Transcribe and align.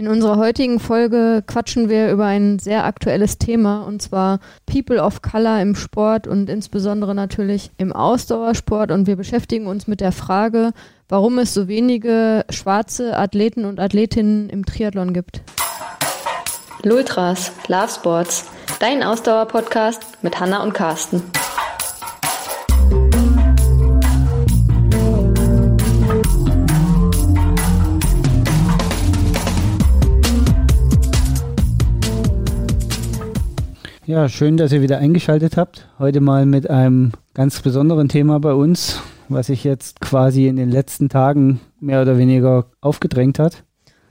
In 0.00 0.08
unserer 0.08 0.38
heutigen 0.38 0.80
Folge 0.80 1.44
quatschen 1.46 1.90
wir 1.90 2.10
über 2.10 2.24
ein 2.24 2.58
sehr 2.58 2.86
aktuelles 2.86 3.36
Thema 3.36 3.82
und 3.82 4.00
zwar 4.00 4.40
People 4.64 4.98
of 4.98 5.20
Color 5.20 5.60
im 5.60 5.74
Sport 5.74 6.26
und 6.26 6.48
insbesondere 6.48 7.14
natürlich 7.14 7.70
im 7.76 7.92
Ausdauersport 7.92 8.92
und 8.92 9.06
wir 9.06 9.16
beschäftigen 9.16 9.66
uns 9.66 9.86
mit 9.88 10.00
der 10.00 10.12
Frage, 10.12 10.70
warum 11.10 11.38
es 11.38 11.52
so 11.52 11.68
wenige 11.68 12.46
schwarze 12.48 13.14
Athleten 13.14 13.66
und 13.66 13.78
Athletinnen 13.78 14.48
im 14.48 14.64
Triathlon 14.64 15.12
gibt. 15.12 15.42
Lultras, 16.82 17.52
Love 17.68 17.92
Sports, 17.94 18.46
dein 18.78 19.02
Ausdauer-Podcast 19.02 20.00
mit 20.22 20.40
Hanna 20.40 20.62
und 20.62 20.72
Carsten. 20.72 21.22
Ja, 34.10 34.28
schön, 34.28 34.56
dass 34.56 34.72
ihr 34.72 34.82
wieder 34.82 34.98
eingeschaltet 34.98 35.56
habt. 35.56 35.86
Heute 36.00 36.20
mal 36.20 36.44
mit 36.44 36.68
einem 36.68 37.12
ganz 37.32 37.60
besonderen 37.60 38.08
Thema 38.08 38.40
bei 38.40 38.52
uns, 38.52 39.00
was 39.28 39.46
sich 39.46 39.62
jetzt 39.62 40.00
quasi 40.00 40.48
in 40.48 40.56
den 40.56 40.68
letzten 40.68 41.08
Tagen 41.08 41.60
mehr 41.78 42.02
oder 42.02 42.18
weniger 42.18 42.66
aufgedrängt 42.80 43.38
hat. 43.38 43.62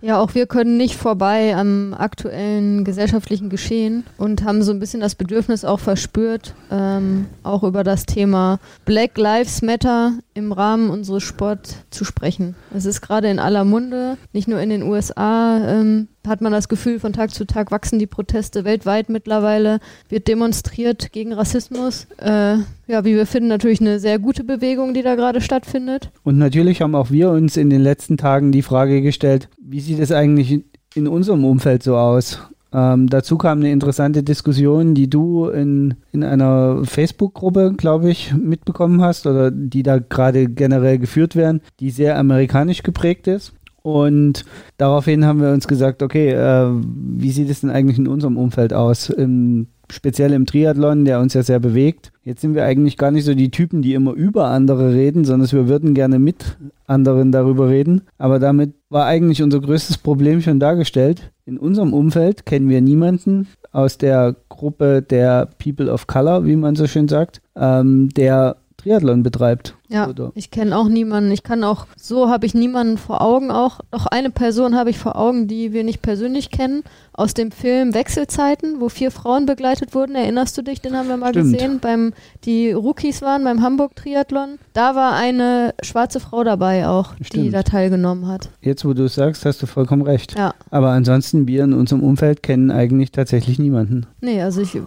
Ja, 0.02 0.22
auch 0.22 0.34
wir 0.34 0.48
können 0.48 0.78
nicht 0.78 0.96
vorbei 0.96 1.54
am 1.54 1.94
aktuellen 1.94 2.86
gesellschaftlichen 2.86 3.50
Geschehen 3.50 4.06
und 4.18 4.46
haben 4.46 4.64
so 4.64 4.72
ein 4.72 4.80
bisschen 4.80 5.02
das 5.02 5.16
Bedürfnis 5.16 5.66
auch 5.66 5.82
verspürt, 5.82 6.56
ähm, 6.72 7.26
auch 7.44 7.64
über 7.64 7.84
das 7.84 8.06
Thema 8.06 8.60
Black 8.86 9.18
Lives 9.18 9.62
Matter 9.62 10.14
im 10.34 10.54
Rahmen 10.54 10.90
unseres 10.90 11.24
Sport 11.24 11.76
zu 11.90 12.06
sprechen. 12.06 12.56
Es 12.74 12.86
ist 12.86 13.02
gerade 13.02 13.30
in 13.30 13.40
aller 13.40 13.66
Munde, 13.66 14.16
nicht 14.32 14.48
nur 14.48 14.62
in 14.62 14.70
den 14.70 14.84
USA 14.84 15.58
ähm, 15.68 16.08
hat 16.28 16.42
man 16.42 16.52
das 16.52 16.68
Gefühl, 16.68 17.00
von 17.00 17.14
Tag 17.14 17.32
zu 17.32 17.46
Tag 17.46 17.72
wachsen 17.72 18.00
die 18.00 18.08
Proteste 18.08 18.66
weltweit 18.66 19.10
mittlerweile, 19.10 19.80
wird 20.10 20.28
demonstriert 20.28 21.12
gegen 21.12 21.34
Rassismus. 21.34 22.08
Äh, 22.18 22.58
ja, 22.88 23.06
wie 23.06 23.16
wir 23.16 23.26
finden, 23.26 23.50
natürlich 23.50 23.82
eine 23.82 24.00
sehr 24.00 24.20
gute 24.20 24.44
Bewegung, 24.44 24.94
die 24.94 25.02
da 25.02 25.16
gerade 25.16 25.42
stattfindet. 25.42 26.12
Und 26.24 26.38
natürlich 26.38 26.82
haben 26.82 26.96
auch 26.96 27.12
wir 27.12 27.30
uns 27.32 27.58
in 27.58 27.70
den 27.70 27.82
letzten 27.82 28.18
Tagen 28.18 28.52
die 28.52 28.62
Frage 28.62 29.02
gestellt, 29.02 29.50
wie 29.62 29.80
sieht 29.80 30.00
es 30.00 30.12
eigentlich 30.12 30.64
in 30.96 31.08
unserem 31.08 31.46
Umfeld 31.46 31.84
so 31.84 31.96
aus? 31.96 32.40
Ähm, 32.72 33.08
dazu 33.08 33.38
kam 33.38 33.60
eine 33.60 33.72
interessante 33.72 34.22
Diskussion, 34.22 34.94
die 34.94 35.10
du 35.10 35.48
in, 35.48 35.96
in 36.12 36.24
einer 36.24 36.82
Facebook-Gruppe, 36.84 37.74
glaube 37.76 38.12
ich, 38.12 38.34
mitbekommen 38.36 39.02
hast 39.02 39.26
oder 39.26 39.50
die 39.50 39.82
da 39.82 39.98
gerade 39.98 40.48
generell 40.48 41.00
geführt 41.00 41.36
werden, 41.36 41.62
die 41.80 41.90
sehr 41.90 42.18
amerikanisch 42.18 42.84
geprägt 42.84 43.28
ist. 43.28 43.54
Und 43.82 44.46
daraufhin 44.78 45.26
haben 45.26 45.42
wir 45.42 45.52
uns 45.52 45.68
gesagt, 45.68 46.04
okay, 46.04 46.32
äh, 46.32 46.70
wie 46.72 47.32
sieht 47.32 47.50
es 47.50 47.62
denn 47.62 47.70
eigentlich 47.70 47.98
in 47.98 48.08
unserem 48.08 48.38
Umfeld 48.38 48.74
aus? 48.74 49.10
Im, 49.10 49.68
speziell 49.92 50.34
im 50.34 50.46
Triathlon, 50.46 51.06
der 51.06 51.20
uns 51.20 51.34
ja 51.34 51.44
sehr 51.44 51.60
bewegt. 51.60 52.12
Jetzt 52.24 52.42
sind 52.42 52.56
wir 52.56 52.66
eigentlich 52.66 52.98
gar 52.98 53.12
nicht 53.12 53.26
so 53.26 53.34
die 53.34 53.52
Typen, 53.52 53.82
die 53.82 53.94
immer 53.94 54.14
über 54.14 54.48
andere 54.48 54.94
reden, 54.94 55.26
sondern 55.26 55.52
wir 55.52 55.68
würden 55.68 55.94
gerne 55.94 56.20
mit 56.20 56.58
anderen 56.88 57.32
darüber 57.32 57.70
reden. 57.70 58.02
Aber 58.18 58.40
damit 58.40 58.74
war 58.90 59.06
eigentlich 59.06 59.42
unser 59.42 59.62
größtes 59.62 59.98
Problem 59.98 60.42
schon 60.42 60.60
dargestellt. 60.60 61.32
In 61.46 61.58
unserem 61.58 61.94
Umfeld 61.94 62.46
kennen 62.46 62.70
wir 62.70 62.82
niemanden 62.82 63.48
aus 63.72 63.98
der 63.98 64.36
Gruppe 64.50 65.02
der 65.02 65.48
People 65.58 65.92
of 65.92 66.08
Color, 66.08 66.46
wie 66.46 66.56
man 66.56 66.76
so 66.76 66.88
schön 66.88 67.08
sagt, 67.08 67.42
ähm, 67.56 68.10
der 68.10 68.58
Triathlon 68.78 69.24
betreibt. 69.24 69.76
Ja, 69.90 70.08
oder? 70.08 70.32
ich 70.36 70.52
kenne 70.52 70.78
auch 70.78 70.88
niemanden. 70.88 71.32
Ich 71.32 71.42
kann 71.44 71.64
auch, 71.64 71.88
so 71.98 72.30
habe 72.30 72.46
ich 72.46 72.54
niemanden 72.54 72.98
vor 72.98 73.22
Augen 73.22 73.50
auch. 73.50 73.80
Noch 73.92 74.06
eine 74.06 74.30
Person 74.30 74.76
habe 74.76 74.92
ich 74.92 75.00
vor 75.00 75.16
Augen, 75.16 75.48
die 75.48 75.74
wir 75.74 75.84
nicht 75.84 76.02
persönlich 76.02 76.52
kennen, 76.52 76.84
aus 77.14 77.34
dem 77.34 77.52
Film 77.52 77.94
Wechselzeiten, 77.94 78.80
wo 78.80 78.88
vier 78.88 79.12
Frauen 79.12 79.46
begleitet 79.46 79.94
wurden. 79.96 80.16
Erinnerst 80.16 80.58
du 80.58 80.62
dich? 80.62 80.80
Den 80.80 80.96
haben 80.96 81.10
wir 81.10 81.18
mal 81.18 81.32
Stimmt. 81.32 81.54
gesehen, 81.54 81.80
beim, 81.80 82.14
die 82.46 82.72
Rookies 82.72 83.22
waren 83.22 83.44
beim 83.44 83.62
Hamburg-Triathlon. 83.62 84.60
Da 84.74 84.96
war 84.96 85.14
eine 85.16 85.74
schwarze 85.82 86.20
Frau 86.20 86.44
dabei 86.44 86.88
auch, 86.88 87.14
Stimmt. 87.22 87.46
die 87.46 87.50
da 87.50 87.64
teilgenommen 87.64 88.28
hat. 88.28 88.50
Jetzt, 88.62 88.86
wo 88.86 88.94
du 88.94 89.06
es 89.06 89.16
sagst, 89.16 89.44
hast 89.44 89.62
du 89.62 89.66
vollkommen 89.66 90.04
recht. 90.04 90.38
Ja. 90.38 90.54
Aber 90.70 90.92
ansonsten, 90.92 91.48
wir 91.48 91.64
in 91.64 91.74
unserem 91.74 92.04
Umfeld 92.04 92.44
kennen 92.44 92.70
eigentlich 92.72 93.12
tatsächlich 93.12 93.58
niemanden. 93.60 94.06
Nee, 94.22 94.42
also 94.42 94.62
ich, 94.62 94.76
äh, 94.76 94.82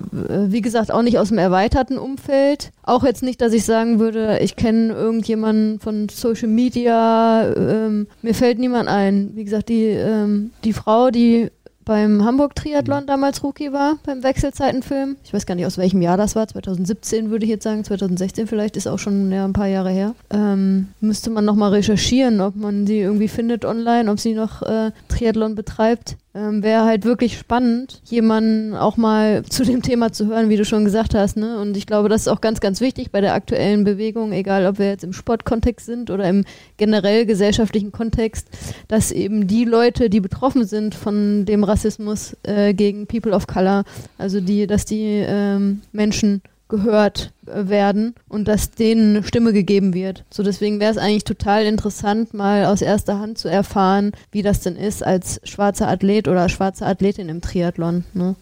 wie 0.47 0.61
gesagt, 0.61 0.93
auch 0.93 1.03
nicht 1.03 1.19
aus 1.19 1.29
dem 1.29 1.39
erweiterten 1.39 1.99
Umfeld. 1.99 2.71
Auch 2.85 3.05
jetzt 3.05 3.23
nicht, 3.23 3.41
dass 3.41 3.53
ich 3.53 3.65
sagen 3.65 3.99
würde, 3.99 4.39
ich 4.41 4.57
kenne 4.57 4.92
irgendjemanden 4.93 5.81
von 5.81 6.09
Social 6.09 6.49
Media. 6.49 7.53
Ähm, 7.55 8.07
mir 8.23 8.35
fällt 8.35 8.59
niemand 8.59 8.89
ein. 8.89 9.33
Wie 9.35 9.45
gesagt, 9.45 9.69
die, 9.69 9.87
ähm, 9.87 10.51
die 10.65 10.73
Frau, 10.73 11.11
die 11.11 11.51
beim 11.85 12.25
Hamburg 12.25 12.55
Triathlon 12.55 13.03
mhm. 13.03 13.07
damals 13.07 13.43
Rookie 13.43 13.73
war, 13.73 13.99
beim 14.05 14.23
Wechselzeitenfilm. 14.23 15.17
Ich 15.25 15.33
weiß 15.33 15.47
gar 15.47 15.55
nicht, 15.55 15.67
aus 15.67 15.79
welchem 15.79 16.03
Jahr 16.03 16.17
das 16.17 16.37
war. 16.37 16.47
2017 16.47 17.31
würde 17.31 17.45
ich 17.45 17.51
jetzt 17.51 17.65
sagen, 17.65 17.85
2016 17.85 18.47
vielleicht, 18.47 18.77
ist 18.77 18.87
auch 18.87 18.99
schon 18.99 19.33
ja, 19.33 19.45
ein 19.45 19.53
paar 19.53 19.67
Jahre 19.67 19.91
her. 19.91 20.15
Ähm, 20.31 20.89
müsste 21.01 21.31
man 21.31 21.45
nochmal 21.45 21.71
recherchieren, 21.71 22.41
ob 22.41 22.57
man 22.57 22.87
sie 22.87 23.01
irgendwie 23.01 23.29
findet 23.29 23.65
online, 23.65 24.11
ob 24.11 24.21
sie 24.21 24.35
noch 24.35 24.63
äh, 24.63 24.93
Triathlon 25.09 25.55
betreibt. 25.55 26.17
Ähm, 26.35 26.63
Wäre 26.63 26.85
halt 26.87 27.05
wirklich 27.05 27.39
spannend, 27.39 28.01
jemanden 28.05 28.75
auch 28.75 28.97
mal 28.97 29.43
zu 29.49 29.65
dem 29.65 29.83
Thema 29.83 30.13
zu 30.13 30.27
hören, 30.27 30.49
wie 30.49 30.57
du 30.57 30.65
schon 30.65 30.85
gesagt 30.85 31.15
hast. 31.15 31.37
Ne? 31.37 31.59
Und 31.61 31.77
ich 31.77 31.87
glaube, 31.87 32.09
das 32.09 32.23
ist 32.23 32.29
auch 32.29 32.41
ganz, 32.41 32.61
ganz 32.61 32.81
wichtig 32.81 33.11
bei 33.11 33.21
der 33.21 33.35
aktuellen 33.35 33.85
Bewegung, 33.85 34.33
egal 34.33 34.67
ob 34.67 34.79
wir 34.79 34.87
jetzt 34.87 35.05
im 35.05 35.13
Sportkontext 35.13 35.85
sind 35.85 36.11
oder 36.11 36.29
im 36.29 36.45
generell 36.79 37.27
gesellschaftlichen 37.27 37.93
Kontext, 37.93 38.49
dass 38.89 39.13
eben 39.13 39.47
die 39.47 39.65
Leute, 39.65 40.09
die 40.09 40.21
betroffen 40.21 40.65
sind 40.65 40.95
von 40.95 41.45
dem 41.45 41.65
Rassismus 41.65 42.35
äh, 42.45 42.73
gegen 42.73 43.07
People 43.07 43.33
of 43.33 43.47
Color, 43.47 43.85
also 44.17 44.41
die, 44.41 44.67
dass 44.67 44.87
die 44.87 45.23
ähm, 45.27 45.83
Menschen 45.93 46.41
gehört 46.73 47.33
äh, 47.47 47.69
werden 47.69 48.15
und 48.29 48.49
dass 48.49 48.71
denen 48.71 49.17
eine 49.17 49.25
Stimme 49.25 49.53
gegeben 49.53 49.95
wird. 49.95 50.25
So 50.31 50.43
deswegen 50.43 50.81
wäre 50.81 50.91
es 50.91 50.97
eigentlich 50.97 51.25
total 51.25 51.65
interessant, 51.65 52.33
mal 52.35 52.65
aus 52.65 52.83
erster 52.83 53.21
Hand 53.21 53.39
zu 53.39 53.49
erfahren, 53.49 54.13
wie 54.33 54.43
das 54.43 54.61
denn 54.61 54.77
ist 54.77 55.05
als 55.05 55.41
schwarzer 55.45 55.87
Athlet 55.87 56.29
oder 56.29 56.49
schwarze 56.49 56.87
Athletin 56.87 57.29
im 57.29 57.43
Triathlon. 57.43 58.05
Ne? 58.15 58.35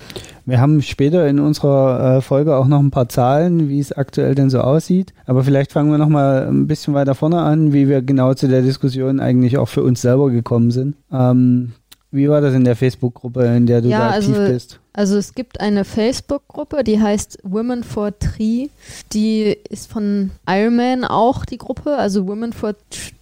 Wir 0.47 0.61
haben 0.61 0.81
später 0.81 1.27
in 1.27 1.41
unserer 1.41 2.19
äh, 2.19 2.21
Folge 2.23 2.57
auch 2.57 2.67
noch 2.67 2.79
ein 2.79 2.93
paar 2.93 3.09
Zahlen, 3.09 3.69
wie 3.69 3.81
es 3.81 3.93
aktuell 3.93 4.35
denn 4.35 4.49
so 4.49 4.61
aussieht. 4.61 5.13
Aber 5.27 5.43
vielleicht 5.43 5.73
fangen 5.73 5.91
wir 5.91 5.99
noch 5.99 6.09
mal 6.09 6.47
ein 6.47 6.69
bisschen 6.69 6.95
weiter 6.95 7.15
vorne 7.15 7.41
an, 7.41 7.73
wie 7.73 7.89
wir 7.89 8.01
genau 8.01 8.35
zu 8.35 8.49
der 8.49 8.63
Diskussion 8.63 9.19
eigentlich 9.21 9.59
auch 9.59 9.69
für 9.69 9.83
uns 9.83 10.01
selber 10.01 10.31
gekommen 10.31 10.71
sind. 10.71 10.95
Ähm, 11.13 11.73
wie 12.13 12.29
war 12.29 12.41
das 12.41 12.55
in 12.55 12.65
der 12.65 12.77
Facebook-Gruppe, 12.77 13.45
in 13.45 13.67
der 13.67 13.83
du 13.83 13.89
ja, 13.89 13.99
da 13.99 14.11
aktiv 14.17 14.37
also, 14.37 14.53
bist? 14.53 14.80
Also 14.93 15.17
es 15.17 15.35
gibt 15.35 15.61
eine 15.61 15.85
Facebook-Gruppe, 15.85 16.83
die 16.83 17.01
heißt 17.01 17.39
Women 17.43 17.85
for 17.85 18.19
Tree. 18.19 18.69
Die 19.13 19.57
ist 19.69 19.91
von 19.91 20.33
Ironman 20.49 21.05
auch 21.05 21.45
die 21.45 21.59
Gruppe, 21.59 21.97
also 21.97 22.27
Women 22.27 22.53
for 22.53 22.75
Tree 22.91 23.13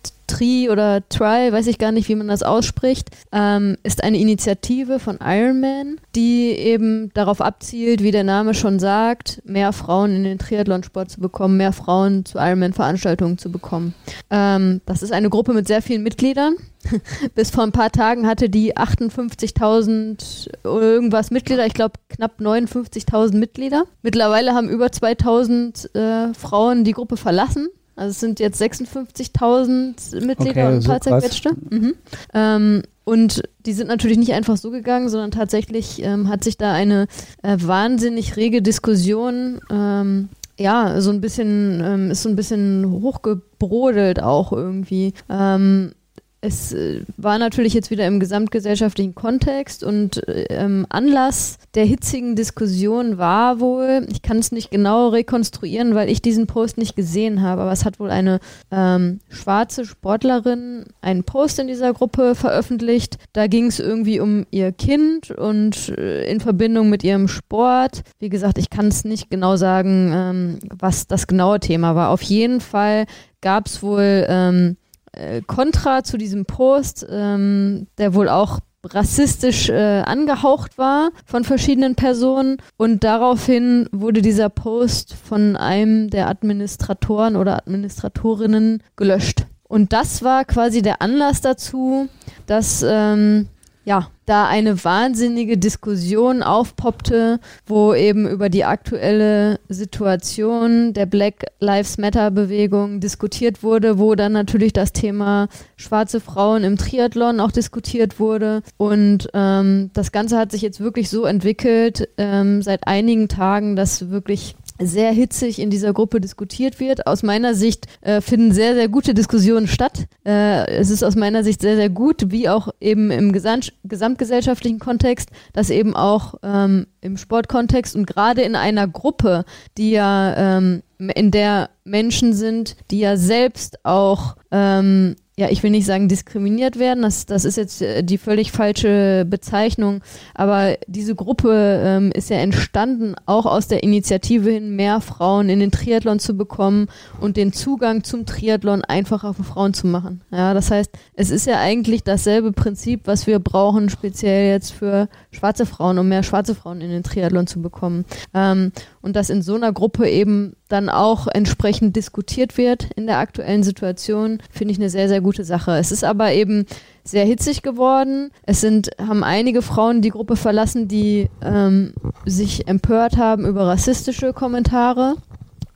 oder 0.71 1.09
Try, 1.09 1.53
weiß 1.53 1.67
ich 1.67 1.79
gar 1.79 1.93
nicht, 1.93 2.09
wie 2.09 2.15
man 2.15 2.29
das 2.29 2.43
ausspricht, 2.43 3.11
ähm, 3.33 3.77
ist 3.83 4.03
eine 4.05 4.19
Initiative 4.19 4.99
von 4.99 5.19
Ironman, 5.23 6.01
die 6.15 6.51
eben 6.51 7.11
darauf 7.15 7.41
abzielt, 7.41 8.03
wie 8.03 8.11
der 8.11 8.25
Name 8.25 8.55
schon 8.55 8.79
sagt, 8.79 9.43
mehr 9.45 9.73
Frauen 9.73 10.15
in 10.15 10.25
den 10.25 10.39
Triathlonsport 10.39 11.11
zu 11.11 11.21
bekommen, 11.21 11.57
mehr 11.57 11.73
Frauen 11.73 12.25
zu 12.25 12.39
Ironman-Veranstaltungen 12.39 13.39
zu 13.39 13.51
bekommen. 13.51 13.95
Ähm, 14.31 14.81
das 14.87 15.03
ist 15.03 15.13
eine 15.13 15.31
Gruppe 15.31 15.53
mit 15.55 15.67
sehr 15.67 15.83
vielen 15.83 16.03
Mitgliedern. 16.03 16.57
Bis 17.35 17.51
vor 17.51 17.65
ein 17.65 17.73
paar 17.73 17.91
Tagen 17.91 18.27
hatte 18.27 18.49
die 18.49 18.77
58.000 18.77 20.49
irgendwas 20.65 21.31
Mitglieder, 21.31 21.67
ich 21.67 21.75
glaube 21.75 21.95
knapp 22.09 22.41
59.000 22.41 23.37
Mitglieder. 23.37 23.85
Mittlerweile 24.03 24.55
haben 24.55 24.69
über 24.69 24.87
2.000 24.87 25.95
äh, 25.95 26.35
Frauen 26.35 26.85
die 26.85 26.93
Gruppe 26.93 27.17
verlassen 27.17 27.69
also 27.99 28.11
es 28.11 28.21
sind 28.21 28.41
jetzt 28.41 28.61
56.000 28.63 30.25
Mitglieder 30.25 30.51
okay, 30.51 30.67
und 30.67 30.75
ein 30.75 30.83
paar 30.85 31.01
so 31.03 31.11
zerquetschte. 31.11 31.51
Mhm. 31.71 31.95
Ähm, 32.33 32.83
und 33.05 33.43
die 33.65 33.73
sind 33.73 33.89
natürlich 33.89 34.19
nicht 34.19 34.33
einfach 34.35 34.57
so 34.57 34.71
gegangen, 34.71 35.09
sondern 35.09 35.31
tatsächlich 35.31 36.03
ähm, 36.03 36.29
hat 36.29 36.45
sich 36.45 36.59
da 36.59 36.73
eine 36.73 37.07
äh, 37.43 37.57
wahnsinnig 37.59 38.37
rege 38.37 38.63
Diskussion 38.63 39.61
ähm, 39.71 40.29
ja, 40.59 41.01
so 41.01 41.11
ein 41.11 41.21
bisschen, 41.21 41.81
ähm, 41.85 42.11
ist 42.11 42.25
so 42.25 42.29
ein 42.29 42.37
bisschen 42.37 42.91
hochgebrodelt 42.91 44.21
auch 44.21 44.53
irgendwie. 44.53 45.15
Ähm, 45.31 45.93
es 46.41 46.73
äh, 46.73 47.03
war 47.17 47.39
natürlich 47.39 47.75
jetzt 47.75 47.91
wieder 47.91 48.07
im 48.07 48.21
gesamtgesellschaftlichen 48.21 49.15
Kontext 49.15 49.83
und 49.83 50.23
ähm, 50.27 50.87
Anlass 50.89 51.59
der 51.75 51.85
hitzigen 51.85 52.37
Diskussion 52.37 53.19
war 53.19 53.61
wohl, 53.61 54.07
ich 54.11 54.23
kann 54.23 54.39
es 54.39 54.53
nicht 54.53 54.71
genau 54.71 55.09
rekonstruieren, 55.09 55.95
weil 55.95 56.09
ich 56.09 56.23
diesen 56.23 56.47
Post 56.47 56.79
nicht 56.79 56.95
gesehen 56.95 57.43
habe, 57.43 57.63
aber 57.63 57.73
es 57.73 57.85
hat 57.85 57.99
wohl 57.99 58.11
eine 58.11 58.39
ähm, 58.71 59.21
schwarze 59.29 59.85
Sportlerin 59.85 60.85
einen 61.01 61.25
Post 61.25 61.59
in 61.59 61.67
dieser 61.67 61.93
Gruppe 61.93 62.35
veröffentlicht. 62.35 63.19
Da 63.33 63.49
ging 63.49 63.67
es 63.67 63.81
irgendwie 63.81 64.21
um 64.21 64.47
ihr 64.51 64.73
Kind 64.73 65.31
und 65.33 65.89
äh, 65.99 66.31
in 66.31 66.41
Verbindung 66.41 66.89
mit 66.89 67.03
ihrem 67.03 67.27
Sport. 67.29 68.03
Wie 68.21 68.29
gesagt, 68.29 68.59
ich 68.59 68.71
kann 68.71 68.89
es 68.89 69.05
nicht 69.05 69.29
genau 69.31 69.57
sagen, 69.57 70.13
ähm, 70.15 70.59
was 70.79 71.07
das 71.09 71.27
genaue 71.27 71.59
Thema 71.59 71.97
war. 71.97 72.11
Auf 72.11 72.23
jeden 72.23 72.61
Fall 72.61 73.07
gab 73.41 73.67
es 73.67 73.83
wohl 73.83 74.27
ähm, 74.29 74.77
äh, 75.13 75.43
Kontra 75.47 76.05
zu 76.05 76.17
diesem 76.17 76.45
Post, 76.45 77.07
ähm, 77.09 77.87
der 77.99 78.15
wohl 78.15 78.29
auch 78.29 78.61
rassistisch 78.85 79.69
äh, 79.69 80.03
angehaucht 80.03 80.79
war 80.79 81.11
von 81.27 81.45
verschiedenen 81.45 81.95
Personen 81.95 82.59
und 82.77 83.05
daraufhin 83.05 83.89
wurde 83.93 84.23
dieser 84.23 84.49
Post 84.49 85.15
von 85.15 85.57
einem 85.57 86.11
der 86.11 86.29
Administratoren 86.29 87.37
oder 87.37 87.57
Administratorinnen 87.57 88.83
gelöscht. 88.97 89.47
Und 89.65 89.93
das 89.93 90.23
war 90.23 90.45
quasi 90.45 90.81
der 90.81 91.03
Anlass 91.03 91.41
dazu, 91.41 92.09
dass 92.47 92.85
ähm, 92.87 93.49
ja, 93.89 94.11
da 94.27 94.47
eine 94.47 94.85
wahnsinnige 94.85 95.57
Diskussion 95.57 96.43
aufpoppte, 96.43 97.41
wo 97.65 97.95
eben 97.95 98.29
über 98.29 98.51
die 98.51 98.67
aktuelle 98.67 99.61
Situation 99.71 100.93
der 100.93 101.07
Black 101.07 101.47
Lives 101.59 101.97
Matter 101.97 102.31
Bewegung 102.31 103.01
diskutiert 103.01 103.63
wurde, 103.63 103.99
wo 103.99 104.15
dann 104.15 104.33
natürlich 104.33 104.75
das 104.75 104.93
Thema 104.93 105.49
schwarze 105.77 106.21
Frauen 106.21 106.65
im 106.65 106.77
Triathlon 106.77 107.41
auch 107.41 107.51
diskutiert 107.51 108.21
wurde. 108.21 108.63
Und 108.77 109.31
ähm, 109.33 109.89
das 109.95 110.13
Ganze 110.13 110.37
hat 110.37 110.53
sich 110.53 110.61
jetzt 110.61 110.81
wirklich 110.81 111.09
so 111.09 111.25
entwickelt 111.25 112.11
ähm, 112.19 112.61
seit 112.61 112.87
einigen 112.87 113.29
Tagen, 113.29 113.75
dass 113.75 114.11
wirklich 114.11 114.55
sehr 114.79 115.13
hitzig 115.13 115.59
in 115.59 115.71
dieser 115.71 115.93
Gruppe 115.93 116.21
diskutiert 116.21 116.81
wird. 116.81 117.07
Aus 117.07 117.23
meiner 117.23 117.55
Sicht 117.55 117.87
äh, 118.01 118.21
finden 118.21 118.53
sehr, 118.53 118.75
sehr 118.75 118.89
gute 118.89 119.15
Diskussionen 119.15 119.67
statt. 119.67 120.07
Äh, 120.25 120.67
es 120.71 120.91
ist 120.91 121.03
aus 121.03 121.17
meiner 121.17 121.45
Sicht 121.45 121.61
sehr, 121.61 121.77
sehr 121.77 121.91
gut, 121.91 122.31
wie 122.31 122.49
auch 122.49 122.69
eben 122.81 123.11
im 123.11 123.33
Gesamt 123.33 123.73
gesamtgesellschaftlichen 123.85 124.79
Kontext, 124.79 125.31
dass 125.53 125.71
eben 125.71 125.97
auch 125.97 126.35
ähm, 126.43 126.87
im 127.01 127.17
Sportkontext 127.17 127.97
und 127.97 128.07
gerade 128.07 128.43
in 128.43 128.55
einer 128.55 128.87
Gruppe, 128.87 129.45
die 129.77 129.91
ja 129.91 130.57
ähm, 130.57 130.83
in 130.99 131.31
der 131.31 131.71
Menschen 131.85 132.33
sind, 132.35 132.77
die 132.91 133.01
ja 133.01 133.17
selbst 133.17 133.85
auch 133.85 134.37
ähm, 134.51 135.17
ja, 135.39 135.49
ich 135.51 135.63
will 135.63 135.71
nicht 135.71 135.87
sagen 135.87 136.09
diskriminiert 136.09 136.81
werden, 136.81 137.03
das, 137.03 137.25
das 137.25 137.45
ist 137.45 137.57
jetzt 137.57 137.81
äh, 137.81 138.03
die 138.03 138.19
völlig 138.19 138.51
falsche 138.51 139.25
Bezeichnung, 139.25 140.01
aber 140.35 140.77
diese 140.89 141.15
Gruppe 141.15 141.81
ähm, 141.85 142.11
ist 142.11 142.29
ja 142.29 142.39
entstanden, 142.39 143.15
auch 143.25 143.47
aus 143.47 143.69
der 143.69 143.85
Initiative 143.85 144.51
hin, 144.51 144.75
mehr 144.75 145.01
Frauen 145.01 145.49
in 145.49 145.61
den 145.61 145.71
Triathlon 145.71 146.19
zu 146.19 146.37
bekommen 146.37 146.89
und 147.21 147.37
den 147.37 147.53
Zugang 147.53 148.03
zum 148.03 148.27
Triathlon 148.27 148.83
einfacher 148.83 149.33
für 149.33 149.45
Frauen 149.45 149.75
zu 149.75 149.87
machen. 149.87 150.23
Ja, 150.33 150.55
das 150.55 150.73
heißt, 150.73 150.91
es 151.15 151.31
ist 151.31 151.47
ja 151.47 151.61
eigentlich 151.61 152.03
dasselbe 152.03 152.51
Prinzip, 152.51 153.03
was 153.05 153.29
wir 153.29 153.39
brauchen, 153.39 153.91
speziell 153.91 154.51
jetzt 154.51 154.73
für 154.73 155.09
schwarze 155.31 155.67
Frauen, 155.67 156.01
um 156.01 156.09
mehr 156.09 156.25
schwarze 156.25 156.57
Frauen 156.57 156.81
in 156.81 156.91
den 156.91 157.05
Triathlon 157.05 157.47
zu 157.47 157.63
bekommen. 157.63 158.07
Ähm, 158.35 158.73
und 159.03 159.15
dass 159.15 159.31
in 159.31 159.43
so 159.43 159.55
einer 159.55 159.73
Gruppe 159.73 160.09
eben 160.09 160.57
dann 160.69 160.89
auch 160.89 161.27
entsprechend 161.27 161.97
diskutiert 161.97 162.57
wird 162.59 162.91
in 162.97 163.07
der 163.07 163.19
aktuellen 163.19 163.63
Situation, 163.63 164.39
finde 164.51 164.73
ich 164.73 164.79
eine 164.79 164.91
sehr, 164.91 165.09
sehr 165.09 165.21
gute 165.21 165.45
Sache. 165.45 165.73
Es 165.73 165.93
ist 165.93 166.05
aber 166.05 166.33
eben 166.33 166.67
sehr 167.05 167.25
hitzig 167.25 167.63
geworden. 167.63 168.31
Es 168.43 168.61
sind, 168.61 168.91
haben 168.99 169.25
einige 169.25 169.63
Frauen 169.63 170.03
die 170.03 170.11
Gruppe 170.11 170.37
verlassen, 170.37 170.89
die 170.89 171.29
ähm, 171.43 171.95
sich 172.27 172.69
empört 172.69 173.17
haben 173.17 173.47
über 173.47 173.67
rassistische 173.67 174.33
Kommentare. 174.33 175.17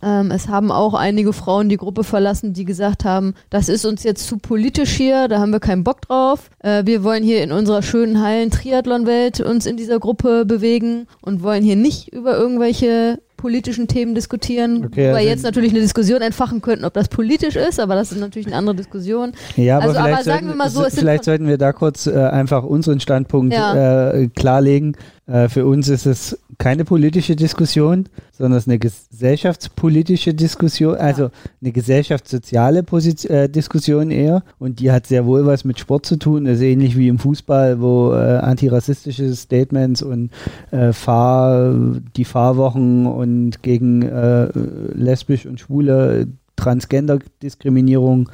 Ähm, 0.02 0.30
es 0.32 0.48
haben 0.48 0.72
auch 0.72 0.94
einige 0.94 1.32
Frauen 1.32 1.68
die 1.68 1.76
Gruppe 1.76 2.02
verlassen, 2.04 2.52
die 2.52 2.64
gesagt 2.64 3.04
haben, 3.04 3.34
das 3.50 3.68
ist 3.68 3.86
uns 3.86 4.02
jetzt 4.02 4.26
zu 4.26 4.36
politisch 4.36 4.90
hier, 4.90 5.28
da 5.28 5.38
haben 5.38 5.52
wir 5.52 5.60
keinen 5.60 5.84
Bock 5.84 6.02
drauf. 6.02 6.50
Äh, 6.58 6.84
wir 6.84 7.04
wollen 7.04 7.22
hier 7.22 7.42
in 7.42 7.52
unserer 7.52 7.82
schönen, 7.82 8.20
heilen 8.20 8.50
Triathlon-Welt 8.50 9.40
uns 9.40 9.64
in 9.64 9.76
dieser 9.76 10.00
Gruppe 10.00 10.44
bewegen 10.44 11.06
und 11.20 11.42
wollen 11.42 11.62
hier 11.62 11.76
nicht 11.76 12.12
über 12.12 12.36
irgendwelche 12.36 13.20
politischen 13.42 13.88
Themen 13.88 14.14
diskutieren, 14.14 14.86
okay, 14.86 15.08
also 15.08 15.18
jetzt 15.28 15.42
natürlich 15.42 15.72
eine 15.72 15.80
Diskussion 15.80 16.22
entfachen 16.22 16.62
könnten, 16.62 16.84
ob 16.84 16.94
das 16.94 17.08
politisch 17.08 17.56
ist, 17.56 17.80
aber 17.80 17.96
das 17.96 18.12
ist 18.12 18.20
natürlich 18.20 18.46
eine 18.46 18.54
andere 18.54 18.76
Diskussion. 18.76 19.32
Ja, 19.56 19.78
aber, 19.78 19.88
also, 19.88 19.98
aber 19.98 20.22
sagen 20.22 20.46
wir 20.46 20.54
mal 20.54 20.70
so, 20.70 20.84
vielleicht 20.88 21.24
sollten 21.24 21.48
wir 21.48 21.58
da 21.58 21.72
kurz 21.72 22.06
äh, 22.06 22.12
einfach 22.12 22.62
unseren 22.62 23.00
Standpunkt 23.00 23.52
ja. 23.52 24.12
äh, 24.12 24.28
klarlegen. 24.28 24.96
Äh, 25.26 25.48
für 25.48 25.66
uns 25.66 25.88
ist 25.88 26.06
es 26.06 26.38
keine 26.58 26.84
politische 26.84 27.34
Diskussion, 27.34 28.08
sondern 28.30 28.58
es 28.58 28.64
ist 28.64 28.68
eine 28.68 28.78
gesellschaftspolitische 28.78 30.34
Diskussion, 30.34 30.96
also 30.96 31.30
eine 31.60 31.72
gesellschaftssoziale 31.72 32.82
Posit 32.82 33.24
äh, 33.24 33.48
Diskussion 33.48 34.10
eher. 34.10 34.42
Und 34.58 34.78
die 34.78 34.92
hat 34.92 35.06
sehr 35.06 35.26
wohl 35.26 35.46
was 35.46 35.64
mit 35.64 35.78
Sport 35.78 36.06
zu 36.06 36.16
tun. 36.16 36.44
Das 36.44 36.58
ist 36.58 36.62
ähnlich 36.62 36.96
wie 36.96 37.08
im 37.08 37.18
Fußball, 37.18 37.80
wo 37.80 38.12
äh, 38.12 38.38
antirassistische 38.38 39.34
Statements 39.34 40.02
und 40.02 40.30
äh, 40.70 40.92
Fahr 40.92 41.74
die 42.16 42.24
Fahrwochen 42.24 43.06
und 43.06 43.31
gegen 43.62 44.02
äh, 44.02 44.48
lesbisch 44.94 45.46
und 45.46 45.60
schwule 45.60 46.28
Transgender-Diskriminierung 46.56 48.28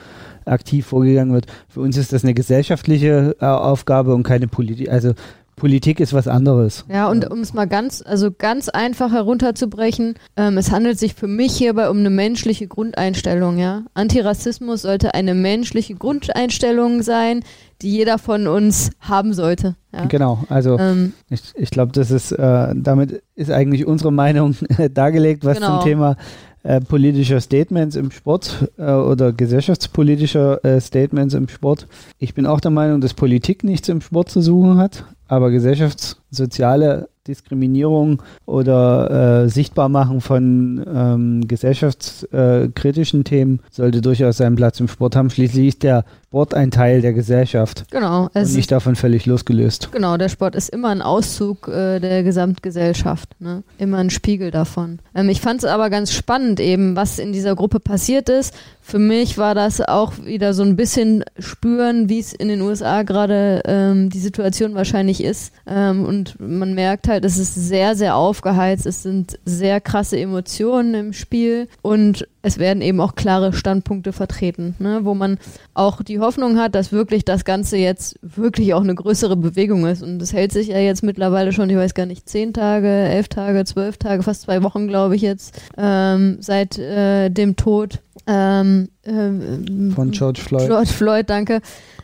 aktiv 0.45 0.87
vorgegangen 0.87 1.33
wird. 1.33 1.47
Für 1.69 1.81
uns 1.81 1.97
ist 1.97 2.13
das 2.13 2.25
eine 2.25 2.35
gesellschaftliche 2.35 3.37
äh, 3.41 3.45
Aufgabe 3.47 4.15
und 4.15 4.23
keine 4.23 4.49
politische. 4.49 4.91
Also 4.91 5.15
Politik 5.59 6.01
ist 6.01 6.13
was 6.13 6.29
anderes. 6.29 6.85
Ja, 6.91 7.09
und 7.09 7.31
um 7.31 7.41
es 7.41 7.53
mal 7.53 7.67
ganz, 7.67 8.03
also 8.05 8.31
ganz 8.31 8.69
einfach 8.69 9.13
herunterzubrechen, 9.13 10.15
ähm, 10.37 10.57
es 10.57 10.71
handelt 10.71 10.99
sich 10.99 11.15
für 11.15 11.29
mich 11.29 11.57
hierbei 11.57 11.91
um 11.91 11.99
eine 11.99 12.11
menschliche 12.11 12.67
Grundeinstellung, 12.67 13.59
ja. 13.59 13.83
Antirassismus 13.95 14.83
sollte 14.83 15.15
eine 15.15 15.35
menschliche 15.35 15.95
Grundeinstellung 15.95 17.03
sein, 17.03 17.43
die 17.83 17.91
jeder 17.91 18.19
von 18.19 18.47
uns 18.47 18.91
haben 19.01 19.35
sollte. 19.35 19.77
Ja? 19.93 20.07
Genau, 20.07 20.45
also 20.49 20.79
ähm, 20.79 21.13
ich, 21.29 21.43
ich 21.55 21.71
glaube, 21.71 21.93
das 21.93 22.11
ist, 22.11 22.33
äh, 22.33 22.75
damit 22.75 23.23
ist 23.35 23.51
eigentlich 23.51 23.87
unsere 23.87 24.13
Meinung 24.13 24.57
dargelegt, 24.95 25.45
was 25.45 25.59
genau. 25.59 25.77
zum 25.77 25.85
Thema 25.85 26.17
äh, 26.65 26.81
politischer 26.81 27.41
Statements 27.41 27.97
im 27.97 28.11
Sport 28.11 28.71
äh, 28.79 28.91
oder 28.91 29.33
gesellschaftspolitischer 29.33 30.65
äh, 30.65 30.81
Statements 30.81 31.35
im 31.35 31.49
Sport. 31.49 31.87
Ich 32.19 32.35
bin 32.35 32.47
auch 32.47 32.61
der 32.61 32.73
Meinung, 32.73 33.01
dass 33.01 33.15
Politik 33.15 33.63
nichts 33.63 33.89
im 33.89 34.01
Sport 34.01 34.29
zu 34.29 34.41
suchen 34.41 34.79
hat, 34.79 35.05
aber 35.29 35.51
gesellschaftssoziale 35.51 37.09
Diskriminierung 37.29 38.23
oder 38.47 39.45
äh, 39.45 39.49
Sichtbarmachen 39.49 40.21
von 40.21 40.85
ähm, 40.93 41.47
gesellschaftskritischen 41.47 43.25
Themen 43.25 43.61
sollte 43.71 44.01
durchaus 44.01 44.39
seinen 44.39 44.57
Platz 44.57 44.81
im 44.81 44.89
Sport 44.89 45.15
haben. 45.15 45.31
Schließlich 45.31 45.69
ist 45.69 45.83
der 45.83 46.05
Sport 46.29 46.53
ein 46.53 46.71
Teil 46.71 47.01
der 47.01 47.15
Gesellschaft. 47.15 47.87
Genau. 47.91 48.29
und 48.35 48.55
nicht 48.55 48.71
davon 48.71 48.97
völlig 48.97 49.25
losgelöst. 49.25 49.89
Genau, 49.93 50.19
der 50.19 50.29
Sport 50.29 50.57
ist 50.57 50.69
immer 50.69 50.91
ein 50.91 51.01
Auszug 51.01 51.69
äh, 51.69 52.01
der 52.01 52.23
Gesamtgesellschaft. 52.23 53.31
Ne? 53.41 53.63
Immer 53.79 53.97
ein 53.97 54.11
Spiegel 54.11 54.51
davon. 54.51 54.99
Ähm, 55.15 55.31
ich 55.31 55.41
fand 55.41 55.65
es 55.65 55.65
aber 55.65 55.89
ganz 55.89 56.13
spannend 56.13 56.61
eben, 56.61 56.97
was 56.97 57.19
in 57.19 57.33
dieser 57.33 57.57
Gruppe 57.57 57.81
passiert 57.81 58.29
ist. 58.29 58.53
Für 58.83 58.99
mich 58.99 59.39
war 59.39 59.55
das 59.55 59.81
auch 59.81 60.13
wieder 60.23 60.53
so 60.53 60.63
ein 60.65 60.77
bisschen 60.77 61.25
spüren, 61.39 62.11
wie 62.11 62.21
es 62.21 62.35
in 62.35 62.49
den 62.49 62.61
USA 62.61 63.05
gerade 63.05 63.63
ähm, 63.65 64.11
die 64.11 64.19
Situation 64.19 64.75
wahrscheinlich 64.75 65.25
ist. 65.25 65.55
Ähm, 65.67 66.05
und 66.05 66.39
man 66.39 66.75
merkt 66.75 67.09
halt, 67.09 67.25
es 67.25 67.39
ist 67.39 67.55
sehr, 67.55 67.97
sehr 67.97 68.17
aufgeheizt. 68.17 68.85
Es 68.85 69.03
sind 69.03 69.39
sehr 69.47 69.81
krasse 69.81 70.19
Emotionen 70.19 70.93
im 70.93 71.13
Spiel 71.15 71.69
und 71.81 72.29
es 72.43 72.59
werden 72.59 72.83
eben 72.83 73.01
auch 73.01 73.15
klare 73.15 73.53
Standpunkte 73.53 74.13
vertreten, 74.13 74.75
ne? 74.79 75.01
wo 75.03 75.15
man 75.15 75.39
auch 75.75 76.03
die 76.03 76.21
Hoffnung 76.21 76.57
hat, 76.57 76.75
dass 76.75 76.93
wirklich 76.93 77.25
das 77.25 77.45
Ganze 77.45 77.77
jetzt 77.77 78.19
wirklich 78.23 78.75
auch 78.75 78.83
eine 78.83 78.95
größere 78.95 79.37
Bewegung 79.37 79.87
ist. 79.87 80.03
Und 80.03 80.21
das 80.21 80.33
hält 80.33 80.53
sich 80.53 80.69
ja 80.69 80.79
jetzt 80.79 81.03
mittlerweile 81.03 81.53
schon, 81.53 81.69
ich 81.69 81.77
weiß 81.77 81.95
gar 81.95 82.07
nicht, 82.07 82.29
zehn 82.29 82.53
Tage, 82.53 82.89
elf 82.89 83.29
Tage, 83.29 83.65
zwölf 83.65 83.97
Tage, 83.97 84.23
fast 84.23 84.43
zwei 84.43 84.63
Wochen, 84.63 84.87
glaube 84.87 85.17
ich 85.17 85.23
jetzt, 85.23 85.61
ähm, 85.77 86.39
seit 86.41 86.79
äh, 86.79 87.29
dem 87.29 87.57
Tod 87.57 88.01
ähm, 88.29 88.89
äh, 89.05 89.95
von 89.95 90.11
George 90.13 90.41
Floyd. 90.41 90.69
George 90.69 90.91
Floyd, 90.91 91.29
danke. 91.29 91.61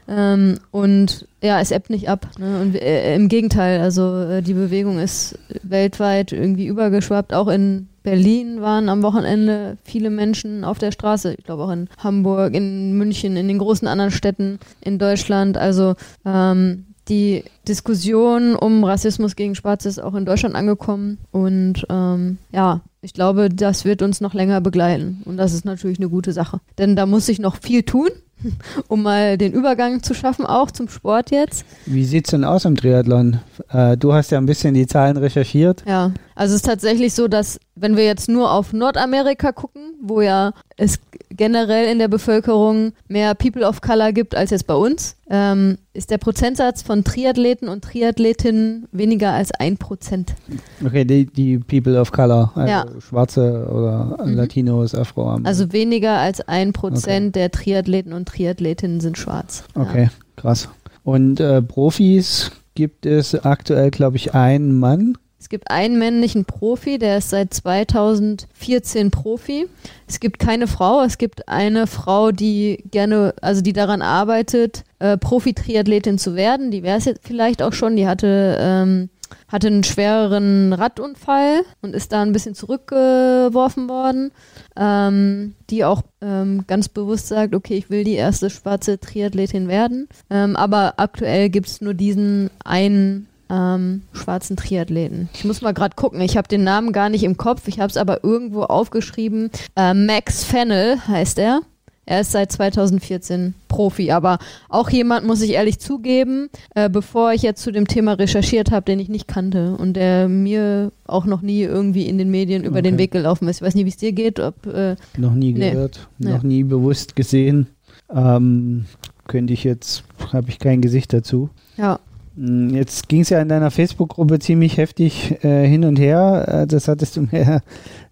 Ähm, 0.08 0.58
und 0.70 1.28
ja, 1.42 1.60
es 1.60 1.70
ebbt 1.70 1.90
nicht 1.90 2.08
ab. 2.08 2.26
Ne? 2.38 2.60
Und 2.60 2.74
äh, 2.74 3.14
im 3.14 3.28
Gegenteil, 3.28 3.80
also 3.80 4.20
äh, 4.22 4.42
die 4.42 4.54
Bewegung 4.54 4.98
ist 4.98 5.38
weltweit 5.62 6.32
irgendwie 6.32 6.66
übergeschwappt. 6.66 7.32
Auch 7.32 7.48
in 7.48 7.88
Berlin 8.04 8.61
waren 8.61 8.88
am 8.88 9.02
Wochenende 9.02 9.78
viele 9.82 10.11
Menschen 10.11 10.62
auf 10.62 10.78
der 10.78 10.92
Straße. 10.92 11.34
Ich 11.37 11.44
glaube 11.44 11.64
auch 11.64 11.70
in 11.70 11.88
Hamburg, 11.99 12.54
in 12.54 12.96
München, 12.96 13.37
in 13.37 13.49
den 13.49 13.58
großen 13.58 13.88
anderen 13.88 14.12
Städten 14.12 14.61
in 14.82 14.99
Deutschland. 14.99 15.56
Also 15.56 15.94
ähm, 16.25 16.84
die 17.08 17.44
Diskussion 17.66 18.54
um 18.54 18.84
Rassismus 18.84 19.37
gegen 19.37 19.54
Schwarze 19.54 19.88
ist 19.88 20.02
auch 20.02 20.14
in 20.14 20.26
Deutschland 20.26 20.54
angekommen. 20.54 21.18
Und 21.32 21.87
ähm, 21.88 22.38
ja, 22.52 22.82
ich 23.00 23.12
glaube, 23.12 23.49
das 23.49 23.84
wird 23.84 24.02
uns 24.02 24.20
noch 24.20 24.34
länger 24.34 24.61
begleiten. 24.61 25.23
Und 25.25 25.37
das 25.37 25.52
ist 25.52 25.64
natürlich 25.64 25.99
eine 25.99 26.08
gute 26.08 26.32
Sache. 26.32 26.61
Denn 26.78 26.96
da 26.96 27.06
muss 27.06 27.26
sich 27.26 27.38
noch 27.38 27.56
viel 27.56 27.82
tun, 27.82 28.08
um 28.88 29.02
mal 29.02 29.37
den 29.37 29.52
Übergang 29.52 30.02
zu 30.02 30.14
schaffen, 30.14 30.46
auch 30.46 30.70
zum 30.70 30.88
Sport 30.88 31.30
jetzt. 31.30 31.66
Wie 31.87 32.04
sieht 32.04 32.26
es 32.26 32.30
denn 32.30 32.44
aus 32.44 32.64
im 32.64 32.76
Triathlon? 32.76 33.40
Äh, 33.68 33.96
du 33.96 34.14
hast 34.14 34.30
ja 34.30 34.38
ein 34.38 34.46
bisschen 34.46 34.75
die 34.75 34.87
Zahlen 34.87 35.16
recherchiert. 35.16 35.84
Ja, 35.87 36.12
also 36.34 36.52
es 36.52 36.56
ist 36.56 36.66
tatsächlich 36.66 37.12
so, 37.12 37.28
dass 37.28 37.61
wenn 37.84 37.98
wir 37.98 38.06
jetzt 38.06 38.30
nur 38.30 38.50
auf 38.50 38.72
Nordamerika 38.72 39.52
gucken, 39.52 39.92
wo 40.00 40.22
ja 40.22 40.54
es 40.78 40.98
generell 41.28 41.92
in 41.92 41.98
der 41.98 42.08
Bevölkerung 42.08 42.92
mehr 43.08 43.34
People 43.34 43.68
of 43.68 43.82
Color 43.82 44.12
gibt 44.12 44.34
als 44.34 44.48
jetzt 44.48 44.66
bei 44.66 44.74
uns, 44.74 45.16
ähm, 45.28 45.76
ist 45.92 46.10
der 46.10 46.16
Prozentsatz 46.16 46.80
von 46.80 47.04
Triathleten 47.04 47.68
und 47.68 47.84
Triathletinnen 47.84 48.88
weniger 48.90 49.32
als 49.32 49.50
ein 49.52 49.76
Prozent. 49.76 50.34
Okay, 50.82 51.04
die, 51.04 51.26
die 51.26 51.58
People 51.58 52.00
of 52.00 52.10
Color, 52.10 52.52
also 52.54 52.70
ja. 52.70 52.86
Schwarze 53.00 53.68
oder 53.70 54.16
mhm. 54.24 54.32
Latinos, 54.32 54.94
Afro. 54.94 55.38
Also 55.44 55.70
weniger 55.74 56.18
als 56.18 56.40
ein 56.40 56.72
Prozent 56.72 57.36
okay. 57.36 57.40
der 57.40 57.50
Triathleten 57.50 58.14
und 58.14 58.26
Triathletinnen 58.26 59.00
sind 59.00 59.18
schwarz. 59.18 59.64
Okay, 59.74 60.04
ja. 60.04 60.10
krass. 60.36 60.70
Und 61.02 61.38
äh, 61.38 61.60
Profis 61.60 62.50
gibt 62.74 63.04
es 63.04 63.34
aktuell, 63.44 63.90
glaube 63.90 64.16
ich, 64.16 64.32
einen 64.34 64.78
Mann. 64.78 65.18
Es 65.44 65.50
gibt 65.50 65.70
einen 65.70 65.98
männlichen 65.98 66.46
Profi, 66.46 66.96
der 66.96 67.18
ist 67.18 67.28
seit 67.28 67.52
2014 67.52 69.10
Profi. 69.10 69.66
Es 70.08 70.18
gibt 70.18 70.38
keine 70.38 70.66
Frau, 70.66 71.02
es 71.02 71.18
gibt 71.18 71.50
eine 71.50 71.86
Frau, 71.86 72.32
die 72.32 72.82
gerne, 72.90 73.34
also 73.42 73.60
die 73.60 73.74
daran 73.74 74.00
arbeitet, 74.00 74.84
äh, 75.00 75.18
Profi-Triathletin 75.18 76.16
zu 76.16 76.34
werden. 76.34 76.70
Die 76.70 76.82
wäre 76.82 76.96
es 76.96 77.04
jetzt 77.04 77.20
vielleicht 77.26 77.60
auch 77.60 77.74
schon. 77.74 77.94
Die 77.96 78.06
hatte 78.06 78.56
ähm, 78.58 79.10
hatte 79.48 79.66
einen 79.66 79.84
schwereren 79.84 80.72
Radunfall 80.72 81.60
und 81.82 81.94
ist 81.94 82.12
da 82.12 82.22
ein 82.22 82.32
bisschen 82.32 82.54
zurückgeworfen 82.54 83.86
worden, 83.86 84.32
ähm, 84.76 85.56
die 85.68 85.84
auch 85.84 86.04
ähm, 86.22 86.64
ganz 86.66 86.88
bewusst 86.88 87.28
sagt, 87.28 87.54
okay, 87.54 87.76
ich 87.76 87.90
will 87.90 88.04
die 88.04 88.14
erste 88.14 88.48
schwarze 88.48 88.98
Triathletin 88.98 89.68
werden. 89.68 90.08
Ähm, 90.30 90.56
aber 90.56 90.94
aktuell 90.96 91.50
gibt 91.50 91.66
es 91.66 91.82
nur 91.82 91.92
diesen 91.92 92.48
einen 92.64 93.28
ähm, 93.50 94.02
schwarzen 94.12 94.56
Triathleten. 94.56 95.28
Ich 95.34 95.44
muss 95.44 95.62
mal 95.62 95.74
gerade 95.74 95.96
gucken, 95.96 96.20
ich 96.20 96.36
habe 96.36 96.48
den 96.48 96.64
Namen 96.64 96.92
gar 96.92 97.08
nicht 97.08 97.24
im 97.24 97.36
Kopf, 97.36 97.68
ich 97.68 97.80
habe 97.80 97.90
es 97.90 97.96
aber 97.96 98.24
irgendwo 98.24 98.62
aufgeschrieben. 98.62 99.50
Äh, 99.76 99.94
Max 99.94 100.44
Fennel 100.44 100.98
heißt 101.06 101.38
er. 101.38 101.60
Er 102.06 102.20
ist 102.20 102.32
seit 102.32 102.52
2014 102.52 103.54
Profi, 103.68 104.10
aber 104.10 104.38
auch 104.68 104.90
jemand, 104.90 105.26
muss 105.26 105.40
ich 105.40 105.52
ehrlich 105.52 105.78
zugeben, 105.78 106.50
äh, 106.74 106.90
bevor 106.90 107.32
ich 107.32 107.40
jetzt 107.40 107.62
zu 107.62 107.72
dem 107.72 107.88
Thema 107.88 108.12
recherchiert 108.12 108.70
habe, 108.70 108.84
den 108.84 109.00
ich 109.00 109.08
nicht 109.08 109.26
kannte 109.26 109.74
und 109.76 109.94
der 109.94 110.28
mir 110.28 110.92
auch 111.06 111.24
noch 111.24 111.40
nie 111.40 111.62
irgendwie 111.62 112.06
in 112.06 112.18
den 112.18 112.30
Medien 112.30 112.62
über 112.62 112.80
okay. 112.80 112.90
den 112.90 112.98
Weg 112.98 113.10
gelaufen 113.10 113.48
ist. 113.48 113.56
Ich 113.56 113.62
weiß 113.62 113.74
nicht, 113.74 113.86
wie 113.86 113.90
es 113.90 113.96
dir 113.96 114.12
geht. 114.12 114.38
Ob, 114.38 114.66
äh, 114.66 114.96
noch 115.16 115.32
nie 115.32 115.54
gehört, 115.54 116.08
nee. 116.18 116.30
noch 116.30 116.42
nie 116.42 116.62
bewusst 116.62 117.16
gesehen. 117.16 117.68
Ähm, 118.14 118.84
könnte 119.26 119.54
ich 119.54 119.64
jetzt, 119.64 120.04
habe 120.32 120.50
ich 120.50 120.58
kein 120.58 120.82
Gesicht 120.82 121.12
dazu. 121.14 121.48
Ja. 121.78 122.00
Hm, 122.36 122.70
jetzt 122.70 123.08
ging 123.08 123.20
es 123.20 123.30
ja 123.30 123.40
in 123.40 123.48
deiner 123.48 123.70
Facebook-Gruppe 123.70 124.38
ziemlich 124.38 124.76
heftig 124.76 125.44
äh, 125.44 125.66
hin 125.66 125.84
und 125.84 125.98
her. 125.98 126.62
Äh, 126.62 126.66
das 126.66 126.88
hattest 126.88 127.16
du 127.16 127.22
mir 127.30 127.62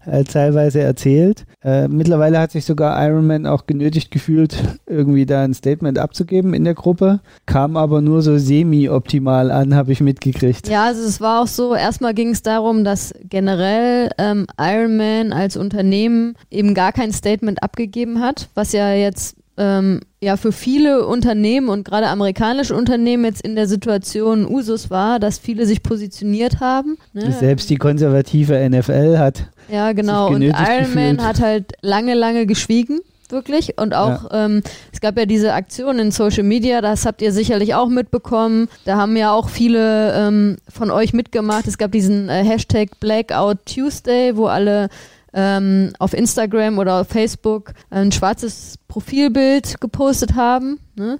äh, 0.05 0.23
teilweise 0.23 0.81
erzählt. 0.81 1.45
Äh, 1.63 1.87
mittlerweile 1.87 2.39
hat 2.39 2.51
sich 2.51 2.65
sogar 2.65 3.01
Ironman 3.05 3.45
auch 3.45 3.65
genötigt 3.65 4.11
gefühlt, 4.11 4.79
irgendwie 4.85 5.25
da 5.25 5.43
ein 5.43 5.53
Statement 5.53 5.99
abzugeben 5.99 6.53
in 6.53 6.63
der 6.63 6.73
Gruppe. 6.73 7.19
Kam 7.45 7.75
aber 7.75 8.01
nur 8.01 8.21
so 8.21 8.37
semi-optimal 8.37 9.51
an, 9.51 9.75
habe 9.75 9.91
ich 9.91 9.99
mitgekriegt. 9.99 10.69
Ja, 10.69 10.85
also 10.85 11.03
es 11.03 11.19
war 11.19 11.41
auch 11.41 11.47
so, 11.47 11.75
erstmal 11.75 12.13
ging 12.13 12.29
es 12.29 12.41
darum, 12.41 12.83
dass 12.83 13.13
generell 13.29 14.09
ähm, 14.17 14.47
Ironman 14.57 15.33
als 15.33 15.57
Unternehmen 15.57 16.35
eben 16.49 16.73
gar 16.73 16.93
kein 16.93 17.11
Statement 17.11 17.61
abgegeben 17.61 18.21
hat, 18.21 18.49
was 18.55 18.71
ja 18.71 18.93
jetzt 18.93 19.35
ähm, 19.57 20.01
ja 20.21 20.37
für 20.37 20.51
viele 20.51 21.05
Unternehmen 21.05 21.69
und 21.69 21.85
gerade 21.85 22.07
amerikanische 22.07 22.75
Unternehmen 22.75 23.25
jetzt 23.25 23.41
in 23.41 23.55
der 23.55 23.67
Situation 23.67 24.47
Usus 24.47 24.89
war, 24.89 25.19
dass 25.19 25.37
viele 25.37 25.65
sich 25.65 25.83
positioniert 25.83 26.59
haben. 26.59 26.97
Ne? 27.13 27.31
Selbst 27.31 27.69
die 27.69 27.77
konservative 27.77 28.69
NFL 28.69 29.17
hat. 29.17 29.47
Ja, 29.69 29.91
genau. 29.91 30.29
Und 30.29 30.41
Iron 30.41 30.93
Man 30.93 31.23
hat 31.23 31.39
halt 31.39 31.73
lange, 31.81 32.13
lange 32.13 32.45
geschwiegen 32.45 32.99
wirklich. 33.33 33.77
Und 33.77 33.93
auch, 33.93 34.31
ja. 34.31 34.45
ähm, 34.45 34.63
es 34.93 35.01
gab 35.01 35.17
ja 35.17 35.25
diese 35.25 35.53
Aktion 35.53 35.99
in 35.99 36.11
Social 36.11 36.43
Media, 36.43 36.79
das 36.79 37.05
habt 37.05 37.21
ihr 37.21 37.33
sicherlich 37.33 37.75
auch 37.75 37.89
mitbekommen. 37.89 38.69
Da 38.85 38.95
haben 38.95 39.17
ja 39.17 39.33
auch 39.33 39.49
viele 39.49 40.13
ähm, 40.13 40.57
von 40.69 40.89
euch 40.89 41.11
mitgemacht. 41.11 41.67
Es 41.67 41.77
gab 41.77 41.91
diesen 41.91 42.29
äh, 42.29 42.45
Hashtag 42.45 42.99
Blackout 43.01 43.65
Tuesday, 43.65 44.37
wo 44.37 44.45
alle 44.45 44.87
ähm, 45.33 45.91
auf 45.99 46.13
Instagram 46.13 46.77
oder 46.77 47.01
auf 47.01 47.07
Facebook 47.07 47.73
ein 47.89 48.11
schwarzes 48.11 48.77
Profilbild 48.87 49.81
gepostet 49.81 50.35
haben. 50.35 50.79
Ne? 50.95 51.17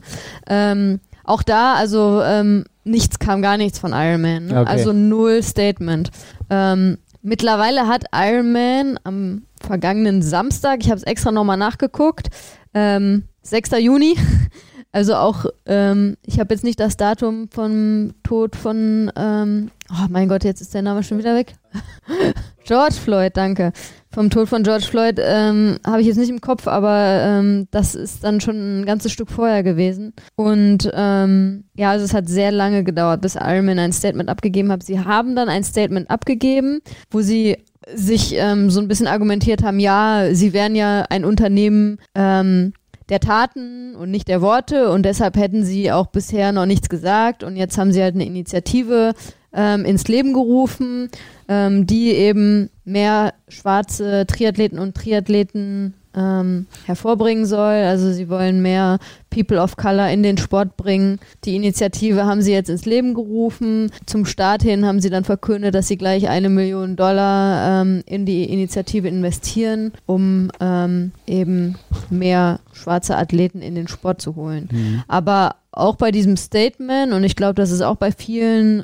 Ähm, 0.48 1.00
auch 1.24 1.44
da, 1.44 1.74
also 1.76 2.22
ähm, 2.24 2.66
nichts 2.84 3.20
kam 3.20 3.42
gar 3.42 3.58
nichts 3.58 3.80
von 3.80 3.92
Iron 3.94 4.22
Man. 4.22 4.48
Ne? 4.48 4.62
Okay. 4.62 4.70
Also 4.70 4.94
null 4.94 5.42
Statement. 5.42 6.12
Ähm, 6.50 6.98
mittlerweile 7.22 7.88
hat 7.88 8.06
Iron 8.14 8.52
Man 8.52 9.00
am 9.04 9.44
vergangenen 9.62 10.22
Samstag, 10.22 10.82
ich 10.82 10.90
habe 10.90 10.98
es 10.98 11.04
extra 11.04 11.32
nochmal 11.32 11.58
nachgeguckt, 11.58 12.30
ähm, 12.74 13.24
6. 13.44 13.72
Juni, 13.80 14.16
also 14.92 15.16
auch, 15.16 15.46
ähm, 15.66 16.18
ich 16.26 16.40
habe 16.40 16.54
jetzt 16.54 16.64
nicht 16.64 16.80
das 16.80 16.98
Datum 16.98 17.50
vom 17.50 18.14
Tod 18.24 18.56
von, 18.56 19.12
ähm, 19.16 19.72
oh 19.90 20.08
mein 20.10 20.28
Gott, 20.28 20.44
jetzt 20.44 20.62
ist 20.62 20.74
der 20.74 20.82
Name 20.82 21.04
schon 21.04 21.18
wieder 21.18 21.36
weg. 21.36 21.56
George 22.66 22.96
Floyd, 22.96 23.32
danke. 23.36 23.74
Vom 24.12 24.30
Tod 24.30 24.48
von 24.48 24.64
George 24.64 24.86
Floyd 24.86 25.20
ähm, 25.20 25.80
habe 25.86 26.02
ich 26.02 26.08
jetzt 26.08 26.18
nicht 26.18 26.30
im 26.30 26.40
Kopf, 26.40 26.68
aber 26.68 27.24
ähm, 27.24 27.68
das 27.72 27.96
ist 27.96 28.24
dann 28.24 28.42
schon 28.42 28.82
ein 28.82 28.86
ganzes 28.86 29.12
Stück 29.12 29.30
vorher 29.30 29.64
gewesen. 29.64 30.14
Und 30.36 30.90
ähm, 30.94 31.64
ja, 31.76 31.92
also 31.92 32.06
es 32.06 32.14
hat 32.14 32.30
sehr 32.30 32.52
lange 32.52 32.84
gedauert, 32.84 33.22
bis 33.22 33.36
Iron 33.36 33.66
Man 33.66 33.80
ein 33.80 33.92
Statement 33.92 34.30
abgegeben 34.30 34.72
hat. 34.72 34.84
Sie 34.84 35.00
haben 35.00 35.36
dann 35.36 35.50
ein 35.50 35.64
Statement 35.64 36.10
abgegeben, 36.10 36.82
wo 37.10 37.22
sie 37.22 37.58
sich 37.94 38.36
ähm, 38.38 38.70
so 38.70 38.80
ein 38.80 38.88
bisschen 38.88 39.08
argumentiert 39.08 39.64
haben, 39.64 39.80
ja, 39.80 40.28
sie 40.32 40.54
wären 40.54 40.76
ja 40.76 41.06
ein 41.10 41.26
Unternehmen 41.26 41.98
ähm, 42.16 42.74
der 43.10 43.20
Taten 43.20 43.96
und 43.96 44.12
nicht 44.12 44.28
der 44.28 44.42
Worte 44.42 44.90
und 44.90 45.04
deshalb 45.04 45.36
hätten 45.38 45.66
sie 45.66 45.92
auch 45.92 46.08
bisher 46.08 46.52
noch 46.52 46.66
nichts 46.66 46.88
gesagt 46.88 47.44
und 47.44 47.58
jetzt 47.58 47.78
haben 47.78 47.92
sie 47.92 48.02
halt 48.02 48.16
eine 48.16 48.26
Initiative 48.26 49.14
ähm, 49.54 49.86
ins 49.86 50.08
Leben 50.08 50.34
gerufen, 50.34 51.10
ähm, 51.48 51.86
die 51.86 52.12
eben 52.12 52.70
mehr 52.86 53.34
schwarze 53.48 54.26
Triathleten 54.28 54.80
und 54.80 54.96
Triathleten 54.96 55.94
ähm, 56.16 56.68
hervorbringen 56.86 57.46
soll. 57.46 57.74
Also 57.74 58.12
sie 58.12 58.30
wollen 58.30 58.62
mehr 58.62 59.00
People 59.30 59.60
of 59.60 59.78
Color 59.78 60.10
in 60.10 60.24
den 60.24 60.38
Sport 60.38 60.78
bringen. 60.78 61.20
Die 61.44 61.56
Initiative 61.56 62.26
haben 62.26 62.42
sie 62.42 62.52
jetzt 62.52 62.70
ins 62.70 62.86
Leben 62.86 63.14
gerufen. 63.14 63.90
Zum 64.06 64.26
Start 64.26 64.62
hin 64.62 64.86
haben 64.86 65.00
sie 65.00 65.10
dann 65.10 65.24
verkündet, 65.24 65.74
dass 65.74 65.88
sie 65.88 65.98
gleich 65.98 66.30
eine 66.30 66.50
Million 66.50 66.96
Dollar 66.96 67.82
ähm, 67.82 68.04
in 68.06 68.26
die 68.26 68.44
Initiative 68.44 69.08
investieren, 69.08 69.92
um 70.06 70.52
ähm, 70.60 71.12
eben 71.26 71.76
mehr 72.10 72.60
schwarze 72.74 73.18
Athleten 73.18 73.62
in 73.62 73.76
den 73.76 73.88
Sport 73.88 74.22
zu 74.22 74.36
holen. 74.36 74.70
Mhm. 74.72 75.04
Aber 75.08 75.56
auch 75.72 75.96
bei 75.96 76.12
diesem 76.12 76.38
Statement, 76.38 77.14
und 77.14 77.24
ich 77.24 77.36
glaube, 77.36 77.56
das 77.56 77.72
ist 77.72 77.82
auch 77.82 77.96
bei 77.96 78.12
vielen 78.12 78.84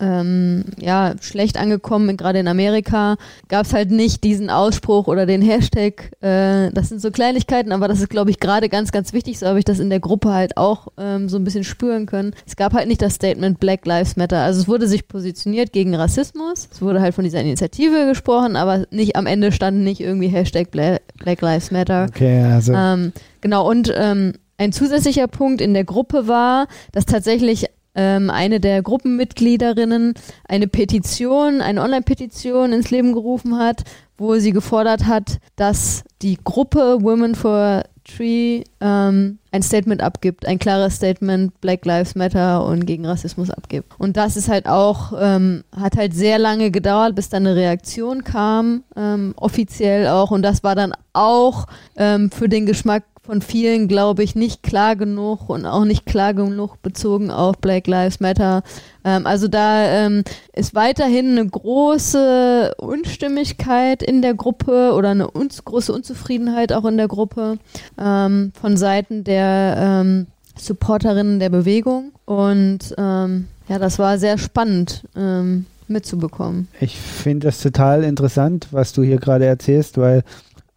ähm, 0.00 0.64
ja, 0.78 1.14
schlecht 1.20 1.58
angekommen, 1.58 2.16
gerade 2.16 2.38
in 2.38 2.48
Amerika, 2.48 3.16
gab 3.48 3.66
es 3.66 3.72
halt 3.72 3.90
nicht 3.90 4.24
diesen 4.24 4.50
Ausspruch 4.50 5.06
oder 5.06 5.26
den 5.26 5.42
Hashtag. 5.42 6.12
Äh, 6.20 6.70
das 6.72 6.88
sind 6.88 7.00
so 7.00 7.10
Kleinigkeiten, 7.10 7.72
aber 7.72 7.88
das 7.88 8.00
ist, 8.00 8.10
glaube 8.10 8.30
ich, 8.30 8.40
gerade 8.40 8.68
ganz, 8.68 8.92
ganz 8.92 9.12
wichtig. 9.12 9.38
So 9.38 9.46
habe 9.46 9.58
ich 9.58 9.64
das 9.64 9.78
in 9.78 9.90
der 9.90 10.00
Gruppe 10.00 10.32
halt 10.32 10.56
auch 10.56 10.88
ähm, 10.96 11.28
so 11.28 11.36
ein 11.36 11.44
bisschen 11.44 11.64
spüren 11.64 12.06
können. 12.06 12.34
Es 12.46 12.56
gab 12.56 12.72
halt 12.72 12.88
nicht 12.88 13.02
das 13.02 13.14
Statement 13.14 13.60
Black 13.60 13.86
Lives 13.86 14.16
Matter. 14.16 14.38
Also 14.38 14.60
es 14.60 14.68
wurde 14.68 14.86
sich 14.86 15.08
positioniert 15.08 15.72
gegen 15.72 15.94
Rassismus. 15.94 16.68
Es 16.70 16.82
wurde 16.82 17.00
halt 17.00 17.14
von 17.14 17.24
dieser 17.24 17.40
Initiative 17.40 18.06
gesprochen, 18.06 18.56
aber 18.56 18.86
nicht 18.90 19.16
am 19.16 19.26
Ende 19.26 19.52
stand 19.52 19.78
nicht 19.78 20.00
irgendwie 20.00 20.28
Hashtag 20.28 20.70
Black, 20.70 21.02
Black 21.16 21.40
Lives 21.40 21.70
Matter. 21.70 22.06
Okay, 22.08 22.42
also. 22.42 22.72
Ähm, 22.72 23.12
genau, 23.40 23.68
und 23.68 23.92
ähm, 23.96 24.34
ein 24.58 24.72
zusätzlicher 24.72 25.28
Punkt 25.28 25.60
in 25.60 25.72
der 25.72 25.84
Gruppe 25.84 26.26
war, 26.26 26.66
dass 26.92 27.06
tatsächlich 27.06 27.66
ähm, 27.98 28.30
eine 28.30 28.60
der 28.60 28.80
Gruppenmitgliederinnen 28.80 30.14
eine 30.48 30.68
Petition, 30.68 31.60
eine 31.60 31.82
Online-Petition 31.82 32.72
ins 32.72 32.92
Leben 32.92 33.12
gerufen 33.12 33.58
hat, 33.58 33.82
wo 34.16 34.36
sie 34.36 34.52
gefordert 34.52 35.06
hat, 35.06 35.38
dass 35.56 36.04
die 36.22 36.38
Gruppe 36.42 36.98
Women 37.02 37.34
for 37.34 37.82
Tree 38.04 38.62
ähm, 38.80 39.38
ein 39.50 39.62
Statement 39.62 40.00
abgibt, 40.00 40.46
ein 40.46 40.60
klares 40.60 40.96
Statement 40.96 41.60
Black 41.60 41.84
Lives 41.84 42.14
Matter 42.14 42.64
und 42.64 42.86
gegen 42.86 43.04
Rassismus 43.04 43.50
abgibt. 43.50 43.92
Und 43.98 44.16
das 44.16 44.36
ist 44.36 44.48
halt 44.48 44.66
auch, 44.66 45.12
ähm, 45.20 45.64
hat 45.76 45.96
halt 45.96 46.14
sehr 46.14 46.38
lange 46.38 46.70
gedauert, 46.70 47.16
bis 47.16 47.28
dann 47.28 47.46
eine 47.46 47.56
Reaktion 47.56 48.22
kam, 48.22 48.84
ähm, 48.96 49.34
offiziell 49.36 50.06
auch. 50.06 50.30
Und 50.30 50.42
das 50.42 50.62
war 50.62 50.76
dann 50.76 50.94
auch 51.12 51.66
ähm, 51.96 52.30
für 52.30 52.48
den 52.48 52.64
Geschmack 52.64 53.04
von 53.28 53.42
vielen, 53.42 53.88
glaube 53.88 54.22
ich, 54.22 54.36
nicht 54.36 54.62
klar 54.62 54.96
genug 54.96 55.50
und 55.50 55.66
auch 55.66 55.84
nicht 55.84 56.06
klar 56.06 56.32
genug 56.32 56.80
bezogen 56.80 57.30
auf 57.30 57.58
Black 57.58 57.86
Lives 57.86 58.20
Matter. 58.20 58.62
Ähm, 59.04 59.26
also 59.26 59.48
da 59.48 59.84
ähm, 59.84 60.24
ist 60.54 60.74
weiterhin 60.74 61.32
eine 61.32 61.46
große 61.46 62.74
Unstimmigkeit 62.78 64.02
in 64.02 64.22
der 64.22 64.32
Gruppe 64.32 64.94
oder 64.94 65.10
eine 65.10 65.30
uns 65.30 65.62
große 65.62 65.92
Unzufriedenheit 65.92 66.72
auch 66.72 66.86
in 66.86 66.96
der 66.96 67.06
Gruppe 67.06 67.58
ähm, 67.98 68.52
von 68.58 68.78
Seiten 68.78 69.24
der 69.24 69.76
ähm, 69.78 70.26
Supporterinnen 70.56 71.38
der 71.38 71.50
Bewegung. 71.50 72.12
Und 72.24 72.94
ähm, 72.96 73.48
ja, 73.68 73.78
das 73.78 73.98
war 73.98 74.18
sehr 74.18 74.38
spannend 74.38 75.04
ähm, 75.14 75.66
mitzubekommen. 75.86 76.68
Ich 76.80 76.96
finde 76.96 77.48
das 77.48 77.60
total 77.60 78.04
interessant, 78.04 78.68
was 78.70 78.94
du 78.94 79.02
hier 79.02 79.18
gerade 79.18 79.44
erzählst, 79.44 79.98
weil 79.98 80.22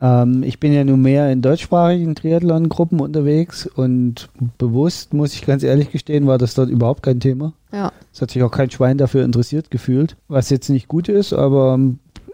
ähm, 0.02 0.44
ich 0.44 0.60
bin 0.60 0.74
ja 0.74 0.84
nun 0.84 1.02
mehr 1.02 1.32
in 1.32 1.42
deutschsprachigen 1.42 2.16
Triathlon-Gruppen 2.16 3.00
unterwegs 3.00 3.68
und 3.68 4.30
bewusst, 4.58 5.14
muss 5.14 5.34
ich 5.34 5.46
ganz 5.46 5.64
ehrlich 5.64 5.92
gestehen, 5.92 6.28
war 6.28 6.38
das 6.38 6.56
dort 6.56 6.70
überhaupt 6.70 7.04
kein 7.04 7.20
Thema. 7.20 7.54
Ja. 7.72 7.92
Es 8.14 8.22
hat 8.22 8.32
sich 8.32 8.44
auch 8.44 8.52
kein 8.52 8.72
Schwein 8.72 8.98
dafür 8.98 9.24
interessiert 9.24 9.72
gefühlt, 9.72 10.18
was 10.28 10.50
jetzt 10.50 10.70
nicht 10.70 10.88
gut 10.88 11.08
ist, 11.08 11.34
aber 11.34 11.80